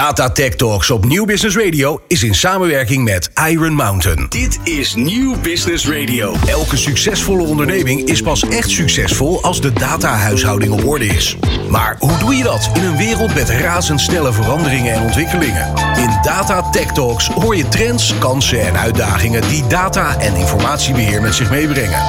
Data 0.00 0.30
Tech 0.30 0.54
Talks 0.54 0.90
op 0.90 1.04
Nieuw 1.04 1.24
Business 1.24 1.56
Radio 1.56 2.00
is 2.06 2.22
in 2.22 2.34
samenwerking 2.34 3.04
met 3.04 3.30
Iron 3.48 3.74
Mountain. 3.74 4.26
Dit 4.28 4.58
is 4.64 4.94
Nieuw 4.94 5.40
Business 5.40 5.88
Radio. 5.88 6.34
Elke 6.46 6.76
succesvolle 6.76 7.42
onderneming 7.42 8.08
is 8.08 8.22
pas 8.22 8.48
echt 8.48 8.70
succesvol 8.70 9.42
als 9.42 9.60
de 9.60 9.72
datahuishouding 9.72 10.72
op 10.72 10.86
orde 10.86 11.06
is. 11.06 11.36
Maar 11.68 11.96
hoe 11.98 12.18
doe 12.18 12.36
je 12.36 12.42
dat 12.42 12.70
in 12.74 12.82
een 12.82 12.96
wereld 12.96 13.34
met 13.34 13.48
razendsnelle 13.48 14.32
veranderingen 14.32 14.94
en 14.94 15.02
ontwikkelingen? 15.02 15.72
In 15.96 16.18
Data 16.22 16.70
Tech 16.70 16.92
Talks 16.92 17.26
hoor 17.26 17.56
je 17.56 17.68
trends, 17.68 18.14
kansen 18.18 18.66
en 18.66 18.76
uitdagingen 18.76 19.48
die 19.48 19.66
data 19.66 20.18
en 20.18 20.36
informatiebeheer 20.36 21.22
met 21.22 21.34
zich 21.34 21.50
meebrengen. 21.50 22.02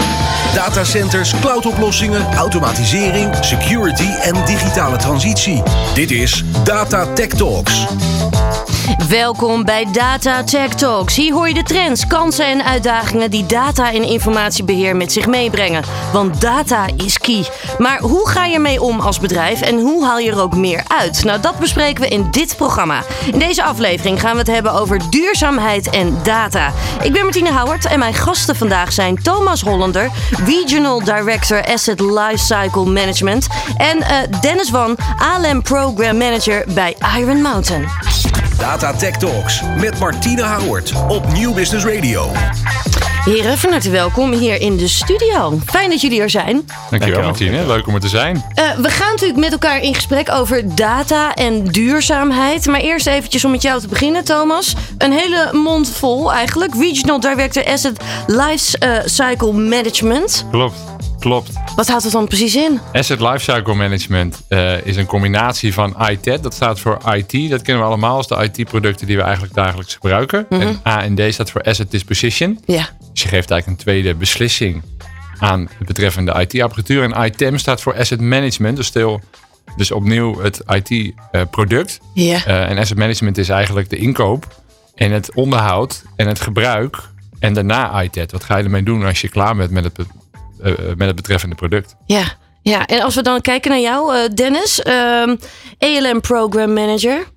Datacenters, 0.53 1.33
cloudoplossingen, 1.41 2.33
automatisering, 2.35 3.35
security 3.41 4.09
en 4.21 4.45
digitale 4.45 4.97
transitie. 4.97 5.63
Dit 5.93 6.11
is 6.11 6.43
Data 6.63 7.13
Tech 7.13 7.27
Talks. 7.27 7.80
English. 7.89 8.20
Welkom 8.97 9.63
bij 9.63 9.88
Data 9.91 10.43
Tech 10.43 10.73
Talks. 10.73 11.16
Hier 11.16 11.34
hoor 11.34 11.47
je 11.47 11.53
de 11.53 11.63
trends, 11.63 12.07
kansen 12.07 12.45
en 12.45 12.63
uitdagingen 12.66 13.31
die 13.31 13.45
data 13.45 13.93
en 13.93 14.03
informatiebeheer 14.03 14.95
met 14.95 15.11
zich 15.11 15.27
meebrengen. 15.27 15.83
Want 16.13 16.41
data 16.41 16.85
is 16.97 17.17
key. 17.17 17.45
Maar 17.77 17.99
hoe 17.99 18.30
ga 18.30 18.45
je 18.45 18.53
ermee 18.53 18.81
om 18.81 18.99
als 18.99 19.19
bedrijf 19.19 19.61
en 19.61 19.80
hoe 19.80 20.05
haal 20.05 20.19
je 20.19 20.31
er 20.31 20.41
ook 20.41 20.55
meer 20.55 20.83
uit? 20.88 21.23
Nou, 21.23 21.41
dat 21.41 21.59
bespreken 21.59 22.03
we 22.03 22.09
in 22.09 22.27
dit 22.31 22.55
programma. 22.57 23.03
In 23.31 23.39
deze 23.39 23.63
aflevering 23.63 24.19
gaan 24.19 24.33
we 24.33 24.38
het 24.38 24.47
hebben 24.47 24.73
over 24.73 25.09
duurzaamheid 25.09 25.89
en 25.89 26.17
data. 26.23 26.71
Ik 27.02 27.13
ben 27.13 27.23
Martine 27.23 27.52
Howard 27.52 27.85
en 27.85 27.99
mijn 27.99 28.13
gasten 28.13 28.55
vandaag 28.55 28.91
zijn 28.91 29.21
Thomas 29.21 29.61
Hollander, 29.61 30.09
Regional 30.45 31.03
Director 31.03 31.66
Asset 31.66 31.99
Lifecycle 31.99 32.85
Management, 32.85 33.47
en 33.77 33.97
uh, 33.97 34.39
Dennis 34.41 34.69
Van, 34.69 34.97
ALM 35.17 35.61
Program 35.61 36.17
Manager 36.17 36.63
bij 36.73 36.95
Iron 37.17 37.41
Mountain. 37.41 37.88
Data 38.61 38.93
Tech 38.93 39.17
Talks 39.17 39.61
met 39.77 39.99
Martine 39.99 40.43
Howard 40.43 40.93
op 41.07 41.33
Nieuw 41.33 41.53
Business 41.53 41.86
Radio. 41.86 42.31
Heren, 43.25 43.58
van 43.58 43.72
harte 43.72 43.89
welkom 43.89 44.31
hier 44.31 44.61
in 44.61 44.77
de 44.77 44.88
studio. 44.88 45.59
Fijn 45.66 45.89
dat 45.89 46.02
jullie 46.02 46.22
er 46.22 46.30
zijn. 46.30 46.66
Dankjewel, 46.89 47.21
Martine. 47.21 47.66
Leuk 47.66 47.88
om 47.88 47.94
er 47.94 47.99
te 47.99 48.09
zijn. 48.09 48.36
Uh, 48.36 48.71
we 48.77 48.89
gaan 48.89 49.09
natuurlijk 49.09 49.39
met 49.39 49.52
elkaar 49.52 49.81
in 49.81 49.95
gesprek 49.95 50.31
over 50.31 50.75
data 50.75 51.33
en 51.33 51.66
duurzaamheid. 51.66 52.66
Maar 52.66 52.80
eerst 52.80 53.08
eventjes 53.08 53.45
om 53.45 53.52
met 53.52 53.61
jou 53.61 53.81
te 53.81 53.88
beginnen, 53.88 54.23
Thomas. 54.23 54.75
Een 54.97 55.11
hele 55.11 55.49
mond 55.52 55.89
vol 55.89 56.31
eigenlijk. 56.31 56.75
Regional 56.75 57.19
Director 57.19 57.66
Asset 57.66 58.03
Life 58.27 59.03
Cycle 59.05 59.53
Management. 59.53 60.45
Klopt. 60.52 60.75
Klopt. 61.22 61.52
Wat 61.75 61.88
houdt 61.88 62.03
het 62.03 62.11
dan 62.11 62.27
precies 62.27 62.55
in? 62.55 62.80
Asset 62.94 63.19
Lifecycle 63.19 63.73
Management 63.73 64.41
uh, 64.50 64.86
is 64.86 64.95
een 64.95 65.05
combinatie 65.05 65.73
van 65.73 65.95
ITED. 66.09 66.44
Dat 66.44 66.53
staat 66.53 66.80
voor 66.80 66.97
IT. 67.14 67.50
Dat 67.50 67.61
kennen 67.61 67.83
we 67.83 67.89
allemaal 67.89 68.16
als 68.16 68.27
de 68.27 68.50
IT-producten 68.52 69.08
die 69.08 69.16
we 69.16 69.22
eigenlijk 69.22 69.53
dagelijks 69.53 69.94
gebruiken. 69.94 70.45
Mhm. 70.49 70.61
En 70.61 70.80
AND 70.83 71.22
staat 71.33 71.52
voor 71.52 71.61
Asset 71.61 71.92
Disposition. 71.92 72.59
Ja. 72.66 72.89
Dus 73.11 73.22
je 73.22 73.27
geeft 73.27 73.52
eigenlijk 73.52 73.67
een 73.67 73.75
tweede 73.75 74.16
beslissing 74.16 74.81
aan 75.39 75.69
het 75.77 75.88
betreffende 75.88 76.45
IT-apparatuur. 76.47 77.03
En 77.03 77.25
ITEM 77.25 77.58
staat 77.58 77.81
voor 77.81 77.97
Asset 77.97 78.22
Management. 78.22 78.77
Dus, 78.77 78.86
stil, 78.86 79.22
dus 79.75 79.92
opnieuw 79.92 80.42
het 80.42 80.61
IT-product. 80.67 81.99
Ja. 82.14 82.47
Uh, 82.47 82.69
en 82.69 82.77
Asset 82.77 82.97
Management 82.97 83.38
is 83.38 83.49
eigenlijk 83.49 83.89
de 83.89 83.97
inkoop 83.97 84.61
en 84.95 85.11
het 85.11 85.33
onderhoud 85.33 86.03
en 86.16 86.27
het 86.27 86.39
gebruik. 86.42 86.97
En 87.39 87.53
daarna 87.53 88.03
ITED. 88.03 88.31
Wat 88.31 88.44
ga 88.44 88.58
je 88.58 88.64
ermee 88.64 88.83
doen 88.83 89.03
als 89.03 89.22
je 89.22 89.30
klaar 89.30 89.55
bent 89.55 89.72
met 89.72 89.83
het 89.83 89.97
uh, 90.64 90.73
met 90.95 91.08
het 91.08 91.16
betreffende 91.16 91.56
product. 91.56 91.95
Ja, 92.06 92.38
ja, 92.62 92.86
en 92.86 93.02
als 93.02 93.16
we 93.16 93.22
dan 93.22 93.42
kijken 93.42 93.72
naar 93.72 93.80
jou, 93.80 94.16
uh, 94.16 94.28
Dennis, 94.34 94.84
uh, 94.88 95.34
ALM 95.78 96.22
Program 96.22 96.73
Manager. 96.73 97.28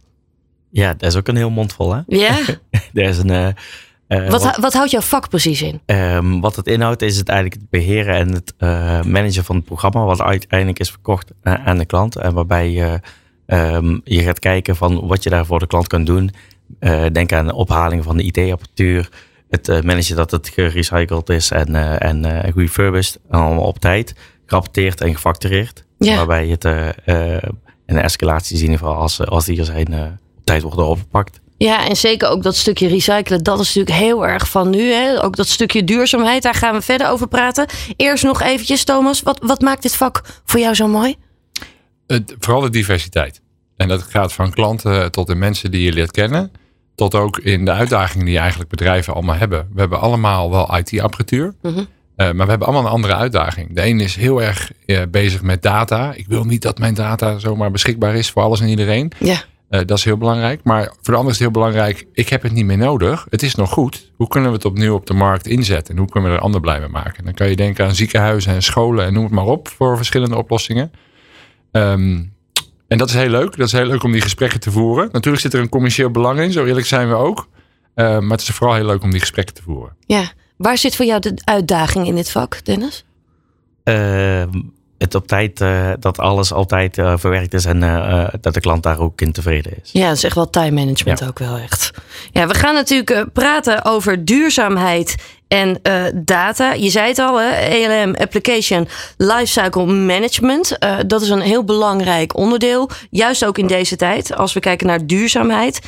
Ja, 0.70 0.94
dat 0.94 1.10
is 1.10 1.16
ook 1.16 1.28
een 1.28 1.36
heel 1.36 1.50
mondvol, 1.50 1.94
hè? 1.94 2.00
Ja. 2.06 2.36
dat 2.92 3.08
is 3.08 3.18
een. 3.18 3.30
Uh, 3.30 4.28
wat, 4.28 4.42
wat, 4.42 4.56
wat, 4.56 4.72
houdt 4.72 4.90
jouw 4.90 5.00
vak 5.00 5.28
precies 5.28 5.62
in? 5.62 5.80
Um, 5.86 6.40
wat 6.40 6.56
het 6.56 6.66
inhoudt 6.66 7.02
is 7.02 7.16
het 7.16 7.28
eigenlijk 7.28 7.60
het 7.60 7.70
beheren 7.70 8.14
en 8.14 8.32
het 8.32 8.54
managen 9.06 9.44
van 9.44 9.56
het 9.56 9.64
programma, 9.64 10.04
wat 10.04 10.20
uiteindelijk 10.20 10.78
is 10.78 10.90
verkocht 10.90 11.30
aan 11.42 11.78
de 11.78 11.84
klant. 11.84 12.16
En 12.16 12.34
waarbij 12.34 12.70
je, 12.70 13.00
um, 13.46 14.00
je 14.04 14.22
gaat 14.22 14.38
kijken 14.38 14.76
van 14.76 15.06
wat 15.06 15.22
je 15.22 15.30
daar 15.30 15.46
voor 15.46 15.58
de 15.58 15.66
klant 15.66 15.86
kan 15.86 16.04
doen. 16.04 16.30
denk 17.12 17.32
aan 17.32 17.46
de 17.46 17.54
ophaling 17.54 18.04
van 18.04 18.16
de 18.16 18.22
IT-apparatuur 18.22 19.08
het 19.54 19.68
uh, 19.68 19.80
managen 19.80 20.16
dat 20.16 20.30
het 20.30 20.48
gerecycled 20.48 21.28
is 21.28 21.50
en, 21.50 21.70
uh, 21.70 22.02
en 22.02 22.26
uh, 22.26 22.42
refurbished. 22.54 23.20
En 23.30 23.38
allemaal 23.38 23.64
op 23.64 23.78
tijd. 23.78 24.14
Gerapporteerd 24.46 25.00
en 25.00 25.14
gefactureerd. 25.14 25.84
Ja. 25.98 26.16
Waarbij 26.16 26.48
het 26.48 26.64
een 26.64 27.98
escalatie 27.98 28.56
zien 28.56 28.66
in 28.66 28.72
ieder 28.72 28.86
geval 28.86 29.02
als, 29.02 29.26
als 29.26 29.44
die 29.44 29.58
er 29.58 29.64
zijn 29.64 30.18
op 30.36 30.44
tijd 30.44 30.62
worden 30.62 30.86
opgepakt. 30.86 31.40
Ja, 31.56 31.88
en 31.88 31.96
zeker 31.96 32.28
ook 32.28 32.42
dat 32.42 32.56
stukje 32.56 32.88
recyclen, 32.88 33.42
dat 33.42 33.60
is 33.60 33.74
natuurlijk 33.74 34.04
heel 34.04 34.26
erg 34.26 34.50
van 34.50 34.70
nu. 34.70 34.92
Hè? 34.92 35.22
Ook 35.22 35.36
dat 35.36 35.48
stukje 35.48 35.84
duurzaamheid, 35.84 36.42
daar 36.42 36.54
gaan 36.54 36.74
we 36.74 36.82
verder 36.82 37.08
over 37.08 37.28
praten. 37.28 37.66
Eerst 37.96 38.24
nog 38.24 38.42
eventjes, 38.42 38.84
Thomas, 38.84 39.22
wat, 39.22 39.38
wat 39.42 39.60
maakt 39.60 39.82
dit 39.82 39.96
vak 39.96 40.22
voor 40.44 40.60
jou 40.60 40.74
zo 40.74 40.88
mooi? 40.88 41.16
Het, 42.06 42.34
vooral 42.38 42.62
de 42.62 42.70
diversiteit. 42.70 43.40
En 43.76 43.88
dat 43.88 44.02
gaat 44.02 44.32
van 44.32 44.50
klanten 44.50 45.10
tot 45.10 45.26
de 45.26 45.34
mensen 45.34 45.70
die 45.70 45.82
je 45.82 45.92
leert 45.92 46.10
kennen 46.10 46.52
tot 46.94 47.14
ook 47.14 47.38
in 47.38 47.64
de 47.64 47.70
uitdagingen 47.70 48.26
die 48.26 48.38
eigenlijk 48.38 48.70
bedrijven 48.70 49.14
allemaal 49.14 49.36
hebben. 49.36 49.68
We 49.72 49.80
hebben 49.80 50.00
allemaal 50.00 50.50
wel 50.50 50.76
IT-apparatuur. 50.76 51.54
Mm 51.62 51.74
-hmm. 51.74 51.78
uh, 51.78 51.86
maar 52.16 52.34
we 52.34 52.50
hebben 52.50 52.66
allemaal 52.66 52.84
een 52.84 52.92
andere 52.92 53.14
uitdaging. 53.14 53.74
De 53.74 53.86
een 53.86 54.00
is 54.00 54.16
heel 54.16 54.42
erg 54.42 54.72
uh, 54.86 55.02
bezig 55.10 55.42
met 55.42 55.62
data. 55.62 56.12
Ik 56.14 56.26
wil 56.26 56.44
niet 56.44 56.62
dat 56.62 56.78
mijn 56.78 56.94
data 56.94 57.38
zomaar 57.38 57.70
beschikbaar 57.70 58.14
is 58.14 58.30
voor 58.30 58.42
alles 58.42 58.60
en 58.60 58.68
iedereen. 58.68 59.12
Ja. 59.18 59.42
Uh, 59.70 59.80
dat 59.86 59.98
is 59.98 60.04
heel 60.04 60.16
belangrijk. 60.16 60.60
Maar 60.64 60.84
voor 60.84 61.12
de 61.12 61.18
ander 61.18 61.32
is 61.32 61.38
het 61.38 61.38
heel 61.38 61.50
belangrijk. 61.50 62.06
Ik 62.12 62.28
heb 62.28 62.42
het 62.42 62.52
niet 62.52 62.64
meer 62.64 62.78
nodig. 62.78 63.26
Het 63.30 63.42
is 63.42 63.54
nog 63.54 63.70
goed. 63.70 64.12
Hoe 64.16 64.28
kunnen 64.28 64.50
we 64.50 64.56
het 64.56 64.64
opnieuw 64.64 64.94
op 64.94 65.06
de 65.06 65.14
markt 65.14 65.46
inzetten? 65.46 65.94
En 65.94 66.00
hoe 66.00 66.10
kunnen 66.10 66.30
we 66.30 66.36
er 66.36 66.42
ander 66.42 66.60
blij 66.60 66.80
mee 66.80 66.88
maken? 66.88 67.24
Dan 67.24 67.34
kan 67.34 67.48
je 67.48 67.56
denken 67.56 67.84
aan 67.84 67.94
ziekenhuizen 67.94 68.52
en 68.52 68.62
scholen 68.62 69.04
en 69.04 69.12
noem 69.12 69.24
het 69.24 69.32
maar 69.32 69.44
op. 69.44 69.68
Voor 69.68 69.96
verschillende 69.96 70.36
oplossingen. 70.36 70.92
Um, 71.72 72.33
en 72.88 72.98
dat 72.98 73.08
is 73.08 73.14
heel 73.14 73.28
leuk. 73.28 73.56
Dat 73.56 73.66
is 73.66 73.72
heel 73.72 73.86
leuk 73.86 74.02
om 74.02 74.12
die 74.12 74.20
gesprekken 74.20 74.60
te 74.60 74.70
voeren. 74.70 75.08
Natuurlijk 75.12 75.42
zit 75.42 75.54
er 75.54 75.60
een 75.60 75.68
commercieel 75.68 76.10
belang 76.10 76.40
in, 76.40 76.52
zo 76.52 76.64
eerlijk 76.64 76.86
zijn 76.86 77.08
we 77.08 77.14
ook. 77.14 77.48
Uh, 77.94 78.18
maar 78.18 78.30
het 78.30 78.40
is 78.40 78.48
vooral 78.48 78.76
heel 78.76 78.86
leuk 78.86 79.02
om 79.02 79.10
die 79.10 79.20
gesprekken 79.20 79.54
te 79.54 79.62
voeren. 79.62 79.96
Ja, 80.06 80.32
waar 80.56 80.78
zit 80.78 80.96
voor 80.96 81.06
jou 81.06 81.20
de 81.20 81.34
uitdaging 81.44 82.06
in 82.06 82.14
dit 82.14 82.30
vak, 82.30 82.64
Dennis? 82.64 83.04
Uh, 83.84 84.42
het 84.98 85.14
op 85.14 85.26
tijd, 85.26 85.60
uh, 85.60 85.90
dat 85.98 86.18
alles 86.18 86.52
altijd 86.52 86.98
uh, 86.98 87.12
verwerkt 87.16 87.54
is 87.54 87.64
en 87.64 87.82
uh, 87.82 88.26
dat 88.40 88.54
de 88.54 88.60
klant 88.60 88.82
daar 88.82 88.98
ook 88.98 89.20
in 89.20 89.32
tevreden 89.32 89.72
is. 89.82 89.90
Ja, 89.92 90.08
dat 90.08 90.16
is 90.16 90.24
echt 90.24 90.34
wel 90.34 90.50
time 90.50 90.70
management 90.70 91.18
Ja. 91.18 91.26
ook 91.26 91.38
wel 91.38 91.56
echt. 91.56 91.90
Ja, 92.32 92.46
we 92.46 92.54
gaan 92.54 92.74
natuurlijk 92.74 93.32
praten 93.32 93.84
over 93.84 94.24
duurzaamheid 94.24 95.14
en 95.48 95.80
data. 96.14 96.72
Je 96.72 96.90
zei 96.90 97.08
het 97.08 97.18
al, 97.18 97.40
hè? 97.40 97.50
ALM, 97.86 98.14
Application 98.14 98.88
Lifecycle 99.16 99.86
Management. 99.86 100.78
dat 101.06 101.22
is 101.22 101.28
een 101.28 101.40
heel 101.40 101.64
belangrijk 101.64 102.36
onderdeel. 102.36 102.90
Juist 103.10 103.44
ook 103.44 103.58
in 103.58 103.66
deze 103.66 103.96
tijd, 103.96 104.36
als 104.36 104.52
we 104.52 104.60
kijken 104.60 104.86
naar 104.86 105.06
duurzaamheid. 105.06 105.80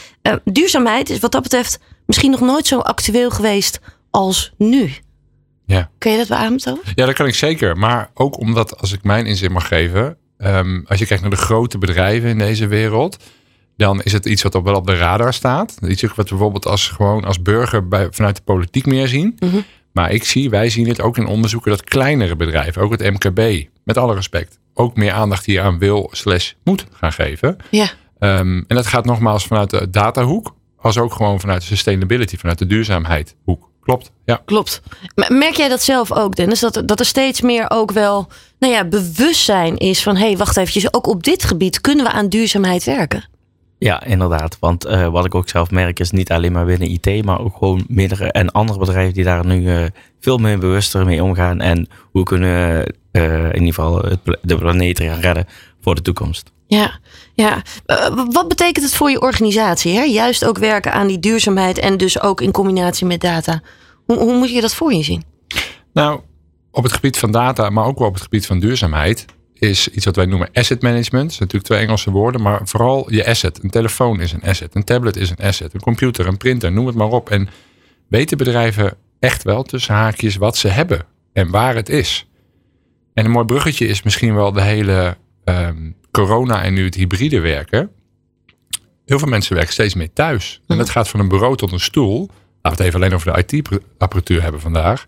duurzaamheid 0.45 1.11
is 1.11 1.19
wat 1.19 1.33
dat 1.33 1.43
betreft 1.43 1.79
misschien 2.07 2.31
nog 2.31 2.41
nooit 2.41 2.67
zo 2.67 2.79
actueel 2.79 3.31
geweest 3.31 3.81
als 4.11 4.53
nu. 4.57 4.95
Ja. 5.67 5.91
Kun 5.99 6.13
je 6.13 6.19
dat 6.19 6.29
beamen, 6.29 6.59
Thomas? 6.59 6.93
Ja, 6.95 7.07
dat 7.07 7.15
kan 7.15 7.27
ik 7.27 7.35
zeker. 7.35 7.77
Maar 7.77 8.11
ook 8.15 8.39
omdat, 8.39 8.81
als 8.81 8.93
ik 8.93 9.03
mijn 9.03 9.27
inzet 9.27 9.51
mag 9.51 9.69
geven. 9.69 10.17
Um, 10.39 10.85
als 10.87 10.99
je 10.99 11.07
kijkt 11.07 11.23
naar 11.23 11.33
de 11.33 11.37
grote 11.37 11.79
bedrijven 11.79 12.29
in 12.29 12.39
deze 12.39 12.67
wereld. 12.67 13.17
Dan 13.77 14.03
is 14.03 14.13
het 14.13 14.27
iets 14.27 14.43
wat 14.43 14.55
op, 14.55 14.65
wel 14.65 14.75
op 14.75 14.87
de 14.87 14.97
radar 14.97 15.35
staat. 15.35 15.79
Iets 15.89 16.03
wat 16.03 16.17
we 16.17 16.25
bijvoorbeeld 16.25 16.67
als, 16.67 16.89
gewoon 16.89 17.25
als 17.25 17.43
burger 17.43 17.89
bij, 17.89 18.09
vanuit 18.11 18.37
de 18.37 18.43
politiek 18.43 18.87
meer 18.87 19.09
zien. 19.09 19.37
Mm 19.39 19.51
-hmm. 19.51 19.65
Maar 19.93 20.13
ik 20.13 20.25
zie, 20.25 20.51
wij 20.51 20.71
zien 20.71 20.89
het 20.89 21.01
ook 21.01 21.17
in 21.17 21.27
onderzoeken 21.27 21.71
dat 21.71 21.85
kleinere 21.85 22.37
bedrijven, 22.37 22.83
ook 22.83 22.91
het 22.91 23.11
MKB, 23.13 23.69
met 23.85 23.97
alle 23.97 24.15
respect, 24.15 24.59
ook 24.75 24.97
meer 24.97 25.13
aandacht 25.13 25.47
hier 25.47 25.63
aan 25.63 25.79
wil 25.79 26.09
slash 26.13 26.53
moet 26.65 26.87
gaan 26.93 27.13
geven. 27.13 27.57
Ja. 27.71 27.89
Um, 28.19 28.65
en 28.69 28.77
dat 28.77 28.87
gaat 28.87 29.05
nogmaals 29.05 29.47
vanuit 29.47 29.71
de 29.71 29.91
datahoek, 29.91 30.55
als 30.77 30.99
ook 30.99 31.13
gewoon 31.13 31.41
vanuit 31.41 31.61
de 31.61 31.67
sustainability, 31.67 32.37
vanuit 32.37 32.59
de 32.59 32.67
duurzaamheid 32.67 33.37
hoek. 33.45 33.71
Klopt, 33.87 34.11
ja. 34.25 34.43
Klopt. 34.45 34.81
Merk 35.29 35.57
jij 35.57 35.69
dat 35.69 35.83
zelf 35.83 36.13
ook, 36.13 36.37
Dennis? 36.37 36.61
Dat, 36.61 36.83
dat 36.85 37.01
er 37.01 37.07
steeds 37.07 37.41
meer 37.41 37.71
ook 37.71 37.93
wel 37.93 38.29
nou 38.59 38.73
ja, 38.73 38.85
bewustzijn 38.85 39.77
is 39.77 40.03
van... 40.03 40.17
hé, 40.17 40.27
hey, 40.27 40.37
wacht 40.37 40.57
eventjes, 40.57 40.95
ook 40.95 41.07
op 41.07 41.23
dit 41.23 41.45
gebied 41.45 41.81
kunnen 41.81 42.05
we 42.05 42.11
aan 42.11 42.29
duurzaamheid 42.29 42.85
werken? 42.85 43.29
Ja, 43.79 44.05
inderdaad. 44.05 44.57
Want 44.61 44.87
uh, 44.87 45.09
wat 45.09 45.25
ik 45.25 45.35
ook 45.35 45.49
zelf 45.49 45.71
merk 45.71 46.01
is 46.01 46.11
niet 46.11 46.31
alleen 46.31 46.53
maar 46.53 46.65
binnen 46.65 46.91
IT... 46.91 47.25
maar 47.25 47.41
ook 47.41 47.57
gewoon 47.57 47.85
meerdere 47.89 48.33
en 48.33 48.51
andere 48.51 48.79
bedrijven 48.79 49.15
die 49.15 49.25
daar 49.25 49.47
nu 49.47 49.63
uh, 49.63 49.85
veel 50.21 50.39
meer 50.39 50.59
bewuster 50.59 51.05
mee 51.05 51.23
omgaan... 51.23 51.61
en 51.61 51.89
hoe 52.11 52.23
kunnen 52.23 52.95
uh, 53.13 53.45
in 53.45 53.53
ieder 53.53 53.75
geval 53.75 54.03
het, 54.03 54.19
de 54.43 54.57
planeet 54.57 55.01
gaan 55.01 55.21
redden 55.21 55.47
voor 55.81 55.95
de 55.95 56.03
toekomst. 56.03 56.53
Ja, 56.67 56.99
ja. 57.35 57.63
Uh, 57.87 58.25
wat 58.31 58.49
betekent 58.49 58.85
het 58.85 58.95
voor 58.95 59.11
je 59.11 59.21
organisatie? 59.21 59.95
Hè? 59.95 60.03
Juist 60.03 60.45
ook 60.45 60.59
werken 60.59 60.93
aan 60.93 61.07
die 61.07 61.19
duurzaamheid 61.19 61.79
en 61.79 61.97
dus 61.97 62.21
ook 62.21 62.41
in 62.41 62.51
combinatie 62.51 63.07
met 63.07 63.21
data. 63.21 63.61
Hoe, 64.05 64.19
hoe 64.19 64.39
moet 64.39 64.51
je 64.51 64.61
dat 64.61 64.75
voor 64.75 64.93
je 64.93 65.03
zien? 65.03 65.25
Nou, 65.93 66.21
op 66.71 66.83
het 66.83 66.93
gebied 66.93 67.19
van 67.19 67.31
data, 67.31 67.71
maar 67.71 67.87
ook 67.87 67.99
wel 67.99 68.09
op 68.09 68.15
het 68.15 68.23
gebied 68.23 68.47
van 68.47 68.59
duurzaamheid, 68.59 69.25
is 69.59 69.89
iets 69.89 70.05
wat 70.05 70.17
wij 70.17 70.27
noemen 70.27 70.49
asset 70.53 70.83
management. 70.83 71.25
Dat 71.25 71.33
zijn 71.33 71.49
natuurlijk 71.49 71.65
twee 71.65 71.81
Engelse 71.81 72.11
woorden, 72.11 72.43
maar 72.43 72.61
vooral 72.65 73.13
je 73.13 73.27
asset. 73.27 73.63
Een 73.63 73.71
telefoon 73.71 74.21
is 74.21 74.33
een 74.33 74.43
asset, 74.43 74.75
een 74.75 74.85
tablet 74.85 75.17
is 75.17 75.31
een 75.31 75.47
asset, 75.47 75.75
een 75.75 75.81
computer, 75.81 76.27
een 76.27 76.37
printer, 76.37 76.73
noem 76.73 76.87
het 76.87 76.95
maar 76.95 77.09
op. 77.09 77.31
En 77.31 77.49
weten 78.09 78.37
bedrijven 78.37 78.97
echt 79.19 79.43
wel 79.43 79.63
tussen 79.63 79.95
haakjes 79.95 80.37
wat 80.37 80.57
ze 80.57 80.69
hebben 80.69 81.07
en 81.33 81.51
waar 81.51 81.75
het 81.75 81.89
is. 81.89 82.27
En 83.15 83.25
een 83.25 83.31
mooi 83.31 83.47
bruggetje 83.47 83.87
is 83.87 84.03
misschien 84.03 84.35
wel 84.35 84.53
de 84.53 84.63
hele 84.63 85.17
ehm, 85.45 85.91
corona 86.11 86.63
en 86.63 86.75
nu 86.75 86.85
het 86.85 86.95
hybride 86.95 87.41
werken. 87.41 87.91
Heel 89.05 89.19
veel 89.19 89.29
mensen 89.29 89.55
werken 89.55 89.73
steeds 89.73 89.95
meer 89.95 90.13
thuis. 90.13 90.61
En 90.67 90.79
dat 90.79 90.91
gaat 90.91 91.09
van 91.09 91.21
een 91.21 91.29
bureau 91.29 91.57
tot 91.57 91.73
een 91.73 91.81
stoel. 91.81 92.19
Laten 92.19 92.31
we 92.63 92.69
het 92.69 92.81
even 92.81 92.95
alleen 92.95 93.15
over 93.15 93.33
de 93.33 93.59
IT-apparatuur 93.59 94.43
hebben 94.43 94.61
vandaag. 94.61 95.07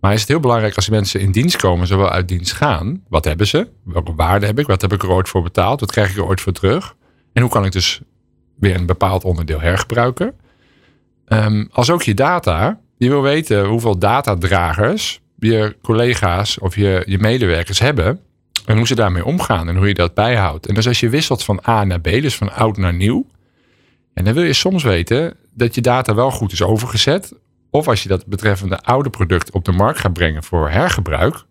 Maar 0.00 0.12
is 0.12 0.20
het 0.20 0.28
heel 0.28 0.40
belangrijk 0.40 0.76
als 0.76 0.88
mensen 0.88 1.20
in 1.20 1.32
dienst 1.32 1.56
komen, 1.56 1.86
zowel 1.86 2.10
uit 2.10 2.28
dienst 2.28 2.52
gaan. 2.52 3.02
Wat 3.08 3.24
hebben 3.24 3.46
ze? 3.46 3.68
Welke 3.84 4.14
waarde 4.14 4.46
heb 4.46 4.58
ik? 4.58 4.66
Wat 4.66 4.80
heb 4.80 4.92
ik 4.92 5.02
er 5.02 5.10
ooit 5.10 5.28
voor 5.28 5.42
betaald? 5.42 5.80
Wat 5.80 5.90
krijg 5.90 6.10
ik 6.10 6.16
er 6.16 6.26
ooit 6.26 6.40
voor 6.40 6.52
terug? 6.52 6.94
En 7.32 7.42
hoe 7.42 7.50
kan 7.50 7.64
ik 7.64 7.72
dus 7.72 8.00
weer 8.58 8.74
een 8.74 8.86
bepaald 8.86 9.24
onderdeel 9.24 9.60
hergebruiken? 9.60 10.34
Ehm, 11.26 11.64
als 11.70 11.90
ook 11.90 12.02
je 12.02 12.14
data. 12.14 12.80
Je 12.96 13.08
wil 13.08 13.22
weten 13.22 13.66
hoeveel 13.66 13.98
datadragers 13.98 15.20
je 15.38 15.76
collega's 15.82 16.58
of 16.58 16.76
je, 16.76 17.02
je 17.06 17.18
medewerkers 17.18 17.78
hebben. 17.78 18.20
En 18.66 18.76
hoe 18.76 18.86
ze 18.86 18.94
daarmee 18.94 19.24
omgaan 19.24 19.68
en 19.68 19.76
hoe 19.76 19.88
je 19.88 19.94
dat 19.94 20.14
bijhoudt. 20.14 20.66
En 20.66 20.74
dus 20.74 20.86
als 20.86 21.00
je 21.00 21.08
wisselt 21.08 21.44
van 21.44 21.62
A 21.68 21.84
naar 21.84 22.00
B, 22.00 22.04
dus 22.04 22.36
van 22.36 22.52
oud 22.52 22.76
naar 22.76 22.94
nieuw. 22.94 23.26
En 24.14 24.24
dan 24.24 24.34
wil 24.34 24.42
je 24.42 24.52
soms 24.52 24.82
weten 24.82 25.36
dat 25.54 25.74
je 25.74 25.80
data 25.80 26.14
wel 26.14 26.30
goed 26.30 26.52
is 26.52 26.62
overgezet. 26.62 27.34
Of 27.70 27.88
als 27.88 28.02
je 28.02 28.08
dat 28.08 28.26
betreffende 28.26 28.78
oude 28.82 29.10
product 29.10 29.50
op 29.50 29.64
de 29.64 29.72
markt 29.72 29.98
gaat 29.98 30.12
brengen 30.12 30.42
voor 30.42 30.70
hergebruik. 30.70 31.44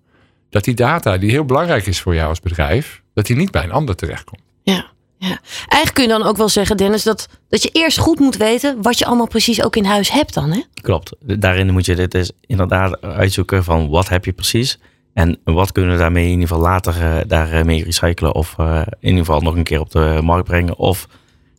Dat 0.50 0.64
die 0.64 0.74
data 0.74 1.18
die 1.18 1.30
heel 1.30 1.46
belangrijk 1.46 1.86
is 1.86 2.02
voor 2.02 2.16
jou 2.16 2.30
als 2.30 2.40
bedrijf, 2.40 3.02
dat 3.14 3.26
die 3.26 3.36
niet 3.36 3.52
bij 3.52 3.64
een 3.64 3.72
ander 3.72 3.96
terechtkomt. 3.96 4.42
Ja. 4.64 4.86
Ja. 5.18 5.40
Eigenlijk 5.56 5.94
kun 5.94 6.04
je 6.04 6.10
dan 6.10 6.24
ook 6.24 6.38
wel 6.38 6.50
zeggen, 6.50 6.78
Dennis, 6.78 7.04
dat, 7.04 7.28
dat 7.50 7.64
je 7.64 7.70
eerst 7.70 7.98
goed 7.98 8.20
moet 8.20 8.38
weten 8.38 8.82
wat 8.82 9.00
je 9.00 9.06
allemaal 9.06 9.28
precies 9.28 9.64
ook 9.64 9.76
in 9.76 9.86
huis 9.86 10.12
hebt 10.12 10.34
dan. 10.34 10.52
Hè? 10.52 10.62
Klopt. 10.82 11.16
Daarin 11.20 11.72
moet 11.72 11.86
je 11.86 11.96
dit 11.96 12.12
dus 12.12 12.32
inderdaad 12.46 13.02
uitzoeken 13.02 13.64
van 13.64 13.90
wat 13.90 14.10
heb 14.10 14.26
je 14.26 14.32
precies. 14.34 14.80
En 15.14 15.40
wat 15.44 15.72
kunnen 15.72 15.92
we 15.92 15.98
daarmee 15.98 16.24
in 16.24 16.32
ieder 16.32 16.48
geval 16.48 16.64
later 16.64 16.96
uh, 17.02 17.18
daarmee 17.28 17.84
recyclen 17.84 18.36
of 18.36 18.56
uh, 18.60 18.82
in 19.00 19.10
ieder 19.10 19.26
geval 19.26 19.42
nog 19.42 19.56
een 19.56 19.64
keer 19.64 19.80
op 19.80 19.92
de 19.92 20.20
markt 20.24 20.48
brengen 20.48 20.78
of 20.78 21.08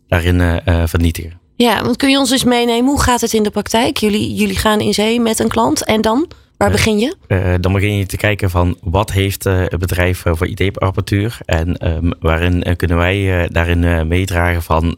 daarin 0.09 0.41
uh, 0.41 0.83
vernietigen. 0.87 1.40
Ja, 1.63 1.83
want 1.83 1.97
kun 1.97 2.11
je 2.11 2.19
ons 2.19 2.31
eens 2.31 2.45
meenemen, 2.45 2.91
hoe 2.91 3.03
gaat 3.03 3.21
het 3.21 3.33
in 3.33 3.43
de 3.43 3.51
praktijk? 3.51 3.97
Jullie, 3.97 4.35
jullie 4.35 4.57
gaan 4.57 4.81
in 4.81 4.95
zee 4.95 5.21
met 5.21 5.39
een 5.39 5.49
klant 5.49 5.85
en 5.85 6.01
dan? 6.01 6.31
Waar 6.57 6.71
begin 6.71 6.99
je? 6.99 7.17
Uh, 7.29 7.55
dan 7.61 7.73
begin 7.73 7.97
je 7.97 8.07
te 8.07 8.17
kijken 8.17 8.51
van 8.51 8.79
wat 8.83 9.13
heeft 9.13 9.47
uh, 9.47 9.59
het 9.59 9.79
bedrijf 9.79 10.23
voor 10.27 10.47
IT-apparatuur 10.47 11.39
en 11.45 11.89
um, 11.89 12.13
waarin 12.21 12.77
kunnen 12.77 12.97
wij 12.97 13.49
daarin 13.49 14.09
meedragen 14.09 14.63
van 14.63 14.97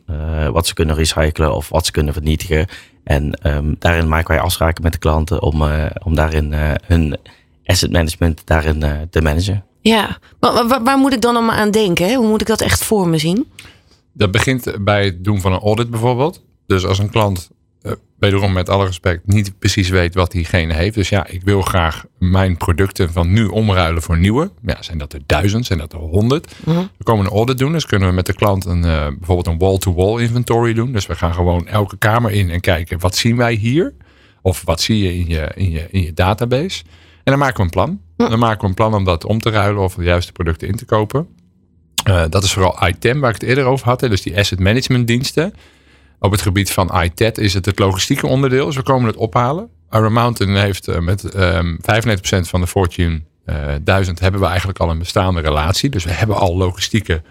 wat 0.53 0.67
ze 0.67 0.75
kunnen 0.75 0.97
recyclen 0.97 1.55
of 1.55 1.69
wat 1.69 1.87
ze 1.87 1.93
kunnen 1.93 2.13
vernietigen. 2.13 2.67
En 3.05 3.39
um, 3.43 3.77
daarin 3.79 4.09
maken 4.09 4.35
wij 4.35 4.41
afspraken 4.41 4.83
met 4.83 4.93
de 4.93 4.99
klanten 4.99 5.43
om, 5.43 5.63
om 6.03 6.15
daarin 6.15 6.53
hun 6.87 7.17
asset 7.65 7.93
management 7.93 8.43
daarin 8.45 9.09
te 9.11 9.23
managen. 9.23 9.65
Ja, 9.81 10.19
maar 10.41 10.69
waar, 10.69 10.83
waar, 10.83 10.99
moet 10.99 11.13
ik 11.13 11.21
dan 11.21 11.37
allemaal 11.37 11.57
aan 11.57 11.71
denken? 11.71 12.07
Hè? 12.07 12.15
Hoe 12.15 12.29
moet 12.29 12.41
ik 12.41 12.47
dat 12.47 12.61
echt 12.61 12.85
voor 12.85 13.09
me 13.09 13.19
zien? 13.19 13.53
Dat 14.13 14.31
begint 14.31 14.77
bij 14.81 15.05
het 15.05 15.25
doen 15.25 15.41
van 15.41 15.53
een 15.53 15.61
audit 15.61 15.91
bijvoorbeeld. 15.91 16.43
Dus 16.73 16.87
als 16.87 16.99
een 16.99 17.11
klant, 17.11 17.51
uh, 17.83 17.93
wederom 18.19 18.53
met 18.53 18.69
alle 18.69 18.87
respect, 18.87 19.27
niet 19.27 19.59
precies 19.59 19.89
weet 19.89 20.15
wat 20.15 20.31
diegene 20.31 20.75
heeft. 20.75 20.95
Dus 20.95 21.09
ja, 21.09 21.27
ik 21.27 21.43
wil 21.43 21.63
graag 21.63 22.05
mijn 22.19 22.57
producten 22.57 23.13
van 23.13 23.33
nu 23.33 23.47
omruilen 23.47 24.03
voor 24.03 24.19
nieuwe. 24.19 24.51
Ja, 24.63 24.83
zijn 24.83 24.99
dat 24.99 25.13
er 25.13 25.21
duizend, 25.27 25.67
zijn 25.67 25.79
dat 25.79 25.93
er 25.93 25.99
honderd? 25.99 26.55
Mhm. 26.65 26.79
We 26.99 27.05
komen 27.05 27.25
een 27.25 27.33
audit 27.33 27.59
doen. 27.59 27.73
Dus 27.73 27.87
kunnen 27.87 28.09
we 28.09 28.15
met 28.15 28.27
de 28.27 28.35
klant 28.35 28.65
een, 28.65 28.85
uh, 28.85 29.07
bijvoorbeeld 29.07 29.47
een 29.47 29.59
wall-to-wall 29.59 30.21
inventory 30.21 30.73
doen. 30.73 30.93
Dus 30.93 31.07
we 31.07 31.15
gaan 31.15 31.35
gewoon 31.35 31.67
elke 31.67 31.97
kamer 31.97 32.31
in 32.31 32.51
en 32.51 32.61
kijken, 32.61 32.99
wat 32.99 33.17
zien 33.17 33.37
wij 33.37 33.55
hier? 33.55 33.95
Of 34.43 34.63
wat 34.65 34.81
zie 34.81 34.99
je 34.99 35.15
in 35.19 35.29
je, 35.29 35.51
in 35.55 35.71
je, 35.71 35.87
in 35.91 36.03
je 36.03 36.13
database? 36.13 36.83
En 37.25 37.33
dan 37.33 37.39
maken 37.39 37.57
we 37.57 37.63
een 37.63 37.71
plan. 37.71 38.01
Dan 38.17 38.39
maken 38.39 38.61
we 38.61 38.67
een 38.67 38.75
plan 38.75 38.95
om 38.95 39.05
dat 39.05 39.25
om 39.25 39.39
te 39.39 39.51
ruilen 39.51 39.83
of 39.83 39.95
de 39.95 40.03
juiste 40.03 40.33
producten 40.33 40.69
in 40.69 40.77
te 40.77 40.85
kopen. 40.85 41.27
Uh, 42.09 42.25
dat 42.29 42.45
is 42.45 42.53
vooral 42.53 42.89
item 42.89 43.21
waar 43.21 43.35
ik 43.35 43.41
het 43.41 43.49
eerder 43.49 43.65
over 43.65 43.87
had. 43.87 44.01
Hè, 44.01 44.09
dus 44.09 44.23
die 44.23 44.39
asset 44.39 44.59
management 44.59 45.07
diensten. 45.07 45.55
Op 46.23 46.31
het 46.31 46.43
gebied 46.43 46.71
van 46.71 47.03
ITED 47.03 47.39
is 47.39 47.55
het 47.55 47.67
het 47.67 47.79
logistieke 47.79 48.27
onderdeel. 48.27 48.67
Dus 48.67 48.77
we 48.77 48.83
komen 48.83 49.07
het 49.07 49.17
ophalen. 49.17 49.69
Iron 49.91 50.13
Mountain 50.13 50.57
heeft 50.57 50.89
uh, 50.89 50.99
met 50.99 51.37
um, 51.37 51.79
95% 51.81 51.81
van 52.41 52.61
de 52.61 52.67
Fortune 52.67 53.21
uh, 53.47 53.57
1000 53.85 54.21
hebben 54.21 54.41
we 54.41 54.47
eigenlijk 54.47 54.79
al 54.79 54.91
een 54.91 54.99
bestaande 54.99 55.41
relatie. 55.41 55.91
Dus 55.91 56.05
we 56.05 56.11
hebben 56.11 56.37
al 56.37 56.57
logistieke 56.57 57.23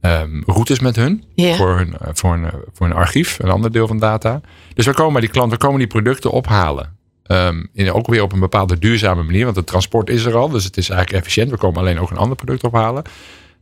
um, 0.00 0.42
routes 0.46 0.80
met 0.80 0.96
hun. 0.96 1.24
Voor, 1.36 1.76
hun 1.76 1.94
voor, 2.00 2.34
een, 2.34 2.50
voor 2.72 2.86
een 2.86 2.92
archief, 2.92 3.38
een 3.38 3.50
ander 3.50 3.72
deel 3.72 3.86
van 3.86 3.98
data. 3.98 4.40
Dus 4.74 4.86
we 4.86 4.94
komen 4.94 5.12
bij 5.12 5.20
die 5.20 5.30
klanten, 5.30 5.58
we 5.58 5.64
komen 5.64 5.78
die 5.78 5.88
producten 5.88 6.30
ophalen. 6.30 6.96
Um, 7.26 7.68
in, 7.72 7.92
ook 7.92 8.06
weer 8.06 8.22
op 8.22 8.32
een 8.32 8.40
bepaalde 8.40 8.78
duurzame 8.78 9.22
manier. 9.22 9.44
Want 9.44 9.56
het 9.56 9.66
transport 9.66 10.10
is 10.10 10.24
er 10.24 10.36
al. 10.36 10.48
Dus 10.48 10.64
het 10.64 10.76
is 10.76 10.88
eigenlijk 10.88 11.18
efficiënt. 11.20 11.50
We 11.50 11.56
komen 11.56 11.80
alleen 11.80 11.98
ook 11.98 12.10
een 12.10 12.16
ander 12.16 12.36
product 12.36 12.64
ophalen. 12.64 13.04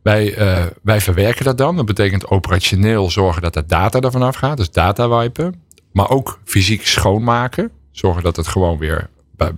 Wij, 0.05 0.37
uh, 0.37 0.65
wij 0.81 1.01
verwerken 1.01 1.45
dat 1.45 1.57
dan. 1.57 1.75
Dat 1.75 1.85
betekent 1.85 2.27
operationeel 2.27 3.09
zorgen 3.09 3.41
dat 3.41 3.53
de 3.53 3.65
data 3.65 3.99
ervan 3.99 4.21
afgaat. 4.21 4.57
Dus 4.57 4.71
data 4.71 5.09
wipen. 5.09 5.61
Maar 5.91 6.09
ook 6.09 6.39
fysiek 6.43 6.87
schoonmaken. 6.87 7.71
Zorgen 7.91 8.23
dat 8.23 8.35
het 8.35 8.47
gewoon 8.47 8.77
weer 8.77 9.09
bij, 9.35 9.51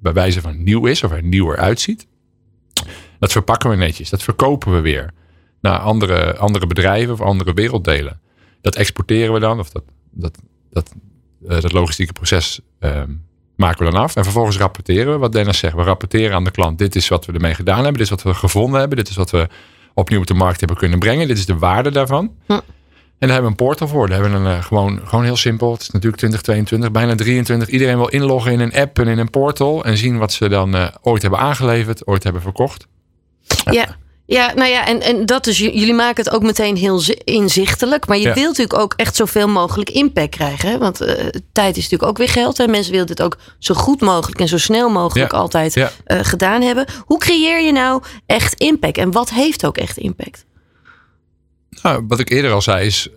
bij 0.00 0.12
wijze 0.12 0.40
van 0.40 0.62
nieuw 0.62 0.86
is. 0.86 1.02
Of 1.02 1.10
er 1.10 1.22
nieuwer 1.22 1.56
uitziet. 1.56 2.06
Dat 3.18 3.32
verpakken 3.32 3.70
we 3.70 3.76
netjes. 3.76 4.10
Dat 4.10 4.22
verkopen 4.22 4.72
we 4.72 4.80
weer 4.80 5.10
naar 5.60 5.78
andere, 5.78 6.36
andere 6.36 6.66
bedrijven 6.66 7.12
of 7.12 7.20
andere 7.20 7.54
werelddelen. 7.54 8.20
Dat 8.60 8.74
exporteren 8.74 9.32
we 9.32 9.40
dan. 9.40 9.58
Of 9.58 9.70
dat, 9.70 9.84
dat, 10.10 10.38
dat, 10.70 10.94
uh, 11.42 11.60
dat 11.60 11.72
logistieke 11.72 12.12
proces 12.12 12.60
uh, 12.80 13.02
maken 13.56 13.84
we 13.84 13.90
dan 13.90 14.02
af. 14.02 14.16
En 14.16 14.24
vervolgens 14.24 14.58
rapporteren 14.58 15.12
we. 15.12 15.18
Wat 15.18 15.32
Dennis 15.32 15.58
zegt. 15.58 15.74
We 15.74 15.82
rapporteren 15.82 16.34
aan 16.34 16.44
de 16.44 16.50
klant. 16.50 16.78
Dit 16.78 16.96
is 16.96 17.08
wat 17.08 17.26
we 17.26 17.32
ermee 17.32 17.54
gedaan 17.54 17.84
hebben. 17.84 17.92
Dit 17.92 18.02
is 18.02 18.10
wat 18.10 18.22
we 18.22 18.34
gevonden 18.34 18.80
hebben. 18.80 18.98
Dit 18.98 19.08
is 19.08 19.16
wat 19.16 19.30
we 19.30 19.48
opnieuw 19.98 20.20
op 20.20 20.26
de 20.26 20.34
markt 20.34 20.58
hebben 20.58 20.76
kunnen 20.76 20.98
brengen. 20.98 21.28
Dit 21.28 21.38
is 21.38 21.46
de 21.46 21.58
waarde 21.58 21.90
daarvan. 21.90 22.32
Hm. 22.46 22.52
En 22.52 23.26
daar 23.28 23.36
hebben 23.36 23.56
we 23.56 23.62
een 23.62 23.66
portal 23.66 23.88
voor. 23.88 24.08
Daar 24.08 24.20
hebben 24.20 24.42
we 24.42 24.48
een, 24.48 24.56
uh, 24.56 24.62
gewoon, 24.62 25.00
gewoon 25.04 25.24
heel 25.24 25.36
simpel. 25.36 25.72
Het 25.72 25.80
is 25.80 25.90
natuurlijk 25.90 26.16
2022, 26.16 26.90
bijna 26.90 27.14
23. 27.14 27.68
Iedereen 27.68 27.96
wil 27.96 28.08
inloggen 28.08 28.52
in 28.52 28.60
een 28.60 28.74
app 28.74 28.98
en 28.98 29.06
in 29.06 29.18
een 29.18 29.30
portal. 29.30 29.84
En 29.84 29.96
zien 29.96 30.18
wat 30.18 30.32
ze 30.32 30.48
dan 30.48 30.76
uh, 30.76 30.88
ooit 31.00 31.22
hebben 31.22 31.40
aangeleverd, 31.40 32.06
ooit 32.06 32.22
hebben 32.22 32.42
verkocht. 32.42 32.86
Ja. 33.70 33.96
Ja, 34.30 34.52
nou 34.54 34.68
ja, 34.70 34.86
en, 34.86 35.00
en 35.00 35.26
dat 35.26 35.46
is, 35.46 35.58
jullie 35.58 35.94
maken 35.94 36.24
het 36.24 36.34
ook 36.34 36.42
meteen 36.42 36.76
heel 36.76 37.02
inzichtelijk. 37.24 38.06
Maar 38.06 38.16
je 38.16 38.22
Ja. 38.28 38.34
wilt 38.34 38.46
natuurlijk 38.46 38.78
ook 38.78 38.92
echt 38.96 39.16
zoveel 39.16 39.48
mogelijk 39.48 39.90
impact 39.90 40.30
krijgen. 40.30 40.68
Hè? 40.70 40.78
Want 40.78 41.00
eh, 41.00 41.26
tijd 41.52 41.76
is 41.76 41.82
natuurlijk 41.82 42.10
ook 42.10 42.18
weer 42.18 42.28
geld. 42.28 42.58
En 42.58 42.70
mensen 42.70 42.92
willen 42.92 43.06
dit 43.06 43.22
ook 43.22 43.36
zo 43.58 43.74
goed 43.74 44.00
mogelijk 44.00 44.40
en 44.40 44.48
zo 44.48 44.58
snel 44.58 44.88
mogelijk 44.88 45.32
Ja. 45.32 45.38
altijd 45.38 45.74
Ja. 45.74 45.90
eh, 46.04 46.18
gedaan 46.22 46.62
hebben. 46.62 46.86
Hoe 47.04 47.18
creëer 47.18 47.60
je 47.64 47.72
nou 47.72 48.02
echt 48.26 48.54
impact? 48.54 48.98
En 48.98 49.12
wat 49.12 49.30
heeft 49.30 49.66
ook 49.66 49.76
echt 49.76 49.96
impact? 49.96 50.44
Nou, 51.82 52.04
wat 52.08 52.18
ik 52.20 52.30
eerder 52.30 52.52
al 52.52 52.62
zei 52.62 52.86
is, 52.86 53.08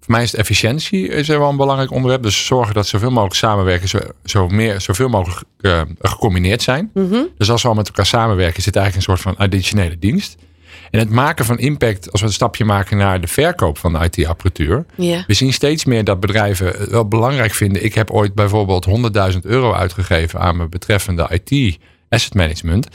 voor 0.00 0.10
mij 0.12 0.22
is 0.22 0.30
het 0.30 0.40
efficiëntie 0.40 1.08
is 1.08 1.28
er 1.28 1.38
wel 1.38 1.48
een 1.48 1.56
belangrijk 1.56 1.90
onderwerp. 1.90 2.22
Dus 2.22 2.46
zorgen 2.46 2.74
dat 2.74 2.86
zoveel 2.86 3.10
mogelijk 3.10 3.34
samenwerken, 3.34 3.88
zo, 3.88 3.98
zo 4.24 4.48
meer, 4.48 4.80
zoveel 4.80 5.08
mogelijk 5.08 5.42
eh, 5.60 5.80
gecombineerd 6.00 6.62
zijn. 6.62 6.90
Mhm. 6.94 7.22
Dus 7.38 7.50
als 7.50 7.62
we 7.62 7.68
al 7.68 7.74
met 7.74 7.86
elkaar 7.86 8.06
samenwerken, 8.06 8.62
zit 8.62 8.76
eigenlijk 8.76 9.08
een 9.08 9.14
soort 9.16 9.26
van 9.34 9.44
additionele 9.46 9.98
dienst. 9.98 10.36
En 10.90 10.98
het 10.98 11.10
maken 11.10 11.44
van 11.44 11.58
impact, 11.58 12.12
als 12.12 12.20
we 12.20 12.26
een 12.26 12.32
stapje 12.32 12.64
maken 12.64 12.96
naar 12.96 13.20
de 13.20 13.26
verkoop 13.26 13.78
van 13.78 13.92
de 13.92 14.08
IT-apparatuur. 14.10 14.86
Ja. 14.94 15.24
We 15.26 15.34
zien 15.34 15.52
steeds 15.52 15.84
meer 15.84 16.04
dat 16.04 16.20
bedrijven 16.20 16.66
het 16.66 16.90
wel 16.90 17.08
belangrijk 17.08 17.54
vinden. 17.54 17.84
Ik 17.84 17.94
heb 17.94 18.10
ooit 18.10 18.34
bijvoorbeeld 18.34 18.86
100.000 19.32 19.38
euro 19.42 19.72
uitgegeven 19.72 20.40
aan 20.40 20.56
mijn 20.56 20.70
betreffende 20.70 21.28
IT 21.30 21.78
asset 22.08 22.34
management. 22.34 22.88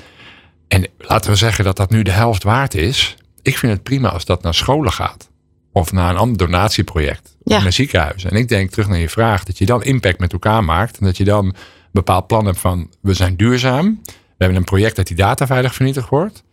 En 0.67 0.87
laten 0.97 1.31
we 1.31 1.37
zeggen 1.37 1.63
dat 1.63 1.77
dat 1.77 1.89
nu 1.89 2.03
de 2.03 2.11
helft 2.11 2.43
waard 2.43 2.73
is. 2.73 3.15
Ik 3.41 3.57
vind 3.57 3.73
het 3.73 3.83
prima 3.83 4.09
als 4.09 4.25
dat 4.25 4.43
naar 4.43 4.53
scholen 4.53 4.91
gaat. 4.91 5.29
Of 5.71 5.91
naar 5.91 6.09
een 6.09 6.17
ander 6.17 6.37
donatieproject. 6.37 7.35
Ja. 7.43 7.55
Of 7.57 7.63
naar 7.63 7.71
ziekenhuizen. 7.71 8.29
En 8.29 8.37
ik 8.37 8.47
denk 8.47 8.69
terug 8.69 8.87
naar 8.87 8.97
je 8.97 9.09
vraag. 9.09 9.43
Dat 9.43 9.57
je 9.57 9.65
dan 9.65 9.83
impact 9.83 10.19
met 10.19 10.33
elkaar 10.33 10.63
maakt. 10.63 10.97
En 10.97 11.05
dat 11.05 11.17
je 11.17 11.23
dan 11.23 11.45
een 11.45 11.55
bepaald 11.91 12.27
plan 12.27 12.45
hebt 12.45 12.59
van 12.59 12.89
we 13.01 13.13
zijn 13.13 13.35
duurzaam. 13.35 14.01
We 14.05 14.13
hebben 14.37 14.57
een 14.57 14.63
project 14.63 14.95
dat 14.95 15.07
die 15.07 15.15
data 15.15 15.47
veilig 15.47 15.75
vernietigd 15.75 16.09
wordt. 16.09 16.43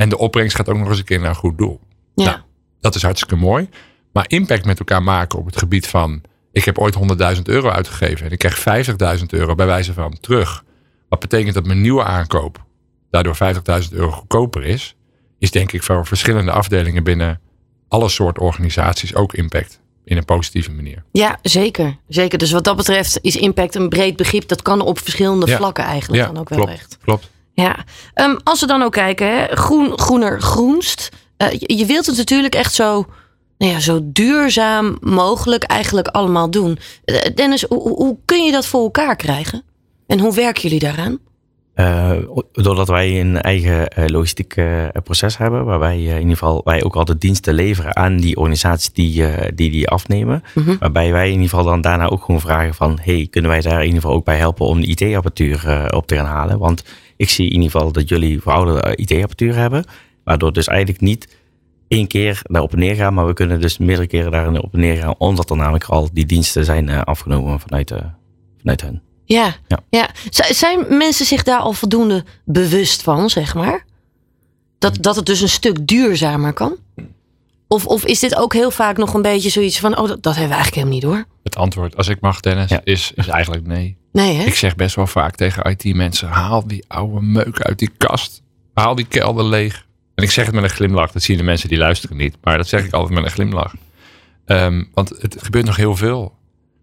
En 0.00 0.08
de 0.08 0.18
opbrengst 0.18 0.56
gaat 0.56 0.68
ook 0.68 0.76
nog 0.78 0.88
eens 0.88 0.98
een 0.98 1.04
keer 1.04 1.20
naar 1.20 1.28
een 1.28 1.34
goed 1.34 1.58
doel. 1.58 1.80
Ja. 2.14 2.24
Nou, 2.24 2.38
dat 2.80 2.94
is 2.94 3.02
hartstikke 3.02 3.36
mooi. 3.36 3.68
Maar 4.12 4.24
impact 4.28 4.64
met 4.64 4.78
elkaar 4.78 5.02
maken 5.02 5.38
op 5.38 5.46
het 5.46 5.56
gebied 5.58 5.86
van... 5.86 6.22
ik 6.52 6.64
heb 6.64 6.78
ooit 6.78 6.96
100.000 7.36 7.42
euro 7.42 7.68
uitgegeven... 7.68 8.26
en 8.26 8.32
ik 8.32 8.38
krijg 8.38 8.86
50.000 9.20 9.24
euro 9.26 9.54
bij 9.54 9.66
wijze 9.66 9.92
van 9.92 10.16
terug. 10.20 10.64
Wat 11.08 11.20
betekent 11.20 11.54
dat 11.54 11.66
mijn 11.66 11.80
nieuwe 11.80 12.04
aankoop... 12.04 12.64
daardoor 13.10 13.36
50.000 13.82 13.92
euro 13.92 14.10
goedkoper 14.10 14.64
is... 14.64 14.96
is 15.38 15.50
denk 15.50 15.72
ik 15.72 15.82
voor 15.82 16.06
verschillende 16.06 16.50
afdelingen 16.50 17.04
binnen... 17.04 17.40
alle 17.88 18.08
soorten 18.08 18.42
organisaties 18.42 19.14
ook 19.14 19.34
impact. 19.34 19.80
In 20.04 20.16
een 20.16 20.24
positieve 20.24 20.72
manier. 20.72 21.04
ja, 21.12 21.38
zeker. 21.42 21.96
zeker. 22.08 22.38
Dus 22.38 22.50
wat 22.50 22.64
dat 22.64 22.76
betreft 22.76 23.18
is 23.22 23.36
impact 23.36 23.74
een 23.74 23.88
breed 23.88 24.16
begrip. 24.16 24.48
Dat 24.48 24.62
kan 24.62 24.80
op 24.80 24.98
verschillende 24.98 25.46
Ja. 25.46 25.56
vlakken 25.56 25.84
eigenlijk 25.84 26.22
Ja, 26.22 26.28
dan 26.32 26.38
ook 26.38 26.48
wel 26.48 26.58
klopt, 26.58 26.72
echt. 26.72 26.98
klopt. 27.02 27.30
Ja, 27.60 27.84
Ehm, 28.14 28.36
als 28.44 28.60
we 28.60 28.66
dan 28.66 28.82
ook 28.82 28.92
kijken, 28.92 29.26
hè, 29.38 29.46
groen, 29.56 29.98
groener, 29.98 30.40
groenst. 30.40 31.08
Eh, 31.36 31.50
je, 31.52 31.76
je 31.76 31.86
wilt 31.86 32.06
het 32.06 32.16
natuurlijk 32.16 32.54
echt 32.54 32.74
zo, 32.74 33.06
nou 33.58 33.72
ja, 33.72 33.80
zo 33.80 34.00
duurzaam 34.02 34.96
mogelijk 35.00 35.62
eigenlijk 35.62 36.08
allemaal 36.08 36.50
doen. 36.50 36.78
Eh, 37.04 37.16
Dennis, 37.34 37.62
hoe, 37.62 37.88
hoe- 37.88 38.16
kun 38.24 38.44
je 38.44 38.52
dat 38.52 38.66
voor 38.66 38.82
elkaar 38.82 39.16
krijgen? 39.16 39.62
En 40.06 40.18
hoe 40.20 40.34
werken 40.34 40.62
jullie 40.62 40.78
daaraan? 40.78 41.18
Eh, 41.74 42.10
doordat 42.52 42.88
wij 42.88 43.20
een 43.20 43.40
eigen 43.40 43.88
logistiek 44.10 44.54
proces 45.04 45.38
hebben, 45.38 45.64
waarbij 45.64 45.96
eh, 45.96 46.02
in 46.14 46.18
ieder 46.20 46.36
geval 46.36 46.60
wij 46.64 46.84
ook 46.84 46.96
altijd 46.96 47.20
diensten 47.20 47.54
leveren 47.54 47.96
aan 47.96 48.16
die 48.16 48.36
organisaties 48.36 48.92
die 48.92 49.24
die, 49.54 49.70
die 49.70 49.88
afnemen. 49.88 50.42
Mhm. 50.54 50.76
Waarbij 50.78 51.12
wij 51.12 51.26
in 51.26 51.32
ieder 51.32 51.48
geval 51.48 51.64
dan 51.64 51.80
daarna 51.80 52.08
ook 52.08 52.24
gewoon 52.24 52.40
vragen 52.40 52.74
van, 52.74 52.98
hey, 53.02 53.26
kunnen 53.30 53.50
wij 53.50 53.60
daar 53.60 53.78
in 53.80 53.86
ieder 53.86 54.00
geval 54.00 54.16
ook 54.16 54.24
bij 54.24 54.36
helpen 54.36 54.66
om 54.66 54.80
de 54.80 54.86
IT-apparatuur 54.86 55.86
op 55.94 56.06
te 56.06 56.16
gaan 56.16 56.26
halen? 56.26 56.58
Want 56.58 56.84
ik 57.20 57.30
zie 57.30 57.46
in 57.46 57.52
ieder 57.52 57.70
geval 57.70 57.92
dat 57.92 58.08
jullie 58.08 58.40
verouderde 58.40 58.80
eh, 58.80 58.92
IT-apparatuur 59.04 59.54
hebben, 59.54 59.84
waardoor 60.24 60.52
dus 60.52 60.66
eigenlijk 60.66 61.00
niet 61.00 61.36
één 61.88 62.06
keer 62.06 62.40
daarop 62.42 62.72
en 62.72 62.78
neer 62.78 62.94
gaan, 62.94 63.14
maar 63.14 63.26
we 63.26 63.32
kunnen 63.32 63.60
dus 63.60 63.78
meerdere 63.78 64.06
keren 64.06 64.30
daarop 64.30 64.74
en 64.74 64.80
neer 64.80 64.96
gaan, 64.96 65.14
omdat 65.18 65.50
er 65.50 65.56
namelijk 65.56 65.84
al 65.84 66.08
die 66.12 66.26
diensten 66.26 66.64
zijn 66.64 66.88
eh, 66.88 67.00
afgenomen 67.02 67.60
vanuit, 67.60 67.90
eh, 67.90 67.98
vanuit 68.58 68.80
hen. 68.80 69.02
Ja, 69.24 69.54
ja. 69.68 69.78
Ja. 69.90 70.10
Zijn 70.50 70.96
mensen 70.96 71.26
zich 71.26 71.42
daar 71.42 71.60
al 71.60 71.72
voldoende 71.72 72.24
bewust 72.44 73.02
van, 73.02 73.30
zeg 73.30 73.54
maar? 73.54 73.84
Dat, 74.78 74.96
dat 75.02 75.16
het 75.16 75.26
dus 75.26 75.40
een 75.40 75.48
stuk 75.48 75.86
duurzamer 75.86 76.52
kan? 76.52 76.76
Of, 77.68 77.86
of 77.86 78.04
is 78.04 78.20
dit 78.20 78.36
ook 78.36 78.52
heel 78.52 78.70
vaak 78.70 78.96
nog 78.96 79.14
een 79.14 79.22
beetje 79.22 79.50
zoiets 79.50 79.78
van... 79.80 79.98
oh, 79.98 80.08
dat, 80.08 80.22
dat 80.22 80.32
hebben 80.36 80.56
we 80.56 80.62
eigenlijk 80.62 80.74
helemaal 80.74 80.94
niet 80.94 81.02
door? 81.02 81.24
Het 81.42 81.56
antwoord, 81.56 81.96
als 81.96 82.08
ik 82.08 82.20
mag, 82.20 82.40
Dennis, 82.40 82.70
Ja. 82.70 82.80
is, 82.84 83.12
is 83.14 83.26
eigenlijk 83.26 83.66
nee. 83.66 83.96
Nee, 84.12 84.36
hè? 84.36 84.44
Ik 84.44 84.54
zeg 84.54 84.76
best 84.76 84.94
wel 84.94 85.06
vaak 85.06 85.36
tegen 85.36 85.70
IT-mensen: 85.70 86.28
haal 86.28 86.66
die 86.66 86.84
oude 86.88 87.20
meuk 87.20 87.60
uit 87.60 87.78
die 87.78 87.90
kast. 87.96 88.42
Haal 88.74 88.94
die 88.94 89.06
kelder 89.06 89.44
leeg. 89.44 89.86
En 90.14 90.24
ik 90.24 90.30
zeg 90.30 90.46
het 90.46 90.54
met 90.54 90.64
een 90.64 90.70
glimlach. 90.70 91.12
Dat 91.12 91.22
zien 91.22 91.36
de 91.36 91.42
mensen 91.42 91.68
die 91.68 91.78
luisteren 91.78 92.16
niet. 92.16 92.36
Maar 92.42 92.56
dat 92.56 92.68
zeg 92.68 92.84
ik 92.84 92.92
altijd 92.92 93.14
met 93.14 93.24
een 93.24 93.30
glimlach. 93.30 93.74
Ehm, 94.44 94.84
want 94.94 95.08
het 95.18 95.36
gebeurt 95.38 95.66
nog 95.66 95.76
heel 95.76 95.96
veel. 95.96 96.38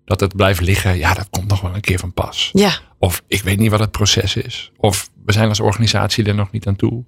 Dat 0.05 0.19
het 0.19 0.36
blijft 0.36 0.62
liggen. 0.62 0.98
Ja, 0.98 1.13
dat 1.13 1.27
komt 1.29 1.48
nog 1.48 1.62
wel 1.62 1.75
een 1.75 1.81
keer 1.81 2.00
van 2.00 2.13
pas. 2.13 2.50
Ja, 2.53 2.79
Of 3.00 3.24
ik 3.27 3.41
weet 3.41 3.57
niet 3.60 3.72
wat 3.72 3.79
het 3.79 3.91
proces 3.91 4.36
is. 4.36 4.72
Of 4.77 5.10
we 5.25 5.31
zijn 5.31 5.50
als 5.50 5.60
organisatie 5.60 6.25
er 6.25 6.36
nog 6.36 6.51
niet 6.51 6.67
aan 6.67 6.75
toe. 6.75 7.03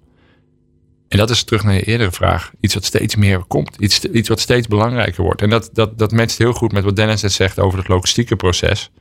En 1.08 1.18
dat 1.18 1.30
is 1.30 1.44
terug 1.44 1.64
naar 1.64 1.74
je 1.74 1.84
eerdere 1.84 2.12
vraag. 2.12 2.52
Iets 2.60 2.74
wat 2.74 2.86
steeds 2.86 3.16
meer 3.16 3.40
komt. 3.40 3.76
Iets, 3.80 4.06
iets 4.06 4.30
wat 4.30 4.40
steeds 4.40 4.68
belangrijker 4.68 5.24
wordt. 5.24 5.42
En 5.42 5.50
dat, 5.50 5.70
dat, 5.74 5.98
dat 5.98 6.12
matcht 6.12 6.38
heel 6.38 6.54
goed 6.54 6.72
met 6.72 6.84
wat 6.84 6.96
Dennis 6.96 7.22
net 7.22 7.32
zegt 7.32 7.60
over 7.60 7.80
het 7.80 7.88
logistieke 7.88 8.36
proces. 8.36 8.92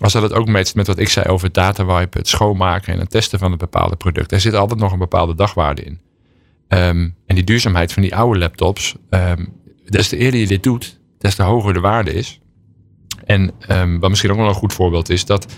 Als 0.00 0.12
dat 0.12 0.22
het 0.22 0.32
ook 0.32 0.48
matcht 0.48 0.74
met 0.74 0.86
wat 0.86 0.98
ik 0.98 1.08
zei 1.08 1.26
over 1.28 1.46
het 1.46 1.54
datawipen, 1.54 2.20
het 2.20 2.28
schoonmaken 2.28 2.92
en 2.92 2.98
het 2.98 3.10
testen 3.10 3.38
van 3.38 3.52
een 3.52 3.58
bepaalde 3.58 3.96
product. 3.96 4.32
Er 4.32 4.40
zit 4.40 4.54
altijd 4.54 4.80
nog 4.80 4.92
een 4.92 4.98
bepaalde 4.98 5.34
dagwaarde 5.34 5.82
in. 5.82 6.00
Ehm, 6.68 7.08
en 7.26 7.34
die 7.34 7.44
duurzaamheid 7.44 7.92
van 7.92 8.02
die 8.02 8.16
oude 8.16 8.38
laptops. 8.38 8.94
ehm 9.10 9.44
des 9.88 10.08
te 10.08 10.16
eerder 10.16 10.40
je 10.40 10.46
dit 10.46 10.62
doet, 10.62 10.98
des 11.18 11.34
te 11.34 11.42
hoger 11.42 11.72
de 11.72 11.80
waarde 11.80 12.12
is. 12.12 12.40
En 13.24 13.50
ehm, 13.60 13.98
wat 13.98 14.10
misschien 14.10 14.30
ook 14.30 14.36
wel 14.36 14.48
een 14.48 14.54
goed 14.54 14.72
voorbeeld 14.72 15.08
is, 15.08 15.24
dat 15.24 15.52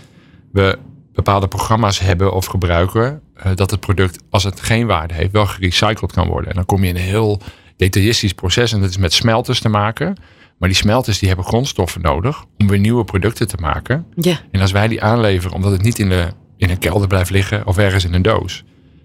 we 0.52 0.78
bepaalde 1.12 1.48
programma's 1.48 1.98
hebben 1.98 2.32
of 2.32 2.46
gebruiken, 2.46 3.22
eh, 3.34 3.54
dat 3.54 3.70
het 3.70 3.80
product, 3.80 4.22
als 4.30 4.44
het 4.44 4.60
geen 4.60 4.86
waarde 4.86 5.14
heeft, 5.14 5.32
wel 5.32 5.46
gerecycled 5.46 6.12
kan 6.12 6.28
worden. 6.28 6.50
En 6.50 6.56
dan 6.56 6.66
kom 6.66 6.82
je 6.82 6.88
in 6.88 6.96
een 6.96 7.02
heel 7.02 7.40
detailistisch 7.76 8.32
proces 8.32 8.72
en 8.72 8.80
dat 8.80 8.90
is 8.90 8.96
met 8.96 9.12
smelters 9.12 9.60
te 9.60 9.68
maken. 9.68 10.16
Maar 10.58 10.68
die 10.68 10.78
smelters 10.78 11.18
die 11.18 11.28
hebben 11.28 11.46
grondstoffen 11.46 12.00
nodig 12.00 12.44
om 12.58 12.68
weer 12.68 12.78
nieuwe 12.78 13.04
producten 13.04 13.48
te 13.48 13.56
maken. 13.60 14.06
ja. 14.14 14.40
En 14.50 14.60
als 14.60 14.72
wij 14.72 14.88
die 14.88 15.02
aanleveren 15.02 15.56
omdat 15.56 15.72
het 15.72 15.82
niet 15.82 15.98
in, 15.98 16.08
de, 16.08 16.28
in 16.56 16.70
een 16.70 16.78
kelder 16.78 17.08
blijft 17.08 17.30
liggen 17.30 17.66
of 17.66 17.78
ergens 17.78 18.04
in 18.04 18.14
een 18.14 18.22
doos, 18.22 18.64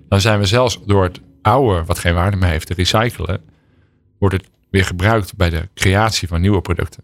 dan 0.10 0.22
zijn 0.22 0.40
we 0.40 0.46
zelfs 0.46 0.80
door 0.86 1.04
het 1.04 1.22
oude, 1.42 1.84
wat 1.86 2.00
geen 2.00 2.14
waarde 2.14 2.38
meer 2.38 2.50
heeft, 2.50 2.68
te 2.68 2.74
recyclen, 2.74 3.42
wordt 4.20 4.36
het 4.36 4.50
weer 4.70 4.86
gebruikt 4.86 5.36
bij 5.36 5.50
de 5.50 5.70
creatie 5.74 6.28
van 6.28 6.42
nieuwe 6.42 6.62
producten. 6.62 7.04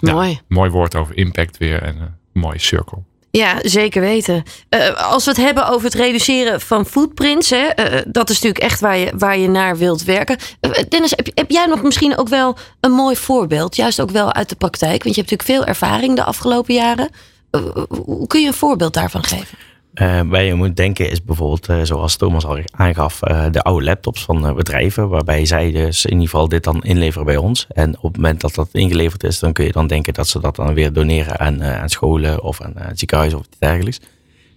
Mooi. 0.00 0.40
Mooi 0.48 0.70
woord 0.70 0.94
over 0.94 1.16
impact 1.16 1.58
weer 1.58 1.82
en 1.82 2.00
een 2.00 2.40
mooie 2.40 2.58
cirkel. 2.58 3.04
Ja, 3.36 3.58
zeker 3.62 4.00
weten. 4.00 4.42
Eh, 4.68 5.10
als 5.10 5.24
we 5.24 5.30
het 5.30 5.40
hebben 5.40 5.68
over 5.68 5.84
het 5.84 5.94
reduceren 5.94 6.60
van 6.60 6.86
footprints, 6.86 7.50
hè, 7.50 7.66
eh, 7.66 8.02
dat 8.06 8.30
is 8.30 8.34
natuurlijk 8.40 8.64
echt 8.64 8.80
waar 8.80 8.98
je, 8.98 9.12
waar 9.16 9.38
je 9.38 9.48
naar 9.48 9.76
wilt 9.76 10.04
werken. 10.04 10.36
Eh, 10.60 10.70
Dennis, 10.88 11.10
heb, 11.10 11.28
heb 11.34 11.50
jij 11.50 11.66
nog 11.66 11.82
misschien 11.82 12.16
ook 12.16 12.28
wel 12.28 12.56
een 12.80 12.92
mooi 12.92 13.16
voorbeeld, 13.16 13.76
juist 13.76 14.00
ook 14.00 14.10
wel 14.10 14.32
uit 14.32 14.48
de 14.48 14.54
praktijk? 14.54 15.02
Want 15.02 15.14
je 15.14 15.20
hebt 15.20 15.30
natuurlijk 15.30 15.58
veel 15.58 15.64
ervaring 15.64 16.16
de 16.16 16.24
afgelopen 16.24 16.74
jaren. 16.74 17.08
Eh, 17.50 17.60
hoe 17.88 18.26
kun 18.26 18.40
je 18.40 18.46
een 18.46 18.54
voorbeeld 18.54 18.94
daarvan 18.94 19.24
geven? 19.24 19.58
Eh, 19.94 20.20
waar 20.26 20.42
je 20.42 20.54
moet 20.54 20.76
denken 20.76 21.10
is 21.10 21.24
bijvoorbeeld, 21.24 21.68
eh, 21.68 21.80
zoals 21.82 22.16
Thomas 22.16 22.44
al 22.44 22.58
aangaf, 22.70 23.22
eh, 23.22 23.46
de 23.50 23.62
oude 23.62 23.84
laptops 23.84 24.24
van 24.24 24.54
bedrijven. 24.54 25.08
Waarbij 25.08 25.46
zij 25.46 25.72
dus 25.72 26.04
in 26.04 26.12
ieder 26.12 26.28
geval 26.28 26.48
dit 26.48 26.64
dan 26.64 26.82
inleveren 26.82 27.26
bij 27.26 27.36
ons. 27.36 27.66
En 27.68 27.96
op 27.96 28.02
het 28.02 28.16
moment 28.16 28.40
dat 28.40 28.54
dat 28.54 28.68
ingeleverd 28.72 29.24
is, 29.24 29.38
dan 29.38 29.52
kun 29.52 29.64
je 29.64 29.72
dan 29.72 29.86
denken 29.86 30.14
dat 30.14 30.28
ze 30.28 30.40
dat 30.40 30.56
dan 30.56 30.74
weer 30.74 30.92
doneren 30.92 31.40
aan, 31.40 31.62
aan 31.62 31.88
scholen 31.88 32.42
of 32.42 32.60
aan, 32.60 32.80
aan 32.80 32.96
ziekenhuizen 32.96 33.38
of 33.38 33.46
iets 33.46 33.58
dergelijks. 33.58 34.00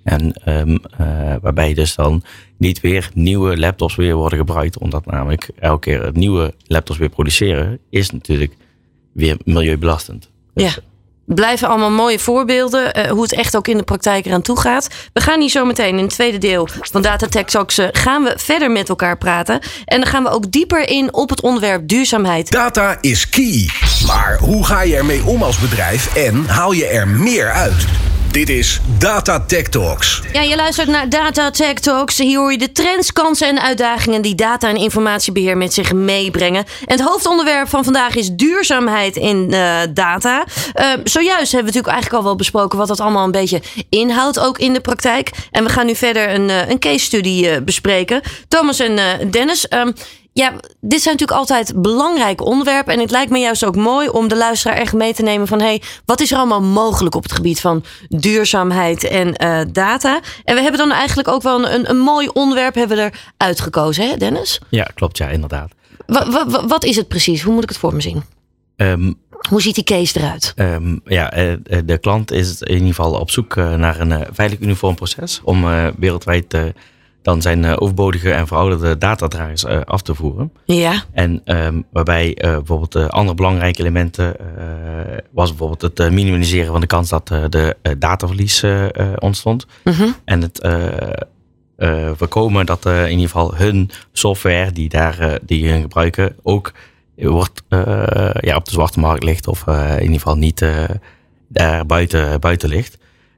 En 0.08 0.34
ehm, 0.34 0.78
eh, 0.98 1.36
waarbij 1.42 1.74
dus 1.74 1.96
dan 1.96 2.24
niet 2.58 2.82
weer 2.82 3.10
nieuwe 3.14 3.58
laptops 3.58 3.96
weer 3.96 4.16
worden 4.16 4.40
gebruikt. 4.40 4.78
Omdat 4.78 5.06
namelijk 5.06 5.50
elke 5.60 5.80
keer 5.80 6.10
nieuwe 6.14 6.54
laptops 6.68 7.00
weer 7.00 7.10
produceren 7.10 7.80
is 7.90 8.12
natuurlijk 8.12 8.56
weer 9.12 9.38
milieubelastend. 9.44 10.30
Dus, 10.54 10.76
Ja. 10.76 10.82
Blijven 11.28 11.68
allemaal 11.68 11.92
mooie 11.92 12.20
voorbeelden, 12.20 12.94
eh, 12.94 13.12
hoe 13.12 13.22
het 13.22 13.34
echt 13.34 13.56
ook 13.56 13.68
in 13.68 13.78
de 13.78 13.84
praktijk 13.84 14.26
eraan 14.26 14.42
toe 14.42 14.60
gaat. 14.60 14.88
We 15.14 15.22
gaan 15.22 15.40
hier 15.40 15.50
zo 15.50 15.66
meteen 15.66 15.98
in 15.98 16.04
het 16.04 16.14
tweede 16.14 16.38
deel 16.38 16.68
van 16.82 17.02
Data 17.02 17.28
Tech 17.28 17.46
Talks 17.46 17.78
eh, 17.78 17.88
gaan 17.92 18.24
we 18.24 18.34
verder 18.38 18.72
met 18.72 18.90
elkaar 18.90 19.18
praten. 19.18 19.60
En 19.86 20.00
dan 20.00 20.10
gaan 20.10 20.24
we 20.24 20.30
ook 20.30 20.52
dieper 20.52 20.90
in 20.90 21.14
op 21.14 21.30
het 21.30 21.42
onderwerp 21.42 21.88
duurzaamheid. 21.88 22.52
Data 22.52 22.98
is 23.02 23.30
key. 23.30 23.70
Maar 24.06 24.38
hoe 24.40 24.66
ga 24.66 24.82
je 24.82 24.96
ermee 24.96 25.26
om 25.26 25.44
als 25.44 25.60
bedrijf 25.60 26.16
en 26.16 26.46
haal 26.46 26.72
je 26.72 26.86
er 26.86 27.08
meer 27.08 27.52
uit? 27.52 27.86
Dit 28.38 28.50
is 28.50 28.80
Data 29.00 29.40
Tech 29.40 29.68
Talks. 29.68 30.22
Ja, 30.34 30.42
je 30.42 30.56
luistert 30.56 30.88
naar 30.88 31.10
Data 31.10 31.50
Tech 31.52 31.74
Talks. 31.74 32.18
Hier 32.18 32.38
hoor 32.38 32.52
je 32.52 32.58
de 32.58 32.72
trends, 32.72 33.14
kansen 33.14 33.48
en 33.48 33.62
uitdagingen 33.62 34.22
die 34.22 34.36
data 34.36 34.70
en 34.70 34.76
informatiebeheer 34.76 35.58
met 35.58 35.74
zich 35.74 35.94
meebrengen. 35.94 36.66
En 36.86 36.98
het 36.98 37.08
hoofdonderwerp 37.08 37.70
van 37.70 37.84
vandaag 37.84 38.16
is 38.16 38.30
duurzaamheid 38.32 39.16
in 39.16 39.54
eh, 39.54 39.80
data. 39.94 40.46
Eh, 40.74 40.86
zojuist 41.04 41.52
hebben 41.52 41.72
we 41.72 41.78
natuurlijk 41.78 41.88
eigenlijk 41.88 42.14
al 42.14 42.24
wel 42.24 42.36
besproken 42.36 42.78
wat 42.78 42.88
dat 42.88 43.00
allemaal 43.00 43.26
een 43.26 43.32
beetje 43.32 43.62
inhoudt, 43.90 44.40
ook 44.40 44.58
in 44.58 44.74
de 44.74 44.82
praktijk. 44.82 45.32
En 45.52 45.64
we 45.64 45.70
gaan 45.70 45.86
nu 45.86 45.96
verder 45.96 46.34
een, 46.34 46.50
eh, 46.50 46.70
een 46.70 46.80
case 46.80 47.06
study 47.06 47.60
bespreken. 47.60 48.22
Thomas 48.48 48.80
en 48.80 49.00
Dennis. 49.32 49.68
ehm, 49.68 49.92
ja, 50.38 50.52
dit 50.82 51.02
zijn 51.02 51.16
natuurlijk 51.18 51.40
altijd 51.40 51.82
belangrijke 51.82 52.44
onderwerpen. 52.44 52.94
En 52.94 53.00
het 53.00 53.12
lijkt 53.12 53.32
me 53.32 53.40
juist 53.40 53.66
ook 53.66 53.76
mooi 53.76 54.10
om 54.10 54.28
de 54.28 54.36
luisteraar 54.38 54.78
echt 54.78 54.94
mee 54.94 55.14
te 55.14 55.24
nemen 55.24 55.48
van... 55.48 55.60
hey, 55.62 55.82
wat 56.06 56.20
is 56.22 56.32
er 56.32 56.38
allemaal 56.38 56.62
mogelijk 56.62 57.16
op 57.16 57.24
het 57.24 57.32
gebied 57.32 57.60
van 57.60 57.84
duurzaamheid 58.08 59.04
en 59.04 59.34
eh, 59.36 59.60
data? 59.72 60.20
En 60.44 60.56
we 60.56 60.62
hebben 60.62 60.80
dan 60.80 60.92
eigenlijk 60.92 61.28
ook 61.28 61.42
wel 61.42 61.70
een, 61.70 61.90
een 61.90 61.98
mooi 62.00 62.28
onderwerp 62.34 62.76
hebben 62.76 62.98
we 62.98 63.04
er 63.04 63.20
uitgekozen, 63.38 64.10
hè 64.10 64.18
Dennis? 64.18 64.62
Ja, 64.70 64.84
klopt, 64.96 65.18
ja, 65.18 65.28
inderdaad. 65.28 65.72
Wa- 66.06 66.30
wa- 66.32 66.48
wa- 66.50 66.68
wat 66.68 66.84
is 66.84 66.96
het 66.96 67.08
precies? 67.08 67.42
Hoe 67.42 67.54
moet 67.54 67.64
ik 67.64 67.70
het 67.70 67.78
voor 67.78 67.94
me 67.94 68.02
zien? 68.02 68.24
Ehm, 68.76 69.14
Hoe 69.50 69.62
ziet 69.62 69.76
die 69.76 69.84
case 69.84 70.20
eruit? 70.20 70.54
Ehm, 70.56 70.96
ja, 71.06 71.32
eh, 71.32 71.52
eh, 71.52 71.60
de 71.86 71.98
klant 71.98 72.32
is 72.32 72.62
in 72.62 72.74
ieder 72.74 72.88
geval 72.88 73.12
op 73.20 73.32
zoek 73.32 73.56
naar 73.56 74.00
een 74.00 74.26
veilig 74.32 74.60
uniform 74.60 74.96
proces 74.96 75.42
om 75.44 75.66
wereldwijd 75.98 76.56
dan 77.28 77.42
zijn 77.42 77.66
eh, 77.66 77.74
overbodige 77.78 78.32
en 78.32 78.48
verouderde 78.48 78.98
datadragers 78.98 79.64
eh, 79.64 79.82
af 79.82 80.02
te 80.02 80.16
voeren. 80.16 80.52
Ja, 80.66 81.04
En 81.12 81.42
ehm, 81.46 81.82
waarbij 81.92 82.36
eh, 82.36 82.52
bijvoorbeeld 82.52 83.10
andere 83.10 83.36
belangrijke 83.36 83.80
elementen 83.80 84.36
was 85.32 85.50
bijvoorbeeld 85.50 85.82
het 85.82 86.12
minimaliseren 86.12 86.72
van 86.72 86.82
de 86.82 86.88
kans 86.88 87.10
dat 87.10 87.28
de 87.28 87.76
dataverlies 87.98 88.64
ontstond. 89.20 89.68
Mhm. 89.84 90.08
En 90.26 90.42
het 90.42 90.62
voorkomen 92.18 92.66
dat 92.66 92.86
eh, 92.86 93.04
in 93.04 93.12
ieder 93.12 93.26
geval 93.26 93.56
hun 93.56 93.90
software 94.12 94.72
die, 94.72 94.90
daar, 94.90 95.40
die 95.42 95.70
hun 95.70 95.82
gebruiken 95.82 96.36
ook 96.44 96.72
wordt, 97.16 97.64
ja, 98.40 98.56
op 98.56 98.66
de 98.66 98.72
zwarte 98.72 99.00
markt 99.00 99.24
ligt 99.24 99.48
of 99.48 99.68
in 99.68 100.02
ieder 100.02 100.14
geval 100.14 100.38
niet 100.38 100.66
daar 101.48 101.86
buiten, 101.86 102.40
buiten 102.40 102.70
ligt. 102.70 102.98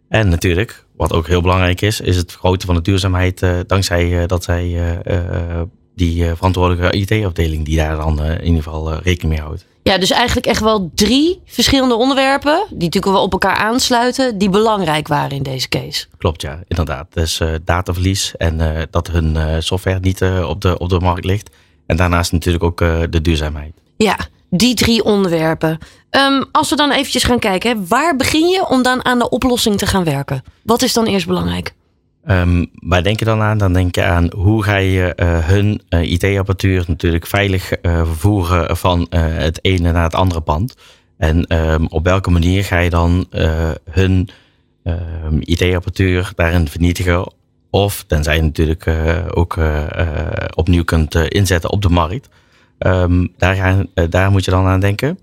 En 0.09 0.29
natuurlijk, 0.29 0.85
wat 0.95 1.13
ook 1.13 1.27
heel 1.27 1.41
belangrijk 1.41 1.81
is, 1.81 2.01
is 2.01 2.15
het 2.15 2.31
vergroten 2.31 2.67
van 2.67 2.75
de 2.75 2.81
duurzaamheid 2.81 3.41
eh, 3.41 3.57
dankzij 3.67 4.19
eh, 4.19 4.27
dat 4.27 4.43
zij 4.43 4.99
eh, 5.03 5.61
die 5.95 6.25
verantwoordelijke 6.35 6.97
IT-afdeling 6.97 7.65
die 7.65 7.77
daar 7.77 7.95
dan 7.95 8.23
in 8.23 8.45
ieder 8.45 8.63
geval 8.63 8.93
rekening 8.93 9.33
mee 9.33 9.43
houdt. 9.43 9.65
ja, 9.83 9.97
dus 9.97 10.11
eigenlijk 10.11 10.47
echt 10.47 10.61
wel 10.61 10.91
drie 10.95 11.41
verschillende 11.45 11.95
onderwerpen... 11.95 12.65
die 12.69 12.83
natuurlijk 12.83 13.13
wel 13.13 13.23
op 13.23 13.31
elkaar 13.31 13.55
aansluiten... 13.55 14.37
die 14.37 14.49
belangrijk 14.49 15.07
waren 15.07 15.37
in 15.37 15.43
deze 15.43 15.69
case. 15.69 16.05
Klopt, 16.17 16.41
ja, 16.41 16.59
inderdaad. 16.67 17.07
Dus 17.13 17.41
dataverlies 17.63 18.33
en 18.37 18.87
dat 18.91 19.07
hun 19.07 19.63
software 19.63 19.99
niet 19.99 20.21
op, 20.23 20.61
de, 20.61 20.77
op 20.77 20.89
de 20.89 20.99
markt 20.99 21.25
ligt. 21.25 21.49
En 21.85 21.95
daarnaast 21.95 22.31
natuurlijk 22.31 22.63
ook 22.63 22.77
de 23.09 23.21
duurzaamheid. 23.21 23.73
Ja, 23.97 24.17
die 24.49 24.75
drie 24.75 25.03
onderwerpen. 25.03 25.77
Ehm, 26.09 26.43
als 26.51 26.69
we 26.69 26.75
dan 26.75 26.91
eventjes 26.91 27.23
gaan 27.23 27.39
kijken, 27.39 27.87
waar 27.87 28.15
begin 28.15 28.47
je 28.47 28.67
om 28.67 28.83
dan 28.83 29.05
aan 29.05 29.19
de 29.19 29.29
oplossing 29.29 29.77
te 29.77 29.87
gaan 29.87 30.03
werken? 30.03 30.43
Wat 30.63 30.81
is 30.81 30.93
dan 30.93 31.05
eerst 31.05 31.27
belangrijk? 31.27 31.73
Um, 32.27 32.69
waar 32.73 33.03
denk 33.03 33.19
je 33.19 33.25
dan 33.25 33.41
aan? 33.41 33.57
Dan 33.57 33.73
denk 33.73 33.95
je 33.95 34.03
aan 34.03 34.31
hoe 34.35 34.63
ga 34.63 34.75
je 34.75 35.13
uh, 35.15 35.47
hun 35.47 35.81
uh, 35.89 36.11
IT-apparatuur 36.11 36.83
natuurlijk 36.87 37.27
veilig 37.27 37.71
uh, 37.81 38.05
vervoeren 38.05 38.77
van 38.77 39.07
het 39.15 39.59
ene 39.61 39.91
naar 39.91 40.03
het 40.03 40.15
andere 40.15 40.41
pand. 40.41 40.75
En 41.17 41.55
um, 41.57 41.87
op 41.87 42.03
welke 42.03 42.31
manier 42.31 42.63
ga 42.63 42.79
je 42.79 42.89
dan 42.89 43.27
hun 43.91 44.29
IT-apparatuur 45.39 46.31
daarin 46.35 46.67
vernietigen? 46.67 47.33
Of 47.69 48.03
tenzij 48.07 48.35
je 48.35 48.41
natuurlijk 48.41 48.87
ook 49.33 49.59
opnieuw 50.55 50.83
kunt 50.83 51.15
inzetten 51.15 51.69
op 51.69 51.81
de 51.81 51.89
markt. 51.89 52.29
Daar, 53.37 53.55
gaan, 53.55 53.87
daar 54.09 54.31
moet 54.31 54.45
je 54.45 54.51
dan 54.51 54.65
aan 54.65 54.79
denken. 54.79 55.19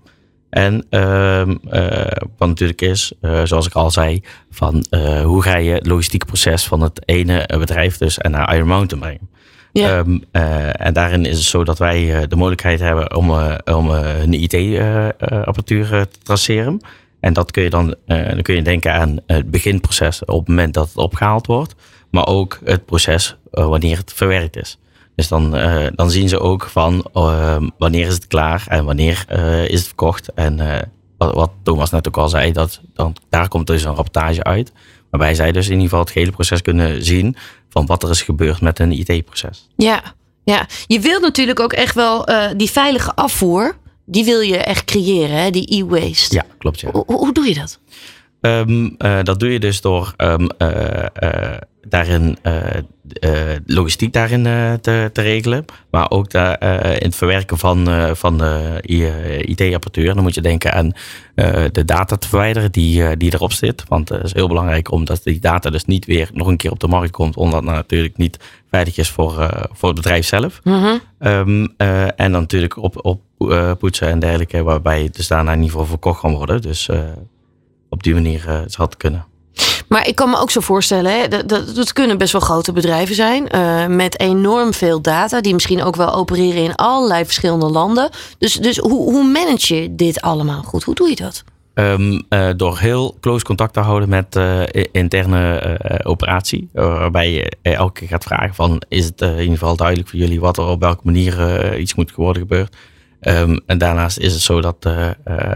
En 0.49 0.85
uh, 0.89 1.47
uh, 1.71 2.11
wat 2.37 2.47
natuurlijk 2.47 2.81
is, 2.81 3.13
uh, 3.21 3.41
zoals 3.43 3.67
ik 3.67 3.73
al 3.73 3.91
zei, 3.91 4.21
van 4.51 4.85
uh, 4.89 5.21
hoe 5.21 5.43
ga 5.43 5.57
je 5.57 5.71
het 5.71 5.87
logistieke 5.87 6.25
proces 6.25 6.67
van 6.67 6.81
het 6.81 7.01
ene 7.05 7.49
bedrijf 7.57 7.97
dus 7.97 8.17
en 8.17 8.31
naar 8.31 8.55
Iron 8.55 8.67
Mountain 8.67 9.03
brengen. 9.03 9.29
Ja. 9.71 9.97
Um, 9.97 10.23
en 10.71 10.93
daarin 10.93 11.25
is 11.25 11.37
het 11.37 11.45
zo 11.45 11.63
dat 11.63 11.77
wij 11.77 12.27
de 12.27 12.35
mogelijkheid 12.35 12.79
hebben 12.79 13.15
om, 13.15 13.31
om 13.65 13.89
een 13.89 14.33
IT-apparatuur 14.33 15.87
te 15.87 16.19
traceren. 16.23 16.81
En 17.19 17.33
dat 17.33 17.51
kun 17.51 17.63
je 17.63 17.69
dan, 17.69 17.95
dan 18.05 18.41
kun 18.41 18.55
je 18.55 18.61
denken 18.61 18.93
aan 18.93 19.17
het 19.27 19.51
beginproces 19.51 20.25
op 20.25 20.39
het 20.39 20.47
moment 20.47 20.73
dat 20.73 20.87
het 20.87 20.97
opgehaald 20.97 21.47
wordt, 21.47 21.75
maar 22.09 22.27
ook 22.27 22.59
het 22.63 22.85
proces 22.85 23.35
wanneer 23.51 23.97
het 23.97 24.13
verwerkt 24.13 24.57
is. 24.57 24.77
Dus 25.17 25.27
dan, 25.27 25.55
uh, 25.55 25.87
dan 25.95 26.11
zien 26.11 26.29
ze 26.29 26.39
ook 26.39 26.63
van 26.71 27.05
uh, 27.13 27.57
wanneer 27.77 28.07
is 28.07 28.13
het 28.13 28.27
klaar 28.27 28.65
en 28.67 28.85
wanneer 28.85 29.25
uh, 29.31 29.67
is 29.67 29.79
het 29.79 29.87
verkocht. 29.87 30.33
En 30.33 30.57
wat, 31.17 31.33
wat, 31.33 31.51
Thomas 31.63 31.89
net 31.89 32.07
ook 32.07 32.17
al 32.17 32.29
zei, 32.29 32.51
dat, 32.51 32.81
dan, 32.93 33.15
daar 33.29 33.47
komt 33.47 33.67
dus 33.67 33.83
een 33.83 33.95
rapportage 33.95 34.43
uit. 34.43 34.71
Waarbij 35.09 35.35
zij 35.35 35.51
dus 35.51 35.65
in 35.65 35.71
ieder 35.71 35.89
geval 35.89 36.03
het 36.03 36.13
hele 36.13 36.31
proces 36.31 36.61
kunnen 36.61 37.05
zien 37.05 37.35
van 37.69 37.85
wat 37.85 38.03
er 38.03 38.09
is 38.09 38.21
gebeurd 38.21 38.61
met 38.61 38.79
een 38.79 38.91
IT-proces. 38.91 39.67
Ja, 39.75 40.01
ja, 40.43 40.65
je 40.87 40.99
wilt 40.99 41.21
natuurlijk 41.21 41.59
ook 41.59 41.73
echt 41.73 41.95
wel 41.95 42.27
die 42.57 42.71
veilige 42.71 43.15
afvoer, 43.15 43.77
die 44.05 44.25
wil 44.25 44.39
je 44.39 44.57
echt 44.57 44.85
creëren, 44.85 45.37
hè? 45.37 45.49
die 45.49 45.75
e-waste. 45.75 46.35
Ja, 46.35 46.45
klopt. 46.57 46.79
Ja. 46.79 46.91
Hoe, 46.91 47.03
hoe 47.05 47.33
doe 47.33 47.47
je 47.47 47.53
dat? 47.53 47.79
Um, 48.41 48.95
dat 49.23 49.39
doe 49.39 49.51
je 49.51 49.59
dus 49.59 49.81
door 49.81 50.13
um, 50.17 50.49
uh, 50.57 51.05
logistiek 53.65 54.13
daarin 54.13 54.45
uh, 54.45 54.73
te, 54.73 55.09
te, 55.13 55.21
regelen. 55.21 55.65
Maar 55.91 56.09
ook 56.09 56.31
daar, 56.31 56.61
in 56.91 57.05
het 57.05 57.15
verwerken 57.15 57.57
van, 57.57 57.87
van 58.15 58.37
de 58.37 58.79
IT-apparatuur. 59.41 60.13
Dan 60.13 60.23
moet 60.23 60.35
je 60.35 60.41
denken 60.41 60.73
aan 60.73 60.91
de 61.71 61.85
data 61.85 62.15
te 62.15 62.27
verwijderen 62.27 62.71
die, 62.71 63.17
die 63.17 63.33
erop 63.33 63.51
zit. 63.51 63.83
Want 63.87 64.09
het 64.09 64.23
is 64.23 64.33
heel 64.33 64.47
belangrijk 64.47 64.91
omdat 64.91 65.23
die 65.23 65.39
data 65.39 65.69
dus 65.69 65.85
niet 65.85 66.05
weer 66.05 66.29
nog 66.33 66.47
een 66.47 66.57
keer 66.57 66.71
op 66.71 66.79
de 66.79 66.87
markt 66.87 67.11
komt. 67.11 67.35
Omdat 67.35 67.63
het 67.63 67.73
natuurlijk 67.73 68.17
niet 68.17 68.39
veilig 68.69 68.97
is 68.97 69.09
voor, 69.09 69.67
voor 69.71 69.89
het 69.89 69.97
bedrijf 69.97 70.25
zelf. 70.25 70.59
Mm 70.63 70.73
-hmm. 70.73 70.99
um, 71.19 71.73
en 72.15 72.31
dan 72.31 72.41
natuurlijk 72.41 72.77
op, 72.77 73.05
op 73.05 73.21
poetsen 73.79 74.07
en 74.07 74.19
dergelijke. 74.19 74.63
Waarbij 74.63 75.03
het 75.03 75.15
dus 75.15 75.27
daarna 75.27 75.51
in 75.51 75.57
ieder 75.57 75.71
geval 75.71 75.87
verkocht 75.87 76.19
kan 76.19 76.33
worden. 76.33 76.61
Dus 76.61 76.89
op 77.89 78.03
die 78.03 78.13
manier 78.13 78.41
zou 78.67 78.87
het 78.87 78.97
kunnen. 78.97 79.25
Maar 79.87 80.07
ik 80.07 80.15
kan 80.15 80.29
me 80.29 80.37
ook 80.37 80.51
zo 80.51 80.61
voorstellen, 80.61 81.19
hè, 81.19 81.27
dat, 81.27 81.49
dat, 81.75 81.93
kunnen 81.93 82.17
best 82.17 82.31
wel 82.31 82.41
grote 82.41 82.71
bedrijven 82.71 83.15
zijn. 83.15 83.47
Uh, 83.55 83.85
met 83.85 84.19
enorm 84.19 84.73
veel 84.73 85.01
data, 85.01 85.41
die 85.41 85.53
misschien 85.53 85.83
ook 85.83 85.95
wel 85.95 86.13
opereren 86.13 86.63
in 86.63 86.75
allerlei 86.75 87.25
verschillende 87.25 87.65
landen. 87.69 88.09
Dus, 88.37 88.53
dus 88.53 88.77
hoe, 88.77 89.11
hoe 89.11 89.31
manage 89.31 89.81
je 89.81 89.95
dit 89.95 90.21
allemaal 90.21 90.63
goed? 90.63 90.83
Hoe 90.83 90.95
doe 90.95 91.09
je 91.09 91.15
dat? 91.15 91.43
Um, 91.73 92.23
uh, 92.29 92.49
door 92.55 92.79
heel 92.79 93.17
close 93.21 93.45
contact 93.45 93.73
te 93.73 93.79
houden 93.79 94.09
met 94.09 94.35
uh, 94.35 94.61
interne 94.91 95.79
operatie. 96.03 96.69
waarbij 96.73 97.31
je 97.31 97.51
elke 97.61 97.99
keer 97.99 98.07
gaat 98.07 98.23
vragen 98.23 98.55
van 98.55 98.81
is 98.87 99.05
het 99.05 99.21
in 99.21 99.39
ieder 99.39 99.57
geval 99.57 99.75
duidelijk 99.75 100.09
voor 100.09 100.19
jullie 100.19 100.39
wat 100.39 100.57
er 100.57 100.65
op 100.65 100.81
welke 100.81 101.01
manier 101.03 101.77
iets 101.77 101.95
moet 101.95 102.15
worden 102.15 102.41
gebeurd. 102.41 102.75
Um, 103.21 103.59
en 103.65 103.77
daarnaast 103.77 104.17
is 104.17 104.33
het 104.33 104.41
zo 104.41 104.61
dat 104.61 104.89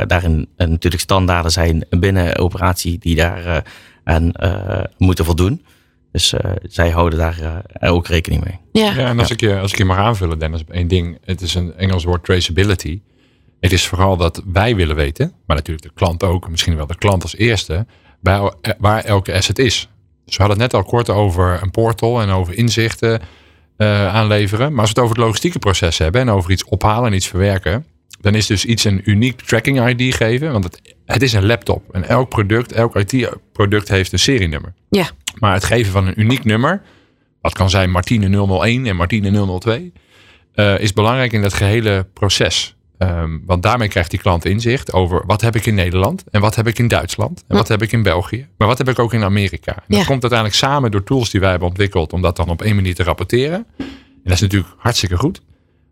daarin 0.07 0.47
natuurlijk 0.57 1.01
standaarden 1.01 1.51
zijn 1.51 1.85
binnen 1.89 2.37
operatie 2.37 2.99
die 2.99 3.15
daar 3.15 3.63
en 4.03 4.33
uh, 4.43 4.83
moeten 4.97 5.25
voldoen. 5.25 5.65
Dus 6.11 6.33
uh, 6.33 6.39
zij 6.61 6.89
houden 6.89 7.19
daar 7.19 7.63
uh, 7.81 7.93
ook 7.93 8.07
rekening 8.07 8.43
mee. 8.43 8.59
Ja, 8.83 8.93
ja 8.93 9.07
en 9.07 9.19
als, 9.19 9.27
ja. 9.27 9.33
Ik 9.33 9.41
je, 9.41 9.59
als 9.59 9.71
ik 9.71 9.77
je 9.77 9.85
mag 9.85 9.97
aanvullen, 9.97 10.39
Dennis, 10.39 10.61
op 10.61 10.69
één 10.69 10.87
ding. 10.87 11.17
Het 11.25 11.41
is 11.41 11.55
een 11.55 11.73
Engels 11.77 12.03
woord 12.03 12.23
traceability. 12.23 13.01
Het 13.59 13.71
is 13.71 13.87
vooral 13.87 14.17
dat 14.17 14.43
wij 14.45 14.75
willen 14.75 14.95
weten, 14.95 15.33
maar 15.45 15.55
natuurlijk 15.55 15.87
de 15.87 15.93
klant 15.93 16.23
ook, 16.23 16.49
misschien 16.49 16.75
wel 16.75 16.87
de 16.87 16.97
klant 16.97 17.23
als 17.23 17.35
eerste, 17.35 17.85
bij, 18.19 18.53
waar 18.77 19.03
elke 19.03 19.33
asset 19.33 19.59
is. 19.59 19.89
Dus 20.25 20.37
we 20.37 20.43
hadden 20.43 20.61
het 20.61 20.71
net 20.71 20.81
al 20.81 20.89
kort 20.89 21.09
over 21.09 21.59
een 21.61 21.71
portal 21.71 22.21
en 22.21 22.29
over 22.29 22.57
inzichten 22.57 23.21
uh, 23.77 24.07
aanleveren. 24.07 24.71
Maar 24.71 24.79
als 24.79 24.89
we 24.93 24.95
het 24.95 25.03
over 25.03 25.15
het 25.15 25.25
logistieke 25.25 25.59
proces 25.59 25.97
hebben 25.97 26.21
en 26.21 26.29
over 26.29 26.51
iets 26.51 26.65
ophalen 26.65 27.09
en 27.09 27.15
iets 27.15 27.27
verwerken, 27.27 27.85
dan 28.21 28.35
is 28.35 28.45
dus 28.45 28.65
iets 28.65 28.83
een 28.83 29.01
uniek 29.09 29.41
tracking 29.41 29.89
ID 29.89 30.15
geven. 30.15 30.51
Want 30.51 30.63
het, 30.63 30.95
het 31.05 31.21
is 31.21 31.33
een 31.33 31.45
laptop. 31.45 31.83
En 31.91 32.07
elk 32.07 32.29
product, 32.29 32.71
elk 32.71 32.95
IT-product 32.95 33.89
heeft 33.89 34.11
een 34.11 34.19
serienummer. 34.19 34.73
Ja. 34.89 35.09
Maar 35.39 35.53
het 35.53 35.63
geven 35.63 35.91
van 35.91 36.07
een 36.07 36.19
uniek 36.19 36.43
nummer, 36.43 36.81
wat 37.41 37.53
kan 37.53 37.69
zijn 37.69 37.91
Martine 37.91 38.47
001 38.47 38.85
en 38.85 38.95
Martine 38.95 39.59
002, 39.59 39.93
uh, 40.55 40.79
is 40.79 40.93
belangrijk 40.93 41.31
in 41.31 41.41
dat 41.41 41.53
gehele 41.53 42.07
proces. 42.13 42.75
Um, 42.97 43.43
want 43.45 43.63
daarmee 43.63 43.87
krijgt 43.87 44.09
die 44.09 44.19
klant 44.19 44.45
inzicht 44.45 44.93
over 44.93 45.25
wat 45.25 45.41
heb 45.41 45.55
ik 45.55 45.65
in 45.65 45.75
Nederland 45.75 46.23
en 46.31 46.41
wat 46.41 46.55
heb 46.55 46.67
ik 46.67 46.79
in 46.79 46.87
Duitsland 46.87 47.43
en 47.47 47.57
wat 47.57 47.67
heb 47.67 47.81
ik 47.81 47.91
in 47.91 48.03
België, 48.03 48.47
maar 48.57 48.67
wat 48.67 48.77
heb 48.77 48.89
ik 48.89 48.99
ook 48.99 49.13
in 49.13 49.23
Amerika. 49.23 49.75
En 49.75 49.83
dat 49.87 49.99
ja. 49.99 50.05
komt 50.05 50.21
uiteindelijk 50.21 50.59
samen 50.59 50.91
door 50.91 51.03
tools 51.03 51.29
die 51.29 51.39
wij 51.39 51.49
hebben 51.49 51.67
ontwikkeld 51.67 52.13
om 52.13 52.21
dat 52.21 52.35
dan 52.35 52.49
op 52.49 52.61
één 52.61 52.75
manier 52.75 52.95
te 52.95 53.03
rapporteren. 53.03 53.65
En 53.77 53.85
dat 54.23 54.33
is 54.33 54.41
natuurlijk 54.41 54.73
hartstikke 54.77 55.17
goed. 55.17 55.41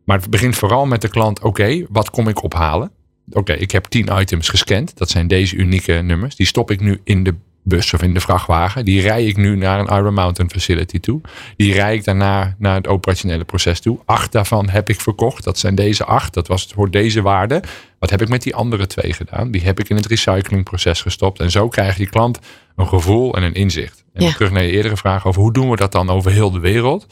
Maar 0.10 0.20
het 0.20 0.30
begint 0.30 0.56
vooral 0.56 0.86
met 0.86 1.02
de 1.02 1.10
klant, 1.10 1.42
oké, 1.42 1.86
wat 1.90 2.10
kom 2.10 2.28
ik 2.28 2.44
ophalen? 2.44 2.92
Oké, 3.32 3.54
ik 3.54 3.72
heb 3.72 3.86
tien 3.86 4.10
items 4.20 4.50
gescand. 4.50 4.98
Dat 4.98 5.10
zijn 5.10 5.28
deze 5.28 5.56
unieke 5.56 5.94
nummers. 5.94 6.36
Die 6.36 6.46
stop 6.46 6.72
ik 6.72 6.80
nu 6.80 7.02
in 7.04 7.24
de 7.24 7.36
bus 7.64 7.94
of 7.94 8.02
in 8.02 8.14
de 8.14 8.20
vrachtwagen. 8.20 8.86
Die 8.86 9.02
rij 9.02 9.26
ik 9.26 9.38
nu 9.38 9.56
naar 9.56 9.80
een 9.80 9.98
Iron 9.98 10.14
Mountain 10.14 10.52
facility 10.52 11.00
toe. 11.00 11.22
Die 11.56 11.74
rij 11.74 11.96
ik 11.96 12.04
daarna 12.04 12.56
naar 12.58 12.76
het 12.76 12.88
operationele 12.88 13.44
proces 13.44 13.80
toe. 13.80 14.00
Acht 14.06 14.32
daarvan 14.32 14.70
heb 14.70 14.90
ik 14.90 15.02
verkocht. 15.02 15.44
Dat 15.44 15.58
zijn 15.58 15.76
deze 15.76 16.06
acht. 16.06 16.34
Dat 16.34 16.48
was 16.48 16.68
voor 16.74 16.92
deze 16.92 17.22
waarde. 17.22 17.64
Wat 18.00 18.10
heb 18.10 18.22
ik 18.22 18.30
met 18.30 18.44
die 18.44 18.56
andere 18.56 18.88
twee 18.88 19.14
gedaan? 19.14 19.52
Die 19.52 19.62
heb 19.62 19.80
ik 19.80 19.90
in 19.90 19.96
het 19.96 20.06
recyclingproces 20.06 21.02
gestopt. 21.02 21.40
En 21.40 21.52
zo 21.52 21.68
krijgt 21.68 21.98
die 21.98 22.10
klant 22.10 22.40
een 22.76 22.88
gevoel 22.88 23.34
en 23.36 23.44
een 23.44 23.54
inzicht. 23.54 24.04
En 24.14 24.24
ja. 24.24 24.32
terug 24.32 24.52
naar 24.52 24.64
je 24.64 24.72
eerdere 24.72 24.98
vraag 24.98 25.26
over 25.26 25.42
hoe 25.42 25.54
doen 25.54 25.70
we 25.70 25.76
dat 25.76 25.92
dan 25.92 26.10
over 26.10 26.32
heel 26.32 26.52
de 26.52 26.60
wereld? 26.60 27.08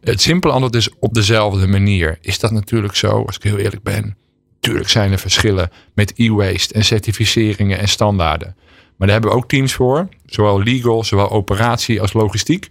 Het 0.00 0.20
simpele 0.20 0.52
antwoord 0.52 0.74
is 0.74 0.90
op 0.98 1.14
dezelfde 1.14 1.66
manier. 1.66 2.18
Is 2.20 2.38
dat 2.38 2.50
natuurlijk 2.50 2.96
zo, 2.96 3.22
als 3.22 3.36
ik 3.36 3.42
heel 3.42 3.58
eerlijk 3.58 3.82
ben? 3.82 4.16
Tuurlijk 4.60 4.88
zijn 4.88 5.12
er 5.12 5.18
verschillen 5.18 5.70
met 5.94 6.12
e-waste 6.16 6.74
en 6.74 6.84
certificeringen 6.84 7.78
en 7.78 7.88
standaarden. 7.88 8.56
Maar 8.96 9.06
daar 9.06 9.20
hebben 9.20 9.30
we 9.30 9.36
ook 9.36 9.48
teams 9.48 9.72
voor, 9.72 10.08
zowel 10.26 10.62
legal, 10.62 11.04
zowel 11.04 11.30
operatie 11.30 12.00
als 12.00 12.12
logistiek. 12.12 12.70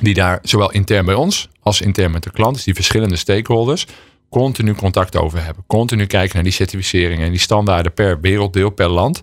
Die 0.00 0.14
daar 0.14 0.38
zowel 0.42 0.70
intern 0.70 1.04
bij 1.04 1.14
ons 1.14 1.48
als 1.60 1.80
intern 1.80 2.10
met 2.10 2.22
de 2.22 2.30
klant, 2.30 2.54
dus 2.54 2.64
die 2.64 2.74
verschillende 2.74 3.16
stakeholders, 3.16 3.86
continu 4.28 4.74
contact 4.74 5.16
over 5.16 5.44
hebben. 5.44 5.64
Continu 5.66 6.06
kijken 6.06 6.34
naar 6.34 6.44
die 6.44 6.52
certificeringen 6.52 7.24
en 7.24 7.30
die 7.30 7.40
standaarden 7.40 7.92
per 7.92 8.20
werelddeel, 8.20 8.70
per 8.70 8.88
land. 8.88 9.20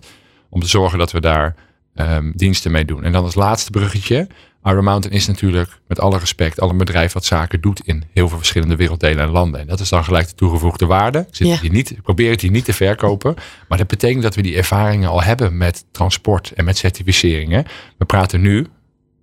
Om 0.50 0.60
te 0.60 0.66
zorgen 0.66 0.98
dat 0.98 1.12
we 1.12 1.20
daar 1.20 1.54
um, 1.94 2.32
diensten 2.36 2.70
mee 2.70 2.84
doen. 2.84 3.04
En 3.04 3.12
dan 3.12 3.24
als 3.24 3.34
laatste 3.34 3.70
bruggetje. 3.70 4.26
Iron 4.64 4.84
Mountain 4.84 5.16
is 5.16 5.26
natuurlijk, 5.26 5.80
met 5.88 6.00
alle 6.00 6.18
respect, 6.18 6.60
al 6.60 6.70
een 6.70 6.76
bedrijf 6.76 7.12
wat 7.12 7.24
zaken 7.24 7.60
doet 7.60 7.80
in 7.84 8.04
heel 8.12 8.28
veel 8.28 8.38
verschillende 8.38 8.76
werelddelen 8.76 9.24
en 9.24 9.30
landen. 9.30 9.60
En 9.60 9.66
dat 9.66 9.80
is 9.80 9.88
dan 9.88 10.04
gelijk 10.04 10.28
de 10.28 10.34
toegevoegde 10.34 10.86
waarde. 10.86 11.18
Ik, 11.18 11.26
zit 11.30 11.46
ja. 11.46 11.58
hier 11.60 11.70
niet, 11.70 11.90
ik 11.90 12.02
probeer 12.02 12.30
het 12.30 12.40
hier 12.40 12.50
niet 12.50 12.64
te 12.64 12.72
verkopen. 12.72 13.34
Maar 13.68 13.78
dat 13.78 13.86
betekent 13.86 14.22
dat 14.22 14.34
we 14.34 14.42
die 14.42 14.56
ervaringen 14.56 15.08
al 15.08 15.22
hebben 15.22 15.56
met 15.56 15.84
transport 15.90 16.52
en 16.52 16.64
met 16.64 16.78
certificeringen. 16.78 17.64
We 17.98 18.04
praten 18.04 18.40
nu 18.40 18.66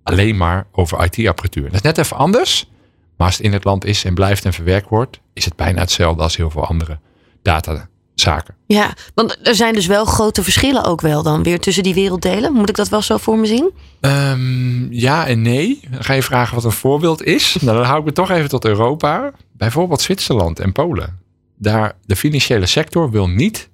alleen 0.02 0.36
maar 0.36 0.66
over 0.72 1.04
IT-apparatuur. 1.04 1.64
Dat 1.64 1.74
is 1.74 1.80
net 1.80 1.98
even 1.98 2.16
anders. 2.16 2.70
Maar 3.16 3.26
als 3.26 3.36
het 3.36 3.46
in 3.46 3.52
het 3.52 3.64
land 3.64 3.84
is 3.84 4.04
en 4.04 4.14
blijft 4.14 4.44
en 4.44 4.52
verwerkt 4.52 4.88
wordt, 4.88 5.20
is 5.32 5.44
het 5.44 5.56
bijna 5.56 5.80
hetzelfde 5.80 6.22
als 6.22 6.36
heel 6.36 6.50
veel 6.50 6.66
andere 6.66 6.98
data 7.42 7.88
zaken. 8.20 8.54
Ja, 8.66 8.94
want 9.14 9.38
er 9.42 9.54
zijn 9.54 9.74
dus 9.74 9.86
wel 9.86 10.04
grote 10.04 10.42
verschillen 10.42 10.84
ook 10.84 11.00
wel 11.00 11.22
dan 11.22 11.42
weer 11.42 11.60
tussen 11.60 11.82
die 11.82 11.94
werelddelen. 11.94 12.52
Moet 12.52 12.68
ik 12.68 12.76
dat 12.76 12.88
wel 12.88 13.02
zo 13.02 13.16
voor 13.16 13.38
me 13.38 13.46
zien? 13.46 13.70
Um, 14.00 14.92
ja 14.92 15.26
en 15.26 15.42
nee. 15.42 15.80
Dan 15.90 16.04
ga 16.04 16.12
je 16.12 16.22
vragen 16.22 16.54
wat 16.54 16.64
een 16.64 16.72
voorbeeld 16.72 17.22
is. 17.22 17.56
Nou, 17.60 17.76
dan 17.76 17.86
hou 17.86 17.98
ik 17.98 18.04
me 18.04 18.12
toch 18.12 18.30
even 18.30 18.48
tot 18.48 18.64
Europa. 18.64 19.32
Bijvoorbeeld 19.52 20.00
Zwitserland 20.00 20.60
en 20.60 20.72
Polen. 20.72 21.18
Daar, 21.58 21.92
de 22.06 22.16
financiële 22.16 22.66
sector 22.66 23.10
wil 23.10 23.28
niet 23.28 23.68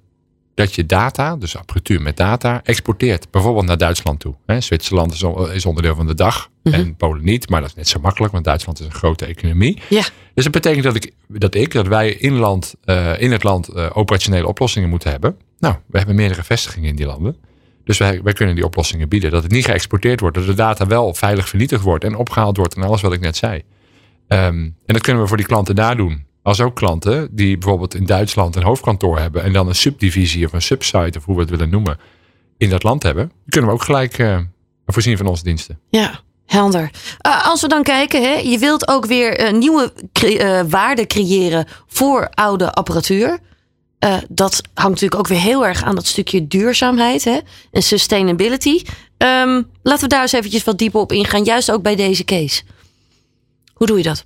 dat 0.53 0.73
je 0.73 0.85
data, 0.85 1.35
dus 1.35 1.57
apparatuur 1.57 2.01
met 2.01 2.17
data, 2.17 2.61
exporteert. 2.63 3.31
Bijvoorbeeld 3.31 3.65
naar 3.65 3.77
Duitsland 3.77 4.19
toe. 4.19 4.35
Zwitserland 4.59 5.13
is 5.53 5.65
onderdeel 5.65 5.95
van 5.95 6.07
de 6.07 6.15
dag 6.15 6.49
mm 6.63 6.73
-hmm. 6.73 6.81
en 6.81 6.95
Polen 6.95 7.23
niet. 7.23 7.49
Maar 7.49 7.61
dat 7.61 7.69
is 7.69 7.75
net 7.75 7.87
zo 7.87 7.99
makkelijk, 7.99 8.33
want 8.33 8.45
Duitsland 8.45 8.79
is 8.79 8.85
een 8.85 8.91
grote 8.91 9.25
economie. 9.25 9.81
Ja. 9.89 10.03
Dus 10.33 10.43
dat 10.43 10.53
betekent 10.53 10.83
dat 10.83 10.95
ik, 10.95 11.11
dat, 11.27 11.55
ik, 11.55 11.71
dat 11.71 11.87
wij 11.87 12.11
in, 12.11 12.33
land, 12.33 12.75
uh, 12.85 13.21
in 13.21 13.31
het 13.31 13.43
land 13.43 13.69
uh, 13.69 13.89
operationele 13.93 14.47
oplossingen 14.47 14.89
moeten 14.89 15.11
hebben. 15.11 15.37
Nou, 15.59 15.75
we 15.87 15.97
hebben 15.97 16.15
meerdere 16.15 16.43
vestigingen 16.43 16.89
in 16.89 16.95
die 16.95 17.05
landen. 17.05 17.35
Dus 17.83 17.97
wij, 17.97 18.21
wij 18.23 18.33
kunnen 18.33 18.55
die 18.55 18.65
oplossingen 18.65 19.09
bieden. 19.09 19.31
Dat 19.31 19.43
het 19.43 19.51
niet 19.51 19.65
geëxporteerd 19.65 20.19
wordt. 20.19 20.35
Dat 20.35 20.45
de 20.45 20.53
data 20.53 20.87
wel 20.87 21.13
veilig 21.13 21.49
vernietigd 21.49 21.83
wordt 21.83 22.03
en 22.03 22.15
opgehaald 22.15 22.57
wordt. 22.57 22.75
En 22.75 22.83
alles 22.83 23.01
wat 23.01 23.13
ik 23.13 23.19
net 23.19 23.35
zei. 23.35 23.63
Ehm, 24.27 24.55
en 24.55 24.73
dat 24.85 25.01
kunnen 25.01 25.21
we 25.21 25.27
voor 25.27 25.37
die 25.37 25.45
klanten 25.45 25.75
daar 25.75 25.97
doen. 25.97 26.25
Als 26.43 26.61
ook 26.61 26.75
klanten 26.75 27.29
die 27.31 27.57
bijvoorbeeld 27.57 27.95
in 27.95 28.05
Duitsland 28.05 28.55
een 28.55 28.63
hoofdkantoor 28.63 29.19
hebben. 29.19 29.43
En 29.43 29.53
dan 29.53 29.67
een 29.67 29.75
subdivisie 29.75 30.45
of 30.45 30.53
een 30.53 30.61
subsite 30.61 31.17
of 31.17 31.25
hoe 31.25 31.35
we 31.35 31.41
het 31.41 31.49
willen 31.49 31.69
noemen. 31.69 31.97
In 32.57 32.69
dat 32.69 32.83
land 32.83 33.03
hebben. 33.03 33.31
kunnen 33.49 33.69
we 33.69 33.75
ook 33.75 33.83
gelijk 33.83 34.17
uh, 34.17 34.39
voorzien 34.85 35.17
van 35.17 35.27
onze 35.27 35.43
diensten. 35.43 35.79
Ja. 35.89 36.19
Helder. 36.45 36.91
Uh, 37.27 37.47
als 37.47 37.61
we 37.61 37.67
dan 37.67 37.83
kijken, 37.83 38.21
hè, 38.21 38.33
je 38.33 38.57
wilt 38.57 38.87
ook 38.87 39.05
weer 39.05 39.41
uh, 39.41 39.59
nieuwe 39.59 39.93
uh, 40.23 40.61
waarde 40.67 41.07
creëren 41.07 41.67
voor 41.87 42.29
oude 42.29 42.71
apparatuur. 42.71 43.39
dat 44.29 44.61
hangt 44.73 44.91
natuurlijk 44.91 45.15
ook 45.15 45.27
weer 45.27 45.39
heel 45.39 45.65
erg 45.65 45.83
aan 45.83 45.95
dat 45.95 46.05
stukje 46.05 46.47
duurzaamheid 46.47 47.23
hè, 47.23 47.39
en 47.71 47.83
sustainability. 47.83 48.81
Um, 49.17 49.69
laten 49.83 50.03
we 50.03 50.07
daar 50.07 50.21
eens 50.21 50.31
eventjes 50.31 50.63
wat 50.63 50.77
dieper 50.77 50.99
op 50.99 51.11
ingaan, 51.11 51.43
juist 51.43 51.71
ook 51.71 51.81
bij 51.81 51.95
deze 51.95 52.23
case. 52.23 52.63
Hoe 53.73 53.87
doe 53.87 53.97
je 53.97 54.03
dat? 54.03 54.25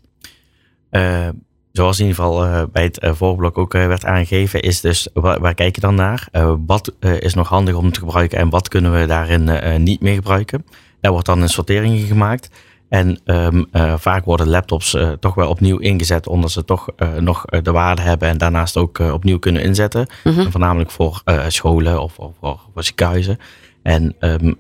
Zoals 1.78 2.00
in 2.00 2.06
ieder 2.08 2.24
geval 2.24 2.68
bij 2.68 2.84
het 2.84 3.00
voorblok 3.18 3.58
ook 3.58 3.74
werd 3.74 4.06
aangegeven, 4.06 4.62
is 4.62 4.82
dus 4.82 5.08
waar, 5.14 5.40
waar 5.40 5.54
kijk 5.54 5.76
je 5.76 5.82
dan 5.82 5.96
naar? 5.96 6.28
wat 6.66 6.92
is 7.20 7.34
nog 7.34 7.50
handig 7.50 7.76
om 7.76 7.92
te 7.92 8.00
gebruiken 8.00 8.38
en 8.38 8.50
wat 8.50 8.68
kunnen 8.68 9.00
we 9.00 9.06
daarin 9.06 9.50
niet 9.84 10.02
meer 10.02 10.16
gebruiken? 10.16 10.66
Daar 11.02 11.12
wordt 11.12 11.28
dan 11.28 11.42
een 11.42 11.50
sortering 11.50 12.00
gemaakt. 12.00 12.50
En 12.90 13.20
um, 13.26 13.66
uh, 13.72 13.94
vaak 13.98 14.26
worden 14.26 14.50
laptops 14.50 14.94
uh, 14.94 15.12
toch 15.12 15.36
wel 15.36 15.50
opnieuw 15.50 15.78
ingezet, 15.78 16.28
omdat 16.28 16.52
ze 16.52 16.66
toch 16.66 16.88
uh, 16.98 17.14
nog 17.14 17.46
de 17.46 17.72
waarde 17.72 18.02
hebben 18.02 18.28
en 18.30 18.38
daarnaast 18.38 18.78
ook 18.78 19.00
opnieuw 19.00 19.40
kunnen 19.40 19.62
inzetten. 19.62 20.08
Mm 20.24 20.34
-hmm. 20.34 20.52
Voornamelijk 20.52 20.92
voor 20.92 21.22
scholen 21.48 22.02
of, 22.02 22.20
of, 22.20 22.32
of, 22.40 22.60
voor 22.74 22.84
ziekenhuizen. 22.84 23.40
En 23.82 24.16
um, 24.20 24.58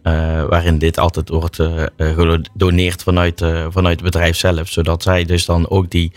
waarin 0.50 0.78
dit 0.78 0.98
altijd 0.98 1.30
wordt 1.30 1.60
gedoneerd 1.98 3.04
vanuit, 3.04 3.46
vanuit 3.70 3.96
het 3.96 4.04
bedrijf 4.04 4.38
zelf, 4.38 4.68
zodat 4.68 5.04
zij 5.04 5.26
dus 5.26 5.46
dan 5.46 5.70
ook 5.70 5.90
die 5.90 6.12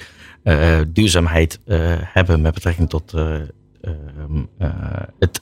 duurzaamheid 0.93 1.61
hebben 2.03 2.41
met 2.41 2.55
betrekking 2.55 2.89
tot 2.89 3.15
ehm, 3.15 4.45
het, 5.19 5.41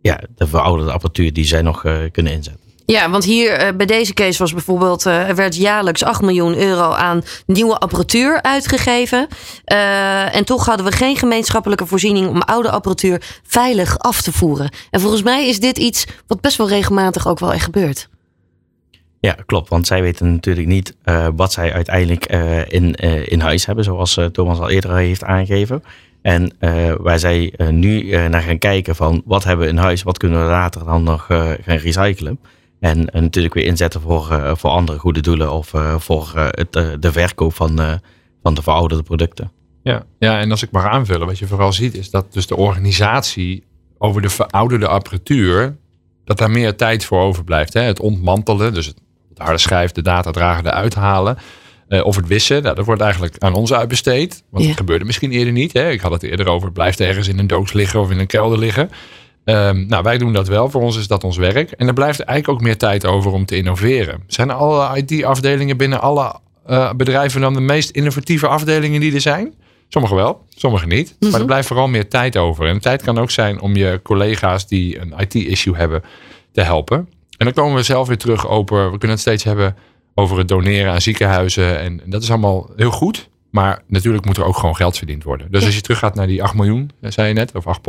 ja, 0.00 0.20
de 0.34 0.46
verouderde 0.46 0.92
apparatuur 0.92 1.32
die 1.32 1.44
zij 1.44 1.62
nog 1.62 1.80
kunnen 2.12 2.32
inzetten. 2.32 2.64
Ja, 2.86 3.10
want 3.10 3.24
hier 3.24 3.76
bij 3.76 3.86
deze 3.86 4.14
case 4.14 4.38
was 4.38 4.52
bijvoorbeeld, 4.52 5.04
er 5.04 5.34
werd 5.34 5.56
jaarlijks 5.56 6.04
8 6.04 6.20
miljoen 6.20 6.56
euro 6.56 6.92
aan 6.92 7.22
nieuwe 7.46 7.78
apparatuur 7.78 8.42
uitgegeven. 8.42 9.28
En 10.32 10.44
toch 10.44 10.66
hadden 10.66 10.86
we 10.86 10.92
geen 10.92 11.16
gemeenschappelijke 11.16 11.86
voorziening 11.86 12.28
om 12.28 12.40
oude 12.40 12.70
apparatuur 12.70 13.22
veilig 13.46 13.98
af 13.98 14.22
te 14.22 14.32
voeren. 14.32 14.70
En 14.90 15.00
volgens 15.00 15.22
mij 15.22 15.48
is 15.48 15.60
dit 15.60 15.78
iets 15.78 16.06
wat 16.26 16.40
best 16.40 16.56
wel 16.56 16.68
regelmatig 16.68 17.28
ook 17.28 17.38
wel 17.38 17.52
echt 17.52 17.64
gebeurt. 17.64 18.08
Ja, 19.24 19.36
klopt. 19.46 19.68
Want 19.68 19.86
zij 19.86 20.02
weten 20.02 20.32
natuurlijk 20.32 20.66
niet 20.66 20.96
wat 21.34 21.52
zij 21.52 21.72
uiteindelijk 21.72 22.26
in, 22.68 22.94
in 23.24 23.40
huis 23.40 23.66
hebben, 23.66 23.84
zoals 23.84 24.18
Thomas 24.32 24.58
al 24.58 24.70
eerder 24.70 24.96
heeft 24.96 25.24
aangegeven. 25.24 25.82
En 26.22 26.52
waar 27.00 27.18
zij 27.18 27.52
nu 27.70 28.16
naar 28.28 28.42
gaan 28.42 28.58
kijken 28.58 28.96
van 28.96 29.22
wat 29.24 29.44
hebben 29.44 29.66
we 29.66 29.72
in 29.72 29.78
huis, 29.78 30.02
wat 30.02 30.18
kunnen 30.18 30.42
we 30.42 30.48
later 30.48 30.84
dan 30.84 31.02
nog 31.02 31.24
gaan 31.26 31.76
recyclen. 31.76 32.38
En, 32.80 33.08
natuurlijk 33.12 33.54
weer 33.54 33.64
inzetten 33.64 34.00
voor, 34.00 34.52
voor 34.56 34.70
andere 34.70 34.98
goede 34.98 35.20
doelen 35.20 35.52
of 35.52 35.72
voor 35.96 36.32
het, 36.34 36.72
de 37.02 37.12
verkoop 37.12 37.54
van, 37.54 38.00
van 38.42 38.54
de 38.54 38.62
verouderde 38.62 39.02
producten. 39.02 39.52
Ja. 39.82 40.04
ja, 40.18 40.38
en 40.38 40.50
als 40.50 40.62
ik 40.62 40.70
mag 40.70 40.84
aanvullen, 40.86 41.26
wat 41.26 41.38
je 41.38 41.46
vooral 41.46 41.72
ziet, 41.72 41.94
is 41.94 42.10
dat 42.10 42.32
dus 42.32 42.46
de 42.46 42.56
organisatie 42.56 43.64
over 43.98 44.22
de 44.22 44.30
verouderde 44.30 44.88
apparatuur, 44.88 45.76
dat 46.24 46.38
daar 46.38 46.50
meer 46.50 46.76
tijd 46.76 47.04
voor 47.04 47.20
overblijft. 47.20 47.72
Hè? 47.72 47.80
Het 47.80 48.00
ontmantelen, 48.00 48.74
dus 48.74 48.86
het, 48.86 49.02
het 49.34 49.42
harde 49.42 49.58
schijf, 49.58 49.92
de 49.92 50.02
data 50.02 50.30
dragen, 50.30 50.66
eruit 50.66 50.94
halen. 50.94 51.38
of 52.02 52.16
het 52.16 52.26
wissen, 52.26 52.62
nou, 52.62 52.74
dat 52.74 52.84
wordt 52.84 53.00
eigenlijk 53.00 53.36
aan 53.38 53.54
ons 53.54 53.72
uitbesteed. 53.72 54.42
Want 54.50 54.62
ja. 54.62 54.68
dat 54.68 54.78
gebeurde 54.78 55.04
misschien 55.04 55.30
eerder 55.30 55.52
niet. 55.52 55.72
Hè? 55.72 55.90
Ik 55.90 56.00
had 56.00 56.12
het 56.12 56.22
eerder 56.22 56.48
over, 56.48 56.64
het 56.64 56.74
blijft 56.74 57.00
ergens 57.00 57.28
in 57.28 57.38
een 57.38 57.46
doos 57.46 57.72
liggen 57.72 58.00
of 58.00 58.10
in 58.10 58.18
een 58.18 58.26
kelder 58.26 58.58
liggen. 58.58 58.90
Um, 59.44 59.86
nou, 59.88 60.02
wij 60.02 60.18
doen 60.18 60.32
dat 60.32 60.48
wel. 60.48 60.70
Voor 60.70 60.82
ons 60.82 60.96
is 60.96 61.06
dat 61.06 61.24
ons 61.24 61.36
werk. 61.36 61.70
En 61.70 61.86
er 61.86 61.92
blijft 61.92 62.20
eigenlijk 62.20 62.58
ook 62.58 62.64
meer 62.66 62.76
tijd 62.76 63.06
over 63.06 63.32
om 63.32 63.44
te 63.44 63.56
innoveren. 63.56 64.22
Zijn 64.26 64.50
alle 64.50 64.96
IT-afdelingen 64.96 65.76
binnen 65.76 66.00
alle 66.00 66.34
uh, 66.70 66.92
bedrijven 66.92 67.40
dan 67.40 67.54
de 67.54 67.60
meest 67.60 67.90
innovatieve 67.90 68.46
afdelingen 68.46 69.00
die 69.00 69.14
er 69.14 69.20
zijn? 69.20 69.54
Sommige 69.88 70.14
wel, 70.14 70.46
sommige 70.48 70.86
niet. 70.86 71.08
Mm 71.08 71.16
-hmm. 71.18 71.30
Maar 71.30 71.40
er 71.40 71.46
blijft 71.46 71.66
vooral 71.66 71.88
meer 71.88 72.08
tijd 72.08 72.36
over. 72.36 72.66
En 72.66 72.74
de 72.74 72.80
tijd 72.80 73.02
kan 73.02 73.18
ook 73.18 73.30
zijn 73.30 73.60
om 73.60 73.76
je 73.76 74.00
collega's 74.02 74.66
die 74.66 75.00
een 75.00 75.14
IT-issue 75.18 75.76
hebben 75.76 76.02
te 76.52 76.60
helpen. 76.60 77.08
En 77.46 77.54
dan 77.54 77.64
komen 77.64 77.78
we 77.78 77.84
zelf 77.84 78.08
weer 78.08 78.18
terug 78.18 78.48
over. 78.48 78.84
We 78.84 78.98
kunnen 78.98 79.10
het 79.10 79.20
steeds 79.20 79.44
hebben 79.44 79.76
over 80.14 80.38
het 80.38 80.48
doneren 80.48 80.92
aan 80.92 81.00
ziekenhuizen. 81.00 81.78
En 81.78 82.00
dat 82.04 82.22
is 82.22 82.30
allemaal 82.30 82.70
heel 82.76 82.90
goed. 82.90 83.28
Maar 83.50 83.82
natuurlijk 83.86 84.24
moet 84.24 84.36
er 84.36 84.44
ook 84.44 84.56
gewoon 84.56 84.76
geld 84.76 84.96
verdiend 84.96 85.24
worden. 85.24 85.50
Dus 85.50 85.64
als 85.64 85.74
je 85.74 85.80
teruggaat 85.80 86.14
naar 86.14 86.26
die 86.26 86.42
8 86.42 86.54
miljoen, 86.54 86.90
zei 87.00 87.28
je 87.28 87.34
net, 87.34 87.54
of 87.54 87.66
8, 87.66 87.80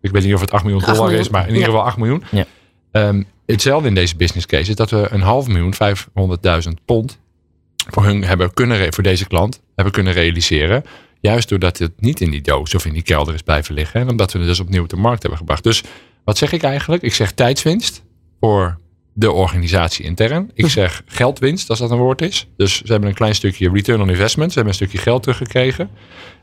ik 0.00 0.10
weet 0.10 0.24
niet 0.24 0.34
of 0.34 0.40
het 0.40 0.50
8 0.50 0.64
miljoen 0.64 0.82
dollar 0.82 1.12
is, 1.12 1.28
maar 1.28 1.42
in 1.42 1.52
ieder 1.52 1.64
geval 1.64 1.84
8 1.84 1.96
miljoen. 1.96 2.22
Ja. 2.30 2.46
Um, 2.92 3.26
hetzelfde 3.46 3.88
in 3.88 3.94
deze 3.94 4.16
business 4.16 4.46
case 4.46 4.70
is 4.70 4.76
dat 4.76 4.90
we 4.90 5.06
een 5.10 5.20
half 5.20 5.46
miljoen, 5.46 5.74
500.000 5.74 6.84
pond 6.84 7.18
voor 7.90 8.04
hun 8.04 8.24
hebben 8.24 8.54
kunnen, 8.54 8.92
voor 8.94 9.02
deze 9.02 9.26
klant 9.26 9.60
hebben 9.74 9.92
kunnen 9.92 10.12
realiseren. 10.12 10.84
Juist 11.20 11.48
doordat 11.48 11.78
het 11.78 11.92
niet 12.00 12.20
in 12.20 12.30
die 12.30 12.40
doos 12.40 12.74
of 12.74 12.86
in 12.86 12.92
die 12.92 13.02
kelder 13.02 13.34
is 13.34 13.42
blijven 13.42 13.74
liggen. 13.74 14.00
En 14.00 14.08
omdat 14.08 14.32
we 14.32 14.38
het 14.38 14.48
dus 14.48 14.60
opnieuw 14.60 14.82
op 14.82 14.88
de 14.88 14.96
markt 14.96 15.22
hebben 15.22 15.38
gebracht. 15.38 15.62
Dus 15.62 15.82
wat 16.24 16.38
zeg 16.38 16.52
ik 16.52 16.62
eigenlijk? 16.62 17.02
Ik 17.02 17.14
zeg 17.14 17.32
tijdswinst 17.32 18.02
voor 18.40 18.78
de 19.12 19.32
organisatie 19.32 20.04
intern. 20.04 20.50
Ik 20.54 20.64
hm. 20.64 20.70
zeg 20.70 21.02
geldwinst, 21.06 21.70
als 21.70 21.78
dat 21.78 21.90
een 21.90 21.98
woord 21.98 22.22
is. 22.22 22.48
Dus 22.56 22.76
ze 22.76 22.92
hebben 22.92 23.08
een 23.08 23.14
klein 23.14 23.34
stukje 23.34 23.70
return 23.70 24.00
on 24.00 24.08
investment. 24.08 24.52
Ze 24.52 24.58
hebben 24.58 24.78
een 24.78 24.86
stukje 24.86 25.02
geld 25.04 25.22
teruggekregen. 25.22 25.90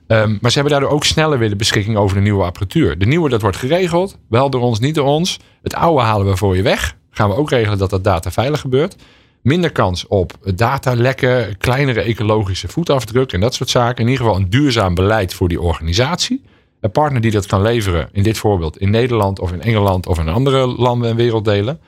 Um, 0.08 0.38
maar 0.42 0.52
ze 0.52 0.60
hebben 0.60 0.80
daardoor 0.80 0.98
ook 0.98 1.06
sneller 1.06 1.40
weer 1.40 1.50
de 1.50 1.56
beschikking 1.56 1.98
over 1.98 2.16
de 2.16 2.22
nieuwe 2.22 2.44
apparatuur. 2.44 2.98
De 2.98 3.06
nieuwe, 3.06 3.30
dat 3.30 3.42
wordt 3.42 3.58
geregeld. 3.58 4.18
Wel 4.30 4.50
door 4.50 4.62
ons, 4.62 4.80
niet 4.80 4.96
door 4.96 5.06
ons. 5.06 5.40
Het 5.62 5.76
oude 5.76 6.02
halen 6.02 6.28
we 6.28 6.38
voor 6.38 6.56
je 6.56 6.62
weg. 6.62 6.98
Gaan 7.12 7.30
we 7.30 7.36
ook 7.36 7.50
regelen 7.50 7.78
dat 7.78 7.90
dat 7.90 8.04
data 8.04 8.32
veilig 8.32 8.60
gebeurt. 8.60 8.96
Minder 9.42 9.72
kans 9.72 10.08
op 10.08 10.34
datalekken, 10.56 11.58
kleinere 11.58 12.02
ecologische 12.02 12.68
voetafdruk 12.68 13.34
en 13.34 13.40
dat 13.40 13.54
soort 13.54 13.70
zaken. 13.70 14.04
In 14.04 14.10
ieder 14.10 14.26
geval 14.26 14.40
een 14.40 14.50
duurzaam 14.50 14.96
beleid 14.96 15.34
voor 15.34 15.48
die 15.48 15.62
organisatie. 15.62 16.44
Een 16.86 16.92
partner 16.92 17.22
die 17.22 17.32
dat 17.32 17.46
kan 17.46 17.62
leveren, 17.62 18.10
in 18.12 18.24
dit 18.24 18.38
voorbeeld 18.38 18.78
in 18.78 18.90
Nederland 18.90 19.40
of 19.40 19.52
in 19.52 19.62
Engeland 19.62 20.08
of 20.08 20.20
in 20.20 20.30
andere 20.30 20.68
landen 20.68 21.10
en 21.10 21.16
werelddelen. 21.16 21.80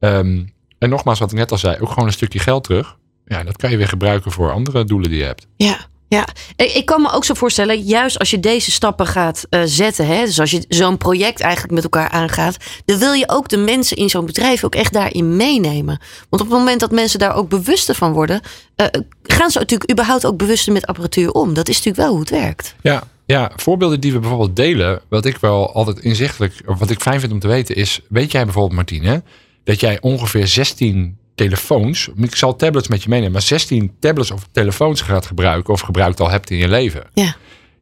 Um, 0.00 0.52
en 0.78 0.88
nogmaals, 0.88 1.18
wat 1.18 1.32
ik 1.32 1.38
net 1.38 1.50
al 1.50 1.58
zei, 1.58 1.76
ook 1.80 1.88
gewoon 1.88 2.06
een 2.06 2.12
stukje 2.12 2.38
geld 2.38 2.64
terug. 2.64 2.96
Ja, 3.24 3.44
dat 3.44 3.56
kan 3.56 3.70
je 3.70 3.76
weer 3.76 3.88
gebruiken 3.88 4.30
voor 4.32 4.52
andere 4.52 4.84
doelen 4.84 5.10
die 5.10 5.18
je 5.18 5.24
hebt. 5.24 5.46
Ja, 5.56 5.78
ja, 6.08 6.26
ik 6.56 6.84
kan 6.84 7.02
me 7.02 7.12
ook 7.12 7.24
zo 7.24 7.34
voorstellen, 7.34 7.80
juist 7.80 8.18
als 8.18 8.30
je 8.30 8.40
deze 8.40 8.70
stappen 8.70 9.06
gaat 9.06 9.46
uh, 9.50 9.60
zetten, 9.64 10.06
hè, 10.06 10.24
dus 10.24 10.40
als 10.40 10.50
je 10.50 10.64
zo'n 10.68 10.96
project 10.96 11.40
eigenlijk 11.40 11.74
met 11.74 11.82
elkaar 11.82 12.08
aangaat, 12.08 12.56
dan 12.84 12.98
wil 12.98 13.12
je 13.12 13.28
ook 13.28 13.48
de 13.48 13.56
mensen 13.56 13.96
in 13.96 14.08
zo'n 14.08 14.26
bedrijf 14.26 14.64
ook 14.64 14.74
echt 14.74 14.92
daarin 14.92 15.36
meenemen. 15.36 16.00
Want 16.28 16.42
op 16.42 16.48
het 16.48 16.58
moment 16.58 16.80
dat 16.80 16.90
mensen 16.90 17.18
daar 17.18 17.34
ook 17.34 17.48
bewuster 17.48 17.94
van 17.94 18.12
worden, 18.12 18.40
uh, 18.76 18.86
gaan 19.22 19.50
ze 19.50 19.58
natuurlijk 19.58 19.90
überhaupt 19.90 20.26
ook 20.26 20.36
bewuster 20.36 20.72
met 20.72 20.86
apparatuur 20.86 21.30
om. 21.30 21.54
Dat 21.54 21.68
is 21.68 21.76
natuurlijk 21.76 22.02
wel 22.02 22.10
hoe 22.10 22.20
het 22.20 22.30
werkt. 22.30 22.74
Ja, 22.80 23.02
ja, 23.26 23.52
voorbeelden 23.56 24.00
die 24.00 24.12
we 24.12 24.18
bijvoorbeeld 24.18 24.56
delen, 24.56 25.00
wat 25.08 25.24
ik 25.24 25.36
wel 25.36 25.72
altijd 25.72 25.98
inzichtelijk, 25.98 26.62
of 26.66 26.78
wat 26.78 26.90
ik 26.90 27.00
fijn 27.00 27.20
vind 27.20 27.32
om 27.32 27.38
te 27.38 27.48
weten, 27.48 27.76
is: 27.76 28.00
weet 28.08 28.32
jij 28.32 28.44
bijvoorbeeld, 28.44 28.74
Martine, 28.74 29.22
dat 29.64 29.80
jij 29.80 30.00
ongeveer 30.00 30.46
16 30.46 31.18
telefoons. 31.34 32.08
Ik 32.16 32.36
zal 32.36 32.56
tablets 32.56 32.88
met 32.88 33.02
je 33.02 33.08
meenemen, 33.08 33.32
maar 33.32 33.42
16 33.42 33.96
tablets 34.00 34.30
of 34.30 34.48
telefoons 34.52 35.00
gaat 35.00 35.26
gebruiken 35.26 35.72
of 35.72 35.80
gebruikt 35.80 36.20
al 36.20 36.30
hebt 36.30 36.50
in 36.50 36.56
je 36.56 36.68
leven. 36.68 37.04
Ja. 37.12 37.36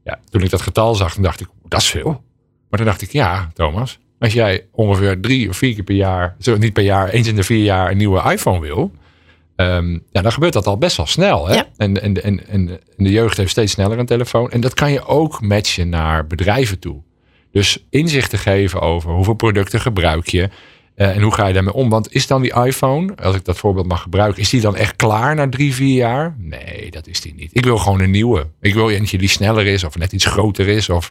ja 0.05 0.21
toen 0.31 0.43
ik 0.43 0.51
dat 0.51 0.63
getal 0.63 0.95
zag, 0.95 1.15
dan 1.15 1.23
dacht 1.23 1.41
ik, 1.41 1.47
dat 1.69 1.81
is 1.81 1.89
veel. 1.89 2.23
Maar 2.69 2.79
toen 2.79 2.89
dacht 2.89 3.03
ik, 3.03 3.13
ja, 3.13 3.51
Thomas, 3.55 3.99
als 4.19 4.33
jij 4.33 4.67
ongeveer 4.73 5.21
drie 5.21 5.49
of 5.49 5.57
vier 5.57 5.75
keer 5.75 5.85
per 5.85 5.95
jaar, 5.95 6.37
zo 6.39 6.57
niet 6.57 6.73
per 6.73 6.83
jaar, 6.83 7.09
eens 7.09 7.29
in 7.29 7.37
de 7.37 7.43
vier 7.43 7.65
jaar 7.65 7.91
een 7.91 7.97
nieuwe 7.97 8.31
iPhone 8.33 8.61
wil, 8.61 8.93
um, 9.57 10.03
ja, 10.11 10.23
dan 10.23 10.33
gebeurt 10.33 10.53
dat 10.53 10.67
al 10.67 10.79
best 10.79 10.97
wel 10.97 11.07
snel. 11.07 11.49
Hè? 11.49 11.55
Ja. 11.55 11.69
En, 11.77 12.03
en, 12.03 12.23
en, 12.23 12.49
en 12.49 12.81
de 12.97 13.11
jeugd 13.11 13.37
heeft 13.37 13.51
steeds 13.51 13.73
sneller 13.73 13.99
een 13.99 14.07
telefoon. 14.07 14.51
En 14.51 14.61
dat 14.61 14.75
kan 14.75 14.93
je 14.93 15.07
ook 15.07 15.41
matchen 15.41 15.89
naar 15.89 16.27
bedrijven 16.27 16.79
toe. 16.79 17.03
Dus 17.53 17.85
inzicht 17.91 18.31
te 18.31 18.39
geven 18.39 18.81
over 18.81 19.11
hoeveel 19.11 19.35
producten 19.35 19.81
gebruik 19.81 20.29
je. 20.29 20.49
Uh, 20.97 21.17
en 21.17 21.23
hoe 21.23 21.35
ga 21.35 21.47
je 21.47 21.53
daarmee 21.53 21.75
om? 21.75 21.89
Want 21.89 22.15
is 22.15 22.27
dan 22.27 22.43
die 22.43 22.65
iPhone, 22.65 23.15
als 23.17 23.37
ik 23.37 23.45
dat 23.45 23.59
voorbeeld 23.59 23.87
mag 23.87 24.03
gebruiken, 24.03 24.43
is 24.43 24.51
die 24.51 24.61
dan 24.61 24.77
echt 24.77 24.97
klaar 24.97 25.35
na 25.35 25.49
drie, 25.49 25.75
vier 25.75 25.97
jaar? 25.97 26.37
Nee, 26.39 26.91
dat 26.91 27.07
is 27.07 27.21
die 27.21 27.35
niet. 27.35 27.51
Ik 27.53 27.65
wil 27.65 27.77
gewoon 27.77 28.01
een 28.01 28.11
nieuwe. 28.11 28.47
Ik 28.61 28.75
wil 28.75 28.91
eentje 28.91 29.19
die 29.19 29.29
sneller 29.29 29.67
is 29.67 29.85
of 29.85 29.99
net 29.99 30.13
iets 30.13 30.25
groter 30.25 30.69
is 30.69 30.89
of 30.89 31.11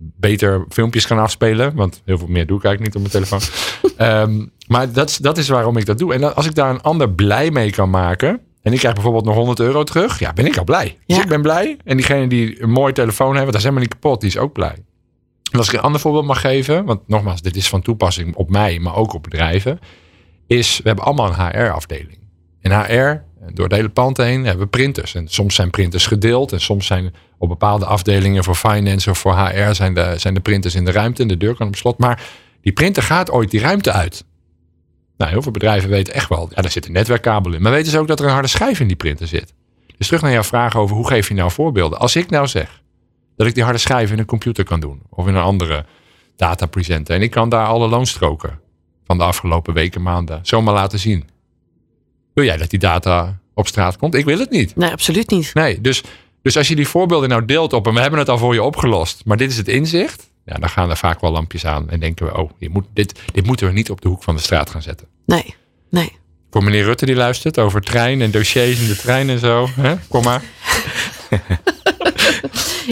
beter 0.00 0.64
filmpjes 0.68 1.06
kan 1.06 1.18
afspelen. 1.18 1.74
Want 1.74 2.02
heel 2.04 2.18
veel 2.18 2.28
meer 2.28 2.46
doe 2.46 2.58
ik 2.58 2.64
eigenlijk 2.64 2.94
niet 2.94 3.04
op 3.04 3.12
mijn 3.12 3.26
telefoon. 3.26 4.22
um, 4.30 4.50
maar 4.72 4.92
dat, 4.92 5.18
dat 5.20 5.38
is 5.38 5.48
waarom 5.48 5.76
ik 5.76 5.86
dat 5.86 5.98
doe. 5.98 6.14
En 6.14 6.34
als 6.34 6.46
ik 6.46 6.54
daar 6.54 6.70
een 6.70 6.82
ander 6.82 7.10
blij 7.10 7.50
mee 7.50 7.70
kan 7.70 7.90
maken. 7.90 8.40
En 8.62 8.72
ik 8.72 8.78
krijg 8.78 8.94
bijvoorbeeld 8.94 9.24
nog 9.24 9.34
100 9.34 9.60
euro 9.60 9.84
terug. 9.84 10.18
Ja, 10.18 10.32
ben 10.32 10.46
ik 10.46 10.56
al 10.56 10.64
blij. 10.64 10.98
Dus 11.06 11.16
ja. 11.16 11.22
ik 11.22 11.28
ben 11.28 11.42
blij. 11.42 11.76
En 11.84 11.96
diegene 11.96 12.26
die 12.26 12.62
een 12.62 12.70
mooie 12.70 12.92
telefoon 12.92 13.32
heeft, 13.32 13.46
dat 13.46 13.54
is 13.54 13.62
helemaal 13.62 13.82
niet 13.82 13.92
kapot, 13.92 14.20
die 14.20 14.30
is 14.30 14.38
ook 14.38 14.52
blij. 14.52 14.84
En 15.52 15.58
als 15.58 15.68
ik 15.68 15.74
een 15.74 15.80
ander 15.80 16.00
voorbeeld 16.00 16.24
mag 16.24 16.40
geven, 16.40 16.84
want 16.84 17.00
nogmaals, 17.06 17.42
dit 17.42 17.56
is 17.56 17.68
van 17.68 17.82
toepassing 17.82 18.34
op 18.34 18.50
mij, 18.50 18.78
maar 18.78 18.94
ook 18.94 19.12
op 19.12 19.22
bedrijven, 19.22 19.78
is 20.46 20.76
we 20.76 20.86
hebben 20.86 21.04
allemaal 21.04 21.26
een 21.32 21.46
HR-afdeling. 21.46 22.18
En 22.60 22.80
HR, 22.80 23.24
door 23.52 23.64
het 23.64 23.74
hele 23.74 23.88
pand 23.88 24.16
heen, 24.16 24.44
hebben 24.44 24.64
we 24.64 24.70
printers. 24.70 25.14
En 25.14 25.28
soms 25.28 25.54
zijn 25.54 25.70
printers 25.70 26.06
gedeeld 26.06 26.52
en 26.52 26.60
soms 26.60 26.86
zijn 26.86 27.14
op 27.38 27.48
bepaalde 27.48 27.84
afdelingen 27.84 28.44
voor 28.44 28.54
finance 28.54 29.10
of 29.10 29.18
voor 29.18 29.36
HR 29.38 29.72
zijn 29.72 29.94
de, 29.94 30.14
zijn 30.16 30.34
de 30.34 30.40
printers 30.40 30.74
in 30.74 30.84
de 30.84 30.90
ruimte 30.90 31.22
en 31.22 31.28
de 31.28 31.36
deur 31.36 31.54
kan 31.54 31.66
op 31.66 31.76
slot. 31.76 31.98
Maar 31.98 32.22
die 32.60 32.72
printer 32.72 33.02
gaat 33.02 33.30
ooit 33.30 33.50
die 33.50 33.60
ruimte 33.60 33.92
uit. 33.92 34.24
Nou, 35.16 35.30
heel 35.30 35.42
veel 35.42 35.52
bedrijven 35.52 35.90
weten 35.90 36.14
echt 36.14 36.28
wel, 36.28 36.48
ja, 36.54 36.62
daar 36.62 36.70
zit 36.70 36.86
een 36.86 36.92
netwerkkabel 36.92 37.52
in. 37.52 37.62
Maar 37.62 37.72
weten 37.72 37.92
ze 37.92 37.98
ook 37.98 38.06
dat 38.06 38.20
er 38.20 38.26
een 38.26 38.32
harde 38.32 38.48
schijf 38.48 38.80
in 38.80 38.86
die 38.86 38.96
printer 38.96 39.26
zit. 39.26 39.54
Dus 39.96 40.06
terug 40.06 40.22
naar 40.22 40.32
jouw 40.32 40.42
vraag 40.42 40.76
over 40.76 40.96
hoe 40.96 41.06
geef 41.06 41.28
je 41.28 41.34
nou 41.34 41.50
voorbeelden. 41.50 41.98
Als 41.98 42.16
ik 42.16 42.30
nou 42.30 42.46
zeg 42.46 42.82
dat 43.36 43.46
ik 43.46 43.54
die 43.54 43.64
harde 43.64 43.78
schijf 43.78 44.12
in 44.12 44.18
een 44.18 44.24
computer 44.24 44.64
kan 44.64 44.80
doen. 44.80 45.02
Of 45.10 45.26
in 45.26 45.34
een 45.34 45.42
andere 45.42 45.84
data 46.36 46.66
presenter. 46.66 47.14
En 47.14 47.22
ik 47.22 47.30
kan 47.30 47.48
daar 47.48 47.66
alle 47.66 47.88
loonstroken 47.88 48.60
van 49.04 49.18
de 49.18 49.24
afgelopen 49.24 49.74
weken, 49.74 50.02
maanden 50.02 50.38
zomaar 50.42 50.74
laten 50.74 50.98
zien. 50.98 51.28
Wil 52.34 52.44
jij 52.44 52.56
dat 52.56 52.70
die 52.70 52.78
data 52.78 53.38
op 53.54 53.66
straat 53.66 53.96
komt? 53.96 54.14
Ik 54.14 54.24
wil 54.24 54.38
het 54.38 54.50
niet. 54.50 54.76
Nee, 54.76 54.90
absoluut 54.90 55.30
niet. 55.30 55.54
Nee, 55.54 55.80
dus, 55.80 56.02
dus 56.42 56.56
als 56.56 56.68
je 56.68 56.76
die 56.76 56.88
voorbeelden 56.88 57.28
nou 57.28 57.44
deelt 57.44 57.72
op 57.72 57.86
en 57.86 57.94
we 57.94 58.00
hebben 58.00 58.18
het 58.18 58.28
al 58.28 58.38
voor 58.38 58.54
je 58.54 58.62
opgelost. 58.62 59.22
Maar 59.24 59.36
dit 59.36 59.50
is 59.50 59.56
het 59.56 59.68
inzicht. 59.68 60.30
Ja, 60.44 60.54
dan 60.54 60.68
gaan 60.68 60.90
er 60.90 60.96
vaak 60.96 61.20
wel 61.20 61.30
lampjes 61.30 61.66
aan 61.66 61.90
en 61.90 62.00
denken 62.00 62.26
we, 62.26 62.36
oh, 62.36 62.50
je 62.58 62.68
moet, 62.70 62.86
dit, 62.94 63.20
dit 63.32 63.46
moeten 63.46 63.66
we 63.66 63.72
niet 63.72 63.90
op 63.90 64.00
de 64.00 64.08
hoek 64.08 64.22
van 64.22 64.34
de 64.36 64.42
straat 64.42 64.70
gaan 64.70 64.82
zetten. 64.82 65.06
Nee, 65.26 65.54
nee. 65.90 66.18
Voor 66.50 66.64
meneer 66.64 66.84
Rutte 66.84 67.06
die 67.06 67.14
luistert 67.14 67.58
over 67.58 67.80
trein 67.80 68.22
en 68.22 68.30
dossiers 68.30 68.80
in 68.80 68.88
de 68.88 68.96
trein 68.96 69.30
en 69.30 69.38
zo. 69.38 69.68
Hè? 69.76 69.94
Kom 70.08 70.24
maar. 70.24 70.42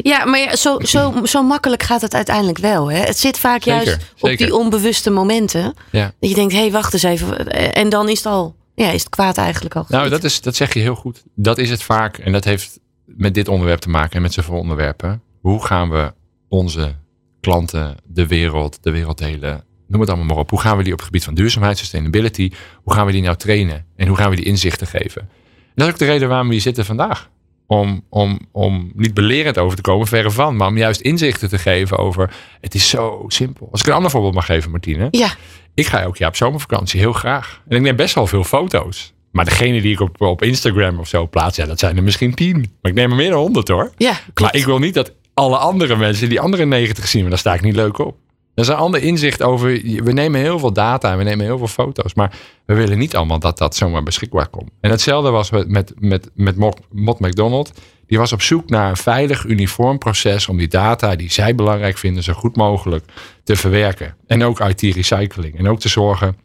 Ja, 0.02 0.24
maar 0.24 0.38
ja, 0.38 0.56
zo, 0.56 0.78
zo, 0.80 1.12
zo 1.24 1.42
makkelijk 1.42 1.82
gaat 1.82 2.00
het 2.00 2.14
uiteindelijk 2.14 2.58
wel. 2.58 2.90
Hè? 2.90 2.98
Het 2.98 3.18
zit 3.18 3.38
vaak 3.38 3.62
Zeker, 3.62 3.84
juist 3.84 4.12
op 4.20 4.28
zeker. 4.28 4.46
die 4.46 4.54
onbewuste 4.54 5.10
momenten. 5.10 5.74
Ja. 5.90 6.12
Dat 6.20 6.30
je 6.30 6.36
denkt, 6.36 6.52
hé, 6.52 6.58
hey, 6.58 6.70
wacht 6.70 6.92
eens 6.92 7.02
even. 7.02 7.46
En 7.72 7.88
dan 7.88 8.08
is 8.08 8.16
het 8.16 8.26
al, 8.26 8.56
ja, 8.78 8.90
is 8.90 9.00
het 9.00 9.08
kwaad 9.08 9.36
eigenlijk 9.36 9.76
al. 9.76 9.84
Nou, 9.88 10.08
dat, 10.08 10.24
is, 10.24 10.40
dat 10.40 10.56
zeg 10.56 10.74
je 10.74 10.80
heel 10.80 10.94
goed. 10.94 11.22
Dat 11.34 11.58
is 11.58 11.70
het 11.70 11.82
vaak. 11.82 12.18
En 12.18 12.32
dat 12.32 12.44
heeft 12.44 12.80
met 13.04 13.34
dit 13.34 13.48
onderwerp 13.48 13.80
te 13.80 13.88
maken 13.88 14.16
en 14.16 14.22
met 14.22 14.32
zoveel 14.32 14.58
onderwerpen. 14.58 15.22
Hoe 15.40 15.64
gaan 15.64 15.90
we 15.90 16.12
onze 16.48 16.94
klanten, 17.40 17.96
de 18.04 18.26
wereld, 18.26 18.78
de 18.82 18.90
werelddelen, 18.90 19.64
noem 19.86 20.00
het 20.00 20.10
allemaal 20.10 20.26
maar 20.26 20.36
op. 20.36 20.50
Hoe 20.50 20.60
gaan 20.60 20.76
we 20.76 20.82
die 20.82 20.92
op 20.92 20.98
het 20.98 21.06
gebied 21.06 21.24
van 21.24 21.34
duurzaamheid, 21.34 21.78
sustainability, 21.78 22.50
hoe 22.82 22.94
gaan 22.94 23.06
we 23.06 23.12
die 23.12 23.22
nou 23.22 23.36
trainen? 23.36 23.86
En 23.96 24.06
hoe 24.06 24.16
gaan 24.16 24.30
we 24.30 24.36
die 24.36 24.44
inzichten 24.44 24.86
geven? 24.86 25.20
En 25.22 25.74
dat 25.74 25.86
is 25.86 25.92
ook 25.92 25.98
de 25.98 26.04
reden 26.04 26.28
waarom 26.28 26.46
we 26.46 26.52
hier 26.52 26.62
zitten 26.62 26.84
vandaag. 26.84 27.30
Om, 27.66 28.04
om, 28.08 28.38
om 28.52 28.92
niet 28.94 29.14
belerend 29.14 29.58
over 29.58 29.76
te 29.76 29.82
komen, 29.82 30.06
verre 30.06 30.30
van. 30.30 30.56
Maar 30.56 30.68
om 30.68 30.76
juist 30.76 31.00
inzichten 31.00 31.48
te 31.48 31.58
geven 31.58 31.98
over, 31.98 32.34
het 32.60 32.74
is 32.74 32.88
zo 32.88 33.24
simpel. 33.26 33.68
Als 33.70 33.80
ik 33.80 33.86
een 33.86 33.92
ander 33.92 34.10
voorbeeld 34.10 34.34
mag 34.34 34.46
geven, 34.46 34.70
Martine. 34.70 35.08
Ja, 35.10 35.34
Ik 35.78 35.86
ga 35.86 36.00
elk 36.00 36.16
jaar 36.16 36.28
op 36.28 36.36
zomervakantie, 36.36 37.00
heel 37.00 37.12
graag. 37.12 37.62
En 37.68 37.76
ik 37.76 37.82
neem 37.82 37.96
best 37.96 38.14
wel 38.14 38.26
veel 38.26 38.44
foto's. 38.44 39.12
Maar 39.30 39.44
degene 39.44 39.80
die 39.80 39.92
ik 39.92 40.00
op, 40.00 40.20
op 40.20 40.42
Instagram 40.42 40.98
of 40.98 41.08
zo 41.08 41.26
plaats, 41.26 41.56
ja, 41.56 41.66
dat 41.66 41.78
zijn 41.78 41.96
er 41.96 42.02
misschien 42.02 42.34
tien. 42.34 42.56
Maar 42.56 42.90
ik 42.90 42.94
neem 42.94 43.10
er 43.10 43.16
meer 43.16 43.30
dan 43.30 43.40
honderd 43.40 43.68
hoor. 43.68 43.92
ja 43.96 44.12
klopt. 44.12 44.40
Maar 44.40 44.54
ik 44.54 44.64
wil 44.64 44.78
niet 44.78 44.94
dat 44.94 45.12
alle 45.34 45.56
andere 45.56 45.96
mensen 45.96 46.28
die 46.28 46.40
andere 46.40 46.64
90 46.64 47.08
zien, 47.08 47.20
maar 47.20 47.30
daar 47.30 47.38
sta 47.38 47.54
ik 47.54 47.60
niet 47.60 47.76
leuk 47.76 47.98
op. 47.98 48.16
Dat 48.58 48.66
is 48.66 48.72
een 48.72 48.80
ander 48.80 49.02
inzicht 49.02 49.42
over. 49.42 49.68
We 50.04 50.12
nemen 50.12 50.40
heel 50.40 50.58
veel 50.58 50.72
data 50.72 51.12
en 51.12 51.18
we 51.18 51.24
nemen 51.24 51.44
heel 51.44 51.58
veel 51.58 51.66
foto's. 51.66 52.14
Maar 52.14 52.38
we 52.64 52.74
willen 52.74 52.98
niet 52.98 53.16
allemaal 53.16 53.38
dat 53.38 53.58
dat 53.58 53.76
zomaar 53.76 54.02
beschikbaar 54.02 54.48
komt. 54.48 54.70
En 54.80 54.90
hetzelfde 54.90 55.30
was 55.30 55.50
met, 55.50 55.68
met, 55.68 55.94
met, 56.00 56.30
met 56.34 56.56
Mott 56.90 57.20
McDonald. 57.20 57.72
Die 58.06 58.18
was 58.18 58.32
op 58.32 58.42
zoek 58.42 58.68
naar 58.68 58.90
een 58.90 58.96
veilig, 58.96 59.44
uniform 59.44 59.98
proces 59.98 60.48
om 60.48 60.56
die 60.56 60.68
data 60.68 61.16
die 61.16 61.32
zij 61.32 61.54
belangrijk 61.54 61.98
vinden, 61.98 62.22
zo 62.22 62.32
goed 62.32 62.56
mogelijk 62.56 63.04
te 63.44 63.56
verwerken. 63.56 64.16
En 64.26 64.44
ook 64.44 64.60
IT-recycling. 64.60 65.58
En 65.58 65.68
ook 65.68 65.80
te 65.80 65.88
zorgen 65.88 66.36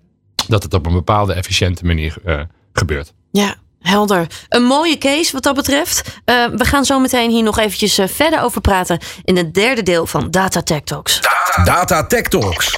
dat 0.48 0.64
het 0.64 0.74
op 0.74 0.86
een 0.86 0.94
bepaalde 0.94 1.34
efficiënte 1.34 1.86
manier 1.86 2.16
eh, 2.26 2.42
gebeurt. 2.74 3.14
Ja, 3.32 3.56
helder. 3.84 4.28
Een 4.50 4.64
mooie 4.64 4.98
case 4.98 5.32
wat 5.32 5.44
dat 5.44 5.56
betreft. 5.56 6.02
Eh, 6.26 6.46
we 6.56 6.66
gaan 6.66 6.86
zo 6.86 7.00
meteen 7.00 7.30
hier 7.30 7.44
nog 7.44 7.60
eventjes 7.60 7.98
eh, 7.98 8.08
verder 8.08 8.42
over 8.42 8.62
praten 8.62 9.00
in 9.24 9.38
het 9.38 9.54
derde 9.54 9.84
deel 9.84 10.06
van 10.06 10.32
Data 10.32 10.62
Tech 10.62 10.82
Talks. 10.82 11.20
Data 11.64 12.06
Tech 12.06 12.22
Talks. 12.22 12.78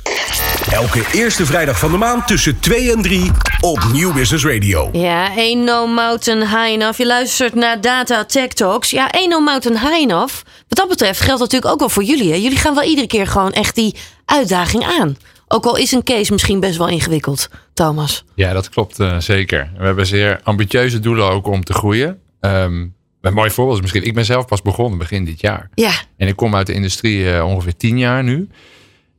Elke 0.72 1.04
eerste 1.12 1.46
vrijdag 1.46 1.80
van 1.80 1.92
de 1.92 1.98
maand 1.98 2.28
tussen 2.28 2.60
2 2.60 2.92
en 2.92 3.02
3 3.02 3.32
op 3.60 3.84
Nieuw 3.92 4.14
Business 4.14 4.46
Radio. 4.46 4.90
Ja, 4.92 5.28
ain't 5.36 5.64
no 5.64 5.88
mountain 5.88 6.40
high 6.40 6.72
enough. 6.74 6.98
Je 6.98 7.06
luistert 7.06 7.56
naar 7.56 7.82
Data 7.82 8.26
Tech 8.26 8.48
Talks. 8.48 8.90
Ja, 8.90 9.08
ain't 9.08 9.30
no 9.30 9.40
mountain 9.40 9.80
high 9.80 10.02
enough. 10.02 10.34
Wat 10.68 10.78
dat 10.78 10.88
betreft 10.88 11.22
geldt 11.22 11.40
dat 11.40 11.52
natuurlijk 11.52 11.72
ook 11.72 11.80
wel 11.80 11.90
voor 11.90 12.04
jullie. 12.04 12.32
Hè? 12.32 12.38
Jullie 12.38 12.58
gaan 12.58 12.76
wel 12.76 12.84
iedere 12.84 13.08
keer 13.08 13.28
gewoon 13.28 13.52
echt 13.52 13.76
die 13.76 13.96
uitdaging 14.26 14.86
aan. 15.00 15.18
Ook 15.48 15.66
al 15.66 15.78
is 15.78 15.92
een 15.92 16.04
case 16.04 16.32
misschien 16.32 16.60
best 16.60 16.78
wel 16.78 16.88
ingewikkeld, 16.88 17.50
Thomas. 17.74 18.26
Ja, 18.36 18.54
dat 18.54 18.70
klopt 18.70 19.00
eh, 19.00 19.20
zeker. 19.20 19.72
We 19.78 19.86
hebben 19.86 20.06
zeer 20.08 20.40
ambitieuze 20.44 21.00
doelen 21.00 21.30
ook 21.30 21.48
om 21.48 21.64
te 21.64 21.74
groeien. 21.74 22.20
Ehm, 22.40 22.86
een 23.22 23.34
mooi 23.34 23.50
voorbeeld 23.50 23.76
is 23.78 23.82
misschien, 23.82 24.06
ik 24.06 24.14
ben 24.14 24.26
zelf 24.26 24.46
pas 24.46 24.62
begonnen 24.62 24.98
begin 24.98 25.26
dit 25.26 25.42
jaar. 25.42 25.70
Ja, 25.74 25.92
En 26.18 26.28
ik 26.28 26.36
kom 26.36 26.56
uit 26.56 26.68
de 26.68 26.74
industrie 26.74 27.32
eh, 27.32 27.46
ongeveer 27.46 27.76
tien 27.76 27.98
jaar 27.98 28.24
nu. 28.24 28.50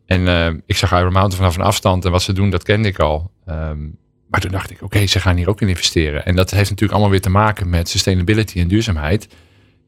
En 0.07 0.29
eh, 0.29 0.55
ik 0.67 0.77
zag 0.77 0.93
Iron 0.93 1.13
Mountain 1.13 1.37
vanaf 1.37 1.57
een 1.57 1.65
afstand 1.65 2.05
en 2.05 2.11
wat 2.11 2.23
ze 2.23 2.33
doen, 2.33 2.51
dat 2.51 2.63
kende 2.63 2.89
ik 2.89 2.99
al. 2.99 3.31
Ehm, 3.47 3.79
maar 4.29 4.41
toen 4.41 4.51
dacht 4.51 4.71
ik, 4.71 4.83
oké, 4.83 5.07
ze 5.07 5.21
gaan 5.21 5.37
hier 5.37 5.49
ook 5.49 5.61
in 5.61 5.69
investeren. 5.69 6.25
En 6.25 6.37
dat 6.37 6.51
heeft 6.51 6.71
natuurlijk 6.71 6.93
allemaal 6.93 7.11
weer 7.11 7.21
te 7.21 7.31
maken 7.31 7.71
met 7.71 7.89
sustainability 7.89 8.61
en 8.61 8.69
duurzaamheid. 8.69 9.29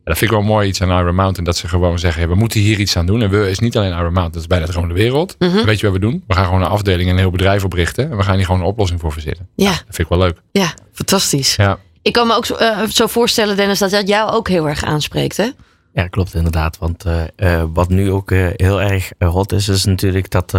Dat 0.09 0.19
vind 0.19 0.31
ik 0.31 0.37
wel 0.37 0.47
mooi 0.47 0.69
iets 0.69 0.83
aan 0.83 1.01
Iron 1.01 1.15
Mountain, 1.15 1.45
dat 1.45 1.57
ze 1.57 1.69
gewoon 1.69 1.99
zeggen, 1.99 2.23
ja, 2.23 2.29
we 2.29 2.35
moeten 2.35 2.61
hier 2.61 2.79
iets 2.79 2.97
aan 2.97 3.07
doen. 3.07 3.23
En 3.23 3.31
we 3.31 3.51
is 3.51 3.59
niet 3.59 3.77
alleen 3.77 3.91
Iron 3.91 4.03
Mountain, 4.03 4.33
dat 4.33 4.41
is 4.41 4.47
bijna 4.47 4.67
gewoon 4.67 4.89
de 4.89 4.95
wereld. 4.95 5.35
Mhm. 5.39 5.65
Weet 5.65 5.81
je 5.81 5.87
wat 5.87 5.95
we 5.95 6.01
doen? 6.01 6.25
We 6.27 6.35
gaan 6.35 6.45
gewoon 6.45 6.61
een 6.63 6.69
afdeling 6.69 7.09
en 7.09 7.15
een 7.15 7.21
heel 7.21 7.31
bedrijf 7.31 7.65
oprichten. 7.65 8.11
En 8.11 8.17
we 8.17 8.23
gaan 8.23 8.37
hier 8.37 8.45
gewoon 8.45 8.61
een 8.61 8.67
oplossing 8.67 9.01
voor 9.01 9.13
verzinnen. 9.13 9.49
ja, 9.55 9.71
Dat 9.71 9.79
vind 9.85 9.99
ik 9.99 10.09
wel 10.09 10.19
leuk. 10.19 10.41
ja, 10.53 10.73
fantastisch. 10.93 11.57
Ja. 11.57 11.79
Ik 12.03 12.13
kan 12.13 12.27
me 12.27 12.35
ook 12.35 12.47
zo, 12.47 12.55
eh, 12.55 12.83
zo 12.89 13.07
voorstellen, 13.07 13.57
Dennis, 13.57 13.79
dat 13.79 13.91
dat 13.91 14.09
jou 14.09 14.31
ook 14.31 14.49
heel 14.49 14.69
erg 14.69 14.85
aanspreekt, 14.85 15.37
hè? 15.37 15.49
Ja, 15.99 16.07
klopt 16.07 16.35
inderdaad. 16.35 16.79
Want 16.79 17.05
eh, 17.05 17.23
eh, 17.37 17.65
wat 17.73 17.89
nu 17.89 18.11
ook 18.11 18.31
eh, 18.31 18.47
heel 18.53 18.81
erg 18.81 19.13
hot 19.19 19.53
is, 19.53 19.69
is 19.69 19.85
natuurlijk 19.85 20.31
dat 20.31 20.53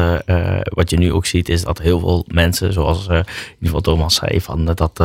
wat 0.63 0.89
je 0.89 0.97
nu 0.97 1.13
ook 1.13 1.25
ziet, 1.25 1.49
is 1.49 1.63
dat 1.63 1.79
heel 1.79 1.99
veel 1.99 2.25
mensen, 2.27 2.73
zoals 2.73 3.07
in 3.07 3.13
ieder 3.13 3.25
geval 3.61 3.81
Thomas 3.81 4.15
zei, 4.15 4.41
van, 4.41 4.65
dat 4.65 4.97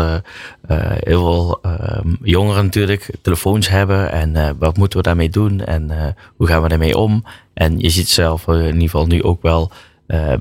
heel 0.98 1.20
veel 1.22 1.58
ehm, 1.62 2.14
jongeren 2.22 2.64
natuurlijk 2.64 3.10
telefoons 3.22 3.68
hebben. 3.68 4.12
En 4.12 4.58
wat 4.58 4.76
moeten 4.76 4.98
we 4.98 5.04
daarmee 5.04 5.30
doen 5.30 5.60
en 5.60 6.14
hoe 6.36 6.46
gaan 6.46 6.62
we 6.62 6.68
daarmee 6.68 6.96
om? 6.96 7.24
En 7.54 7.78
je 7.78 7.90
ziet 7.90 8.08
zelf 8.08 8.46
in 8.46 8.64
ieder 8.64 8.80
geval 8.80 9.06
nu 9.06 9.22
ook 9.22 9.42
wel 9.42 9.70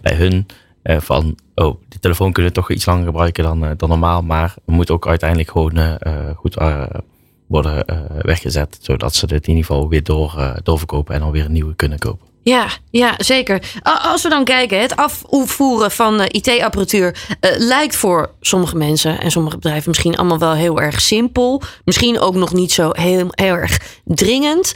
bij 0.02 0.16
hun 0.16 0.48
van, 0.86 1.36
oh, 1.56 1.82
die 1.90 2.00
telefoon 2.00 2.32
kunnen 2.32 2.52
we 2.52 2.60
toch 2.60 2.72
iets 2.72 2.86
langer 2.86 3.06
gebruiken 3.06 3.44
dan, 3.44 3.74
dan 3.78 3.90
normaal, 3.90 4.22
maar 4.22 4.54
het 4.66 4.76
moet 4.76 4.92
ook 4.92 5.08
uiteindelijk 5.08 5.52
gewoon 5.52 5.98
goed 6.36 6.58
worden 7.48 7.86
eh, 7.86 7.98
weggezet, 8.22 8.78
zodat 8.82 9.16
ze 9.16 9.28
dit 9.28 9.48
in 9.48 9.56
ieder 9.56 9.66
geval 9.66 9.90
weer 9.90 10.04
door, 10.04 10.34
eh, 10.38 10.56
doorverkopen 10.64 11.14
en 11.14 11.20
dan 11.20 11.32
weer 11.32 11.46
een 11.46 11.52
nieuwe 11.52 11.76
kunnen 11.76 12.00
kopen. 12.00 12.28
Ja, 12.44 12.68
ja, 12.90 13.14
zeker. 13.18 13.62
Als 13.84 14.24
we 14.24 14.30
dan 14.30 14.44
kijken, 14.44 14.82
het 14.82 14.96
afvoeren 14.96 15.92
van 15.92 16.20
eh, 16.20 16.42
IT-apparatuur 16.42 17.38
lijkt 17.58 17.96
voor 17.96 18.32
sommige 18.40 18.76
mensen 18.76 19.20
en 19.20 19.32
sommige 19.32 19.56
bedrijven 19.56 19.90
misschien 19.90 20.18
allemaal 20.18 20.40
wel 20.40 20.54
heel 20.54 20.82
erg 20.82 21.02
simpel. 21.02 21.62
Misschien 21.86 22.20
ook 22.20 22.36
nog 22.36 22.54
niet 22.54 22.72
zo 22.72 22.90
heel, 22.92 23.34
erg 23.34 24.00
dringend. 24.06 24.74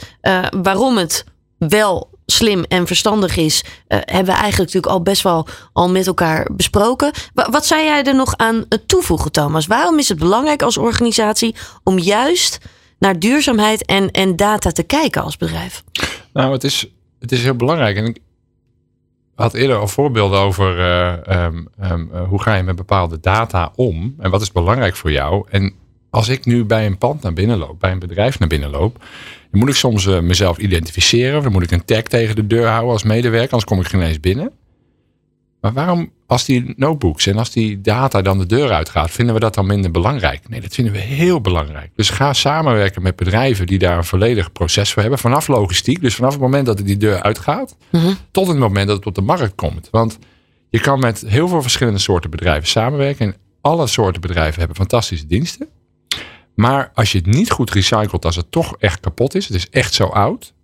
Waarom 0.62 0.96
het 0.96 1.24
wel 1.58 2.17
slim 2.32 2.64
en 2.64 2.86
verstandig 2.86 3.36
is, 3.36 3.64
eh, 3.86 3.98
hebben 4.04 4.24
we 4.34 4.40
eigenlijk 4.40 4.58
natuurlijk 4.58 4.92
al 4.92 5.02
best 5.02 5.22
wel 5.22 5.46
al 5.72 5.88
met 5.90 6.06
elkaar 6.06 6.48
besproken. 6.52 7.10
Wa- 7.34 7.50
wat 7.50 7.66
zou 7.66 7.82
jij 7.82 8.02
er 8.04 8.14
nog 8.14 8.36
aan 8.36 8.64
eh, 8.68 8.78
toevoegen, 8.86 9.32
Thomas? 9.32 9.66
Waarom 9.66 9.98
is 9.98 10.08
het 10.08 10.18
belangrijk 10.18 10.62
als 10.62 10.76
organisatie 10.76 11.54
om 11.84 11.98
juist 11.98 12.58
naar 12.98 13.18
duurzaamheid 13.18 13.84
en, 13.84 14.10
en 14.10 14.36
data 14.36 14.70
te 14.70 14.82
kijken 14.82 15.22
als 15.22 15.36
bedrijf? 15.36 15.84
Nou, 16.32 16.52
het 16.52 16.64
is, 16.64 16.86
het 17.20 17.32
is 17.32 17.42
heel 17.42 17.54
belangrijk. 17.56 17.96
En 17.96 18.04
ik 18.06 18.18
had 19.34 19.54
eerder 19.54 19.76
al 19.76 19.88
voorbeelden 19.88 20.38
over 20.38 20.78
eh, 20.78 21.26
ehm, 21.26 21.64
ehm, 21.80 22.06
eh, 22.12 22.28
hoe 22.28 22.42
ga 22.42 22.54
je 22.54 22.62
met 22.62 22.76
bepaalde 22.76 23.20
data 23.20 23.72
om 23.74 24.14
en 24.18 24.30
wat 24.30 24.40
is 24.42 24.52
belangrijk 24.52 24.96
voor 24.96 25.10
jou. 25.12 25.46
En 25.50 25.72
als 26.10 26.28
ik 26.28 26.44
nu 26.44 26.64
bij 26.64 26.86
een 26.86 26.98
pand 26.98 27.22
naar 27.22 27.32
binnen 27.32 27.58
loop, 27.58 27.80
bij 27.80 27.92
een 27.92 27.98
bedrijf 27.98 28.38
naar 28.38 28.48
binnen 28.48 28.70
loop, 28.70 29.04
dan 29.50 29.60
moet 29.60 29.68
ik 29.68 29.74
soms 29.74 30.06
eh, 30.06 30.20
mezelf 30.20 30.58
identificeren. 30.58 31.42
Dan 31.42 31.52
moet 31.52 31.62
ik 31.62 31.70
een 31.70 31.84
tag 31.84 32.02
tegen 32.02 32.36
de 32.36 32.46
deur 32.46 32.66
houden 32.66 32.92
als 32.92 33.02
medewerker, 33.02 33.50
anders 33.50 33.64
kom 33.64 33.80
ik 33.80 33.86
geen 33.86 34.02
eens 34.02 34.20
binnen. 34.20 34.52
Maar 35.60 35.72
waarom, 35.72 36.12
als 36.26 36.44
die 36.44 36.74
notebooks 36.76 37.26
en 37.26 37.36
als 37.36 37.50
die 37.50 37.80
data 37.80 38.22
dan 38.22 38.38
de 38.38 38.46
deur 38.46 38.72
uitgaat, 38.72 39.10
vinden 39.10 39.34
we 39.34 39.40
dat 39.40 39.54
dan 39.54 39.66
minder 39.66 39.90
belangrijk? 39.90 40.48
Nee, 40.48 40.60
dat 40.60 40.74
vinden 40.74 40.92
we 40.92 40.98
heel 40.98 41.40
belangrijk. 41.40 41.90
Dus 41.94 42.10
ga 42.10 42.32
samenwerken 42.32 43.02
met 43.02 43.16
bedrijven 43.16 43.66
die 43.66 43.78
daar 43.78 43.96
een 43.96 44.04
volledig 44.04 44.52
proces 44.52 44.92
voor 44.92 45.02
hebben. 45.02 45.20
Vanaf 45.20 45.48
logistiek, 45.48 46.00
dus 46.00 46.14
vanaf 46.14 46.32
het 46.32 46.40
moment 46.40 46.66
dat 46.66 46.78
het 46.78 46.86
die 46.86 46.96
deur 46.96 47.22
uitgaat, 47.22 47.76
tot 48.30 48.46
het 48.46 48.58
moment 48.58 48.86
dat 48.86 48.96
het 48.96 49.06
op 49.06 49.14
de 49.14 49.20
markt 49.20 49.54
komt. 49.54 49.88
Want 49.90 50.18
je 50.68 50.80
kan 50.80 50.98
met 50.98 51.24
heel 51.26 51.48
veel 51.48 51.62
verschillende 51.62 51.98
soorten 51.98 52.30
bedrijven 52.30 52.68
samenwerken. 52.68 53.26
En 53.26 53.36
alle 53.60 53.86
soorten 53.86 54.20
bedrijven 54.20 54.58
hebben 54.58 54.76
fantastische 54.76 55.26
diensten. 55.26 55.68
Maar 56.58 56.90
als 56.94 57.12
je 57.12 57.18
het 57.18 57.26
niet 57.26 57.50
goed 57.50 57.70
recycelt, 57.70 58.24
als 58.24 58.36
het 58.36 58.50
toch 58.50 58.76
echt 58.78 59.00
kapot 59.00 59.34
is, 59.34 59.46
het 59.46 59.56
is 59.56 59.70
echt 59.70 59.94
zo 59.94 60.04
oud, 60.04 60.54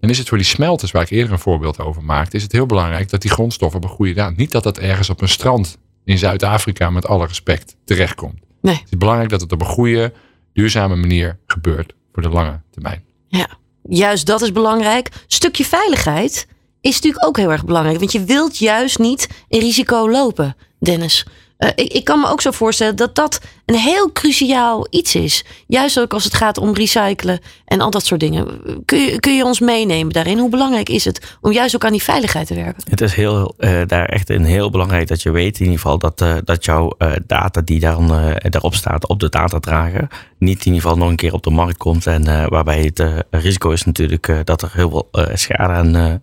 En 0.00 0.10
is 0.10 0.18
het 0.18 0.28
voor 0.28 0.38
die 0.38 0.46
smelters, 0.46 0.90
waar 0.90 1.02
ik 1.02 1.10
eerder 1.10 1.32
een 1.32 1.38
voorbeeld 1.38 1.78
over 1.78 2.02
maakte, 2.02 2.36
is 2.36 2.42
het 2.42 2.52
heel 2.52 2.66
belangrijk 2.66 3.10
dat 3.10 3.22
die 3.22 3.30
grondstoffen 3.30 3.80
op 3.80 3.84
een 3.84 3.94
goede 3.96 4.12
daad. 4.12 4.36
Niet 4.36 4.50
dat 4.50 4.62
dat 4.62 4.78
ergens 4.78 5.10
op 5.10 5.20
een 5.20 5.28
strand 5.28 5.78
in 6.04 6.18
Zuid-Afrika, 6.18 6.90
met 6.90 7.06
alle 7.06 7.26
respect, 7.26 7.76
terechtkomt. 7.84 8.40
Nee. 8.60 8.74
Het 8.74 8.90
is 8.90 8.98
belangrijk 8.98 9.30
dat 9.30 9.40
het 9.40 9.52
op 9.52 9.60
een 9.60 9.66
goede, 9.66 10.12
duurzame 10.52 10.96
manier 10.96 11.38
gebeurt 11.46 11.94
voor 12.12 12.22
de 12.22 12.28
lange 12.28 12.60
termijn. 12.70 13.04
Ja, 13.28 13.48
juist 13.82 14.26
dat 14.26 14.42
is 14.42 14.52
belangrijk. 14.52 15.08
Stukje 15.26 15.64
veiligheid 15.64 16.46
is 16.80 16.94
natuurlijk 16.94 17.26
ook 17.26 17.36
heel 17.36 17.52
erg 17.52 17.64
belangrijk. 17.64 17.98
Want 17.98 18.12
je 18.12 18.24
wilt 18.24 18.58
juist 18.58 18.98
niet 18.98 19.28
een 19.48 19.60
risico 19.60 20.10
lopen, 20.10 20.56
Dennis. 20.78 21.26
Uh, 21.58 21.68
ik, 21.74 21.92
ik, 21.92 22.04
kan 22.04 22.20
me 22.20 22.28
ook 22.28 22.40
zo 22.40 22.50
voorstellen 22.50 22.96
dat 22.96 23.14
dat 23.14 23.40
een 23.66 23.74
heel 23.74 24.12
cruciaal 24.12 24.86
iets 24.90 25.14
is. 25.14 25.44
Juist 25.66 26.00
ook 26.00 26.12
als 26.12 26.24
het 26.24 26.34
gaat 26.34 26.58
om 26.58 26.74
recyclen 26.74 27.40
en 27.64 27.80
al 27.80 27.90
dat 27.90 28.04
soort 28.04 28.20
dingen. 28.20 28.46
Kun 28.84 28.98
je, 28.98 29.20
kun 29.20 29.36
je 29.36 29.44
ons 29.44 29.60
meenemen 29.60 30.12
daarin? 30.12 30.38
Hoe 30.38 30.50
belangrijk 30.50 30.88
is 30.88 31.04
het 31.04 31.36
om 31.40 31.52
juist 31.52 31.74
ook 31.74 31.84
aan 31.84 31.92
die 31.92 32.02
veiligheid 32.02 32.46
te 32.46 32.54
werken? 32.54 32.82
Het 32.90 33.00
is 33.00 33.14
heel, 33.14 33.54
uh, 33.58 33.80
daar 33.86 34.06
echt 34.06 34.30
een 34.30 34.44
heel 34.44 34.70
belangrijk 34.70 35.08
dat 35.08 35.22
je 35.22 35.30
weet 35.30 35.58
in 35.58 35.64
ieder 35.64 35.80
geval 35.80 35.98
dat, 35.98 36.20
uh, 36.20 36.36
dat 36.44 36.64
jouw 36.64 36.92
data 37.26 37.60
die 37.60 37.80
dan, 37.80 38.08
daarop 38.48 38.74
staat 38.74 39.08
op 39.08 39.20
de 39.20 39.28
datadrager 39.28 40.08
niet 40.38 40.58
in 40.58 40.72
ieder 40.72 40.80
geval 40.80 40.96
nog 40.96 41.08
een 41.08 41.16
keer 41.16 41.32
op 41.32 41.42
de 41.42 41.50
markt 41.50 41.76
komt. 41.76 42.06
En 42.06 42.48
waarbij 42.48 42.80
het 42.80 43.24
risico 43.30 43.70
is 43.70 43.84
natuurlijk 43.84 44.42
dat 44.44 44.62
er 44.62 44.70
heel 44.72 44.90
veel 44.90 45.08
schade 45.34 45.72
aan 45.72 46.22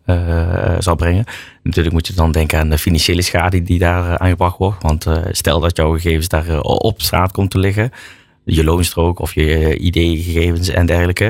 zal 0.80 0.96
brengen. 0.96 1.26
Natuurlijk 1.64 1.94
moet 1.94 2.08
je 2.08 2.14
dan 2.14 2.32
denken 2.32 2.60
aan 2.60 2.70
de 2.70 2.78
financiële 2.78 3.22
schade 3.22 3.64
die 3.64 3.80
daar 3.80 4.18
aangebracht 4.18 4.58
wordt. 4.58 4.84
Want 4.84 5.06
stel 5.32 5.60
dat 5.60 5.78
jouw 5.78 5.92
gegevens 5.92 6.28
daar 6.28 6.62
op 6.62 7.02
straat 7.32 7.50
komt 7.50 7.52
te 7.52 7.60
liggen. 7.60 7.92
Je 8.44 8.64
loonstrook 8.64 9.20
of 9.20 9.34
je 9.34 9.78
ID-gegevens 9.78 10.70
en 10.70 10.86
dergelijke. 10.86 11.24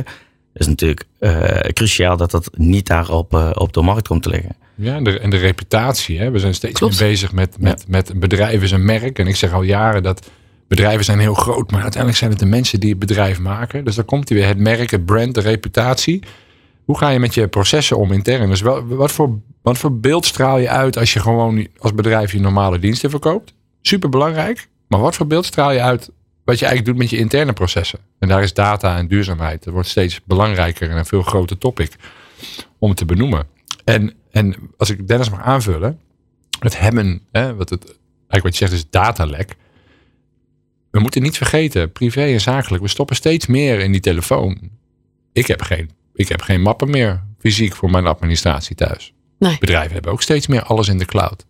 Het 0.54 0.62
is 0.62 0.68
natuurlijk 0.68 1.04
uh, 1.20 1.60
cruciaal 1.74 2.18
dat 2.18 2.32
dat 2.32 2.50
niet 2.58 2.88
daar 2.88 3.10
op, 3.10 3.34
uh, 3.34 3.50
op 3.54 3.74
de 3.74 3.82
markt 3.82 4.08
komt 4.08 4.24
te 4.24 4.30
liggen. 4.30 4.56
Ja, 4.76 4.96
en 4.96 5.04
de, 5.04 5.20
en 5.20 5.30
de 5.30 5.38
reputatie. 5.38 6.20
Hè? 6.20 6.32
We 6.32 6.40
zijn 6.40 6.54
steeds 6.54 6.82
meer 6.82 6.96
bezig 6.98 7.32
met, 7.32 7.60
met, 7.60 7.86
ja. 7.88 8.14
met 8.16 8.34
is 8.62 8.72
een 8.72 8.86
merk. 8.86 9.20
En 9.20 9.28
ik 9.28 9.36
zeg 9.36 9.54
al 9.54 9.62
jaren 9.62 10.04
dat 10.04 10.30
bedrijven 10.68 11.06
zijn 11.06 11.20
heel 11.20 11.34
groot. 11.34 11.72
Maar 11.72 11.82
uiteindelijk 11.82 12.20
zijn 12.20 12.32
het 12.32 12.40
de 12.40 12.46
mensen 12.46 12.80
die 12.80 12.90
het 12.90 13.00
bedrijf 13.00 13.40
maken. 13.40 13.84
Dus 13.86 13.96
dan 13.96 14.06
komt 14.06 14.30
hij 14.30 14.38
weer. 14.38 14.48
Het 14.48 14.58
merk, 14.58 14.92
het 14.92 15.06
brand, 15.06 15.36
de 15.36 15.42
reputatie. 15.42 16.24
Hoe 16.86 16.98
ga 16.98 17.10
je 17.10 17.20
met 17.20 17.34
je 17.34 17.48
processen 17.48 17.98
om 17.98 18.12
intern? 18.12 18.50
Dus 18.50 18.62
wel, 18.62 18.88
wat, 18.88 19.12
voor, 19.12 19.40
wat 19.62 19.78
voor 19.78 20.00
beeld 20.00 20.26
straal 20.26 20.58
je 20.58 20.70
uit 20.70 20.98
als 20.98 21.14
je 21.14 21.20
gewoon 21.20 21.68
als 21.78 21.94
bedrijf 21.94 22.32
je 22.32 22.40
normale 22.40 22.80
diensten 22.80 23.10
verkoopt? 23.10 23.54
Super 23.82 24.10
belangrijk. 24.10 24.70
Maar 24.92 25.00
wat 25.00 25.16
voor 25.16 25.28
beeld 25.28 25.46
straal 25.46 25.72
je 25.72 25.82
uit 25.82 26.10
wat 26.44 26.60
je 26.60 26.66
eigenlijk 26.66 26.86
doet 26.86 26.98
met 26.98 27.10
je 27.10 27.18
interne 27.18 27.54
processen? 27.54 28.00
En 28.20 28.28
daar 28.28 28.44
is 28.44 28.54
data 28.54 28.98
en 28.98 29.08
duurzaamheid. 29.08 29.64
Dat 29.64 29.74
wordt 29.74 29.90
steeds 29.90 30.22
belangrijker 30.24 30.90
en 30.90 30.98
een 30.98 31.06
veel 31.06 31.22
groter 31.22 31.58
topic 31.58 31.96
om 32.78 32.94
te 32.96 33.06
benoemen. 33.06 33.48
En, 33.84 34.14
en 34.32 34.56
als 34.78 34.90
ik 34.90 35.08
Dennis 35.08 35.30
mag 35.30 35.42
aanvullen, 35.42 36.00
het 36.60 36.80
hebben, 36.80 37.22
hè, 37.32 37.56
wat 37.56 37.70
het, 37.70 37.86
eigenlijk 37.86 38.44
wat 38.44 38.58
je 38.58 38.66
zegt 38.66 38.72
is 38.72 38.90
datalek. 38.90 39.56
We 40.90 41.00
moeten 41.00 41.22
niet 41.22 41.38
vergeten, 41.38 41.92
privé 41.92 42.24
en 42.24 42.42
zakelijk, 42.42 42.84
we 42.84 42.90
stoppen 42.90 43.16
steeds 43.16 43.48
meer 43.48 43.80
in 43.80 43.92
die 43.92 44.02
telefoon. 44.02 44.70
Ik 45.34 45.48
heb 45.48 45.62
geen, 45.62 45.90
ik 46.14 46.28
heb 46.28 46.42
geen 46.42 46.62
mappen 46.62 46.90
meer 46.90 47.24
fysiek 47.40 47.76
voor 47.76 47.90
mijn 47.92 48.06
administratie 48.06 48.76
thuis. 48.76 49.14
Nee. 49.40 49.58
Bedrijven 49.60 49.94
hebben 49.94 50.12
ook 50.12 50.22
steeds 50.22 50.48
meer 50.48 50.64
alles 50.64 50.88
in 50.88 50.98
de 50.98 51.06
cloud. 51.06 51.46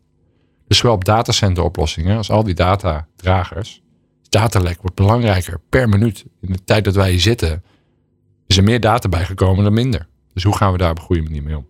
Dus 0.71 0.79
zowel 0.79 0.95
op 0.95 1.05
datacenter 1.05 1.63
oplossingen 1.63 2.17
als 2.17 2.29
al 2.31 2.43
die 2.43 2.53
datadragers. 2.53 3.81
Datalek 4.29 4.81
wordt 4.81 4.95
belangrijker 4.95 5.60
per 5.69 5.89
minuut. 5.89 6.25
In 6.41 6.51
de 6.51 6.63
tijd 6.63 6.84
dat 6.84 6.95
wij 6.95 7.10
hier 7.10 7.19
zitten 7.19 7.63
is 8.47 8.57
er 8.57 8.63
meer 8.63 8.79
data 8.79 9.10
bijgekomen 9.10 9.63
dan 9.63 9.73
minder. 9.73 10.07
Dus 10.34 10.43
hoe 10.43 10.55
gaan 10.55 10.71
we 10.71 10.77
daar 10.77 10.91
op 10.91 10.97
een 10.97 11.03
goede 11.03 11.21
manier 11.21 11.43
mee 11.43 11.57
om? 11.57 11.67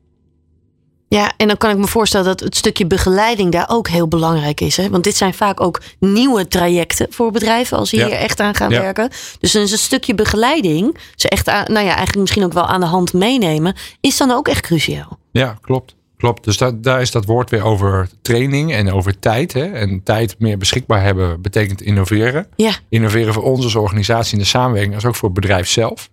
Ja, 1.08 1.34
en 1.38 1.48
dan 1.48 1.58
kan 1.58 1.70
ik 1.70 1.78
me 1.78 1.88
voorstellen 1.88 2.26
dat 2.26 2.40
het 2.40 2.56
stukje 2.56 2.88
begeleiding 2.88 3.52
daar 3.52 3.70
ook 3.70 3.88
heel 3.88 4.08
belangrijk 4.08 4.62
is. 4.62 4.78
Hè? 4.78 4.90
Want 4.90 5.04
dit 5.04 5.16
zijn 5.16 5.34
vaak 5.34 5.62
ook 5.62 5.82
nieuwe 6.00 6.48
trajecten 6.48 7.08
voor 7.10 7.32
bedrijven 7.32 7.78
als 7.78 7.90
ze 7.90 7.96
ja. 7.96 8.06
hier 8.06 8.16
echt 8.16 8.40
aan 8.40 8.56
gaan 8.56 8.70
ja. 8.70 8.82
werken. 8.82 9.10
Dus 9.40 9.52
dan 9.52 9.62
is 9.62 9.72
een 9.72 9.78
stukje 9.78 10.16
begeleiding, 10.16 10.98
ze 11.16 11.30
echt 11.30 11.48
aan, 11.50 11.66
nou 11.68 11.86
ja, 11.86 11.96
eigenlijk 11.96 12.20
misschien 12.20 12.44
ook 12.44 12.54
wel 12.54 12.68
aan 12.68 12.80
de 12.80 12.86
hand 12.86 13.14
meenemen, 13.14 13.76
is 14.00 14.18
dan 14.18 14.32
ook 14.32 14.48
echt 14.48 14.62
cruciaal. 14.62 15.20
Ja, 15.32 15.58
klopt. 15.62 15.96
Klopt, 16.22 16.44
dus 16.44 16.58
dat, 16.58 16.84
daar 16.84 17.02
is 17.02 17.12
dat 17.12 17.26
woord 17.26 17.50
weer 17.50 17.64
over 17.64 18.10
training 18.22 18.74
en 18.74 18.92
over 18.92 19.20
tijd. 19.20 19.54
Hè? 19.54 19.66
En 19.66 20.04
tijd 20.04 20.36
meer 20.40 20.58
beschikbaar 20.58 21.04
hebben 21.04 21.42
betekent 21.42 21.82
innoveren. 21.82 22.48
Ja. 22.56 22.72
Innoveren 22.90 23.34
voor 23.34 23.44
ons 23.44 23.64
als 23.64 23.76
organisatie 23.76 24.34
in 24.34 24.40
de 24.40 24.46
samenwerking, 24.46 24.96
als 24.96 25.06
ook 25.06 25.16
voor 25.16 25.30
het 25.30 25.40
bedrijf 25.40 25.68
zelf. 25.68 26.10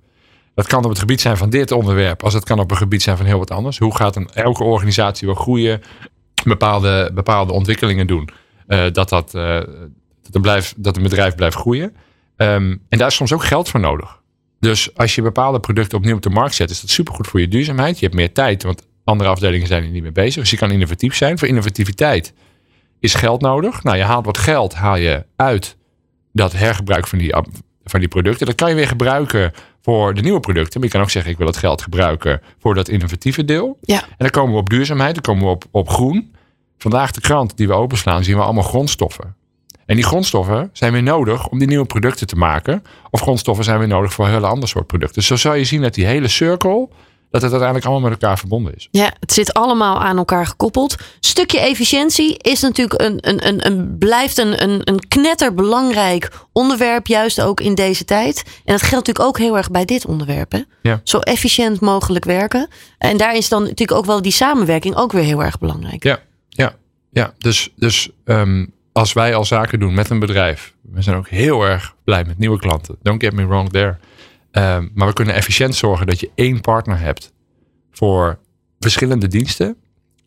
Dat 0.54 0.66
kan 0.66 0.84
op 0.84 0.90
het 0.90 0.98
gebied 0.98 1.20
zijn 1.20 1.36
van 1.36 1.50
dit 1.50 1.70
onderwerp, 1.70 2.22
als 2.22 2.34
het 2.34 2.44
kan 2.44 2.58
op 2.58 2.70
een 2.70 2.76
gebied 2.76 3.02
zijn 3.02 3.16
van 3.16 3.26
heel 3.26 3.38
wat 3.38 3.50
anders. 3.50 3.78
Hoe 3.78 3.96
gaat 3.96 4.16
een, 4.16 4.28
elke 4.34 4.64
organisatie 4.64 5.26
wel 5.26 5.36
groeien, 5.36 5.80
bepaalde, 6.44 7.10
bepaalde 7.14 7.52
ontwikkelingen 7.52 8.06
doen, 8.06 8.28
uh, 8.68 8.84
dat, 8.92 9.08
dat, 9.08 9.34
uh, 9.34 9.60
dat, 10.22 10.34
een 10.34 10.42
blijf, 10.42 10.74
dat 10.76 10.96
een 10.96 11.02
bedrijf 11.02 11.34
blijft 11.34 11.56
groeien. 11.56 11.96
Um, 12.36 12.82
en 12.88 12.98
daar 12.98 13.08
is 13.08 13.14
soms 13.14 13.32
ook 13.32 13.44
geld 13.44 13.68
voor 13.68 13.80
nodig. 13.80 14.20
Dus 14.60 14.96
als 14.96 15.14
je 15.14 15.22
bepaalde 15.22 15.60
producten 15.60 15.98
opnieuw 15.98 16.16
op 16.16 16.22
de 16.22 16.30
markt 16.30 16.54
zet, 16.54 16.70
is 16.70 16.80
dat 16.80 16.90
supergoed 16.90 17.26
voor 17.26 17.40
je 17.40 17.48
duurzaamheid. 17.48 17.98
Je 17.98 18.04
hebt 18.04 18.18
meer 18.18 18.32
tijd, 18.32 18.62
want 18.62 18.86
andere 19.08 19.30
afdelingen 19.30 19.66
zijn 19.66 19.82
er 19.82 19.90
niet 19.90 20.02
mee 20.02 20.12
bezig. 20.12 20.40
Dus 20.40 20.50
je 20.50 20.56
kan 20.56 20.70
innovatief 20.70 21.16
zijn. 21.16 21.38
Voor 21.38 21.48
innovativiteit 21.48 22.32
is 23.00 23.14
geld 23.14 23.40
nodig. 23.40 23.82
Nou, 23.82 23.96
je 23.96 24.02
haalt 24.02 24.24
wat 24.24 24.38
geld 24.38 24.74
haal 24.74 24.96
je 24.96 25.26
uit 25.36 25.76
dat 26.32 26.52
hergebruik 26.52 27.06
van 27.06 27.18
die, 27.18 27.34
van 27.84 28.00
die 28.00 28.08
producten. 28.08 28.46
Dat 28.46 28.54
kan 28.54 28.68
je 28.68 28.74
weer 28.74 28.88
gebruiken 28.88 29.52
voor 29.82 30.14
de 30.14 30.20
nieuwe 30.20 30.40
producten. 30.40 30.80
Maar 30.80 30.88
je 30.88 30.94
kan 30.94 31.04
ook 31.04 31.10
zeggen, 31.10 31.32
ik 31.32 31.38
wil 31.38 31.46
het 31.46 31.56
geld 31.56 31.82
gebruiken 31.82 32.40
voor 32.58 32.74
dat 32.74 32.88
innovatieve 32.88 33.44
deel. 33.44 33.78
Ja. 33.80 34.02
En 34.02 34.16
dan 34.16 34.30
komen 34.30 34.52
we 34.52 34.60
op 34.60 34.70
duurzaamheid, 34.70 35.14
dan 35.14 35.22
komen 35.22 35.44
we 35.44 35.50
op, 35.50 35.64
op 35.70 35.88
groen. 35.88 36.34
Vandaag 36.78 37.10
de 37.10 37.20
krant 37.20 37.56
die 37.56 37.66
we 37.66 37.72
openslaan, 37.72 38.24
zien 38.24 38.36
we 38.36 38.42
allemaal 38.42 38.62
grondstoffen. 38.62 39.36
En 39.86 39.94
die 39.94 40.04
grondstoffen 40.04 40.70
zijn 40.72 40.92
weer 40.92 41.02
nodig 41.02 41.48
om 41.48 41.58
die 41.58 41.68
nieuwe 41.68 41.86
producten 41.86 42.26
te 42.26 42.36
maken. 42.36 42.82
Of 43.10 43.20
grondstoffen 43.20 43.64
zijn 43.64 43.78
weer 43.78 43.88
nodig 43.88 44.12
voor 44.12 44.24
een 44.24 44.32
hele 44.32 44.46
ander 44.46 44.68
soort 44.68 44.86
producten. 44.86 45.14
Dus 45.14 45.26
zo 45.26 45.36
zou 45.36 45.56
je 45.56 45.64
zien 45.64 45.82
dat 45.82 45.94
die 45.94 46.06
hele 46.06 46.28
cirkel 46.28 46.92
dat 47.30 47.42
het 47.42 47.50
uiteindelijk 47.50 47.84
allemaal 47.84 48.10
met 48.10 48.20
elkaar 48.20 48.38
verbonden 48.38 48.74
is. 48.76 48.88
Ja, 48.90 49.12
het 49.20 49.32
zit 49.32 49.54
allemaal 49.54 50.00
aan 50.00 50.16
elkaar 50.16 50.46
gekoppeld. 50.46 50.96
Stukje 51.20 51.60
efficiëntie 51.60 52.38
is 52.38 52.60
natuurlijk 52.60 53.00
een, 53.00 53.18
een, 53.20 53.46
een, 53.46 53.66
een 53.66 53.98
blijft 53.98 54.38
een, 54.38 54.62
een, 54.62 54.80
een 54.84 55.08
knetterbelangrijk 55.08 56.30
onderwerp, 56.52 57.06
juist 57.06 57.40
ook 57.40 57.60
in 57.60 57.74
deze 57.74 58.04
tijd. 58.04 58.42
En 58.44 58.72
dat 58.72 58.82
geldt 58.82 59.06
natuurlijk 59.06 59.26
ook 59.26 59.38
heel 59.38 59.56
erg 59.56 59.70
bij 59.70 59.84
dit 59.84 60.06
onderwerp. 60.06 60.52
Hè? 60.52 60.62
Ja. 60.82 61.00
Zo 61.04 61.18
efficiënt 61.18 61.80
mogelijk 61.80 62.24
werken. 62.24 62.68
En 62.98 63.16
daar 63.16 63.36
is 63.36 63.48
dan 63.48 63.62
natuurlijk 63.62 63.98
ook 63.98 64.06
wel 64.06 64.22
die 64.22 64.32
samenwerking 64.32 64.96
ook 64.96 65.12
weer 65.12 65.24
heel 65.24 65.42
erg 65.42 65.58
belangrijk. 65.58 66.02
Ja, 66.02 66.18
ja, 66.48 66.74
ja. 67.10 67.34
dus, 67.38 67.72
dus 67.76 68.10
um, 68.24 68.72
als 68.92 69.12
wij 69.12 69.34
al 69.34 69.44
zaken 69.44 69.78
doen 69.78 69.94
met 69.94 70.10
een 70.10 70.18
bedrijf, 70.18 70.74
we 70.82 71.02
zijn 71.02 71.16
ook 71.16 71.28
heel 71.28 71.62
erg 71.62 71.94
blij 72.04 72.24
met 72.24 72.38
nieuwe 72.38 72.58
klanten. 72.58 72.96
Don't 73.02 73.22
get 73.22 73.32
me 73.32 73.46
wrong 73.46 73.70
there. 73.70 73.98
Um, 74.58 74.90
maar 74.94 75.06
we 75.06 75.12
kunnen 75.12 75.34
efficiënt 75.34 75.74
zorgen 75.74 76.06
dat 76.06 76.20
je 76.20 76.30
één 76.34 76.60
partner 76.60 76.98
hebt 76.98 77.32
voor 77.90 78.38
verschillende 78.78 79.28
diensten. 79.28 79.76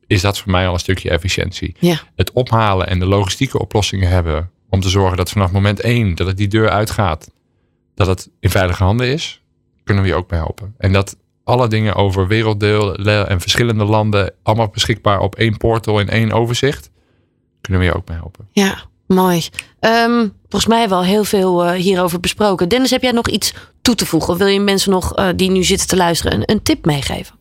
Is 0.08 0.22
dat 0.22 0.40
voor 0.40 0.52
mij 0.52 0.68
al 0.68 0.74
een 0.74 0.80
stukje 0.80 1.10
efficiëntie. 1.10 1.76
Ja. 1.80 2.02
Het 2.16 2.32
ophalen 2.32 2.88
en 2.88 3.00
de 3.00 3.06
logistieke 3.06 3.60
oplossingen 3.60 4.10
hebben. 4.10 4.52
Om 4.70 4.80
te 4.80 4.90
zorgen 4.90 5.18
dat 5.18 5.30
vanaf 5.30 5.52
moment 5.52 5.80
één 5.80 6.16
dat 6.16 6.28
het 6.28 6.38
die 6.38 6.48
deur 6.48 6.70
uitgaat. 6.70 7.32
Dat 7.96 8.08
het 8.08 8.30
in 8.40 8.50
veilige 8.50 8.84
handen 8.84 9.08
is. 9.08 9.42
Kunnen 9.84 10.04
we 10.04 10.10
je 10.10 10.16
ook 10.16 10.28
bij 10.28 10.38
helpen. 10.38 10.76
En 10.78 10.92
dat 10.92 11.18
alle 11.44 11.68
dingen 11.68 11.96
over 11.96 12.28
werelddelen 12.28 13.30
en 13.30 13.42
verschillende 13.42 13.86
landen. 13.86 14.34
Allemaal 14.44 14.70
beschikbaar 14.70 15.20
op 15.20 15.36
één 15.36 15.58
portal 15.58 16.00
in 16.00 16.10
één 16.10 16.32
overzicht. 16.32 16.90
Kunnen 17.62 17.82
we 17.82 17.88
je 17.88 17.96
ook 17.96 18.06
bij 18.06 18.16
helpen. 18.16 18.48
Ja, 18.52 18.84
mooi. 19.12 19.42
Um, 19.80 20.34
volgens 20.50 20.72
mij 20.72 20.90
wel 20.90 21.04
heel 21.04 21.24
veel 21.24 21.66
uh, 21.66 21.72
hierover 21.72 22.20
besproken. 22.20 22.70
Dennis, 22.70 22.90
heb 22.92 23.02
jij 23.02 23.12
nog 23.12 23.28
iets 23.28 23.54
toe 23.82 23.96
te 23.96 24.06
voegen? 24.06 24.34
Of 24.34 24.38
wil 24.40 24.48
je 24.48 24.60
mensen 24.60 24.92
nog 24.92 25.20
uh, 25.20 25.30
die 25.36 25.52
nu 25.52 25.64
zitten 25.64 25.88
te 25.88 25.96
luisteren 25.96 26.42
een, 26.46 26.64
tip 26.64 26.86
meegeven? 26.86 27.36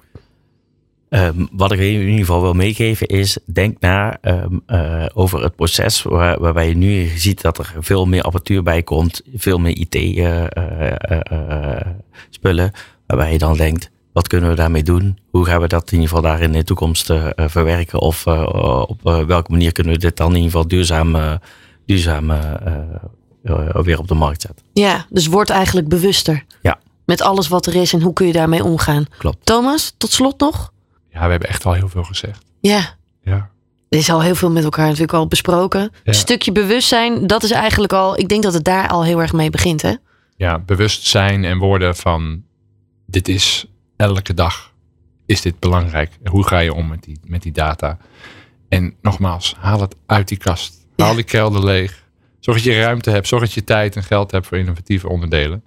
Um, 1.09 1.49
wat 1.53 1.73
ik 1.73 1.79
in 1.79 2.01
ieder 2.01 2.19
geval 2.19 2.41
wil 2.41 2.53
meegeven 2.53 3.07
is, 3.07 3.39
denk 3.53 3.81
na 3.81 4.19
um, 4.23 4.63
uh, 4.67 5.07
over 5.15 5.43
het 5.43 5.57
proces 5.57 6.03
waar, 6.03 6.41
waarbij 6.41 6.69
je 6.69 6.77
nu 6.77 7.07
ziet 7.17 7.43
dat 7.43 7.59
er 7.59 7.75
veel 7.79 8.07
meer 8.07 8.23
apparatuur 8.23 8.63
bij 8.63 8.83
komt, 8.83 9.23
veel 9.35 9.59
meer 9.59 9.77
IT-spullen, 9.79 10.73
waarbij 13.07 13.33
je 13.33 13.39
dan 13.39 13.57
denkt, 13.57 13.91
wat 14.13 14.29
kunnen 14.29 14.51
we 14.51 14.57
daarmee 14.57 14.83
doen? 14.83 15.19
Hoe 15.31 15.45
gaan 15.47 15.61
we 15.61 15.69
dat 15.69 15.93
in 15.93 16.01
ieder 16.01 16.09
geval 16.09 16.23
daar 16.23 16.41
in 16.41 16.53
de 16.53 16.65
toekomst 16.65 17.13
verwerken? 17.37 18.01
Of 18.01 18.27
op 18.87 19.03
welke 19.03 19.51
manier 19.51 19.73
kunnen 19.73 19.93
we 19.93 19.99
dit 19.99 20.17
dan 20.17 20.29
in 20.29 20.37
ieder 20.37 20.51
geval 20.51 20.69
duurzaam 20.69 21.39
duurzaam 21.87 22.31
uh, 22.31 22.39
weer 23.73 23.99
op 23.99 24.09
de 24.09 24.15
markt 24.15 24.41
zetten. 24.41 24.67
Ja, 24.73 25.07
dus 25.09 25.27
word 25.27 25.51
eigenlijk 25.51 25.89
bewuster. 25.89 26.45
Ja. 26.63 26.79
Met 27.05 27.23
alles 27.23 27.49
wat 27.49 27.67
er 27.67 27.75
is 27.75 27.93
en 27.93 28.03
hoe 28.03 28.13
kun 28.13 28.27
je 28.27 28.33
daarmee 28.33 28.65
omgaan. 28.65 29.05
Klopt. 29.19 29.47
Thomas, 29.47 29.95
tot 29.97 30.13
slot 30.13 30.41
nog? 30.41 30.73
Ja, 31.13 31.25
we 31.25 31.31
hebben 31.31 31.49
echt 31.49 31.67
al 31.67 31.73
heel 31.73 31.89
veel 31.89 32.05
gezegd. 32.05 32.45
Ja. 32.61 32.97
Ja. 33.23 33.51
Er 33.89 33.99
is 33.99 34.11
al 34.11 34.23
heel 34.23 34.35
veel 34.35 34.51
met 34.51 34.65
elkaar 34.65 34.85
natuurlijk 34.85 35.13
al 35.13 35.27
besproken. 35.27 35.81
Ja. 35.81 35.89
Een 36.05 36.15
stukje 36.15 36.53
bewustzijn, 36.53 37.27
dat 37.27 37.43
is 37.43 37.51
eigenlijk 37.51 37.93
al, 37.93 38.19
ik 38.19 38.29
denk 38.29 38.43
dat 38.43 38.55
het 38.55 38.65
daar 38.65 38.89
al 38.89 39.05
heel 39.05 39.21
erg 39.21 39.33
mee 39.33 39.51
begint, 39.51 39.83
hè? 39.83 39.95
Ja, 40.37 40.59
bewustzijn 40.59 41.45
en 41.45 41.59
woorden 41.59 41.97
van 41.97 42.43
dit 43.07 43.29
is 43.29 43.67
elke 44.01 44.35
dag 44.35 44.73
is 45.27 45.41
dit 45.41 45.59
belangrijk? 45.59 46.19
Hoe 46.25 46.47
ga 46.47 46.59
je 46.59 46.75
om 46.75 46.89
met 46.89 47.03
die, 47.03 47.19
met 47.25 47.43
die 47.43 47.53
data? 47.53 47.99
En 48.69 48.95
nogmaals, 49.03 49.55
haal 49.59 49.81
het 49.81 49.97
uit 50.07 50.29
die 50.29 50.39
kast. 50.39 50.87
Haal 50.97 51.15
die 51.15 51.25
kelder 51.25 51.65
leeg. 51.65 52.09
Zorg 52.39 52.57
dat 52.57 52.67
je 52.67 52.81
ruimte 52.81 53.11
hebt. 53.11 53.29
Zorg 53.29 53.43
dat 53.43 53.53
je 53.53 53.65
tijd 53.65 53.97
en 53.97 54.03
geld 54.03 54.31
hebt 54.31 54.47
voor 54.47 54.59
innovatieve 54.59 55.09
onderdelen. 55.09 55.65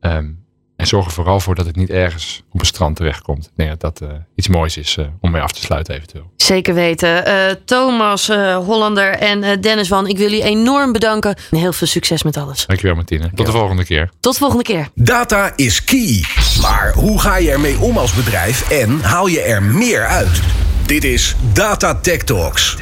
Ehm, 0.00 0.30
en 0.78 0.86
zorg 0.86 1.06
er 1.06 1.12
vooral 1.12 1.40
voor 1.40 1.54
dat 1.54 1.66
het 1.66 1.76
niet 1.76 1.90
ergens 1.90 2.42
op 2.52 2.60
een 2.60 2.66
strand 2.66 2.96
terechtkomt. 2.96 3.44
Ik 3.44 3.52
denk 3.54 3.80
dat 3.80 3.80
dat 3.80 4.10
uh, 4.10 4.16
iets 4.34 4.48
moois 4.48 4.76
is 4.76 4.96
uh, 4.96 5.06
om 5.20 5.30
mee 5.30 5.42
af 5.42 5.52
te 5.52 5.60
sluiten 5.60 5.94
eventueel. 5.94 6.30
Zeker 6.36 6.74
weten. 6.74 7.28
Uh, 7.28 7.34
Thomas 7.64 8.26
Hollander 8.66 9.10
en 9.10 9.60
Dennis 9.60 9.88
Van, 9.88 10.06
ik 10.06 10.16
wil 10.16 10.30
jullie 10.30 10.44
enorm 10.44 10.92
bedanken. 10.92 11.36
En 11.50 11.58
heel 11.58 11.72
veel 11.72 11.86
succes 11.86 12.22
met 12.22 12.36
alles. 12.36 12.66
Dankjewel 12.66 12.96
Martine. 12.96 13.30
Tot 13.34 13.46
de 13.46 13.52
volgende 13.52 13.84
keer. 13.84 14.10
Tot 14.20 14.32
de 14.32 14.38
volgende 14.38 14.64
keer. 14.64 14.88
Data 14.94 15.52
is 15.56 15.84
key. 15.84 16.24
Maar 16.60 16.92
hoe 16.94 17.20
ga 17.20 17.36
je 17.36 17.50
ermee 17.50 17.78
om 17.78 17.98
als 17.98 18.12
bedrijf 18.12 18.70
en 18.70 19.00
haal 19.00 19.26
je 19.26 19.40
er 19.40 19.62
meer 19.62 20.06
uit? 20.06 20.40
Dit 20.86 21.04
is 21.04 21.36
Data 21.52 21.94
Tech 21.94 22.22
Talks. 22.22 22.76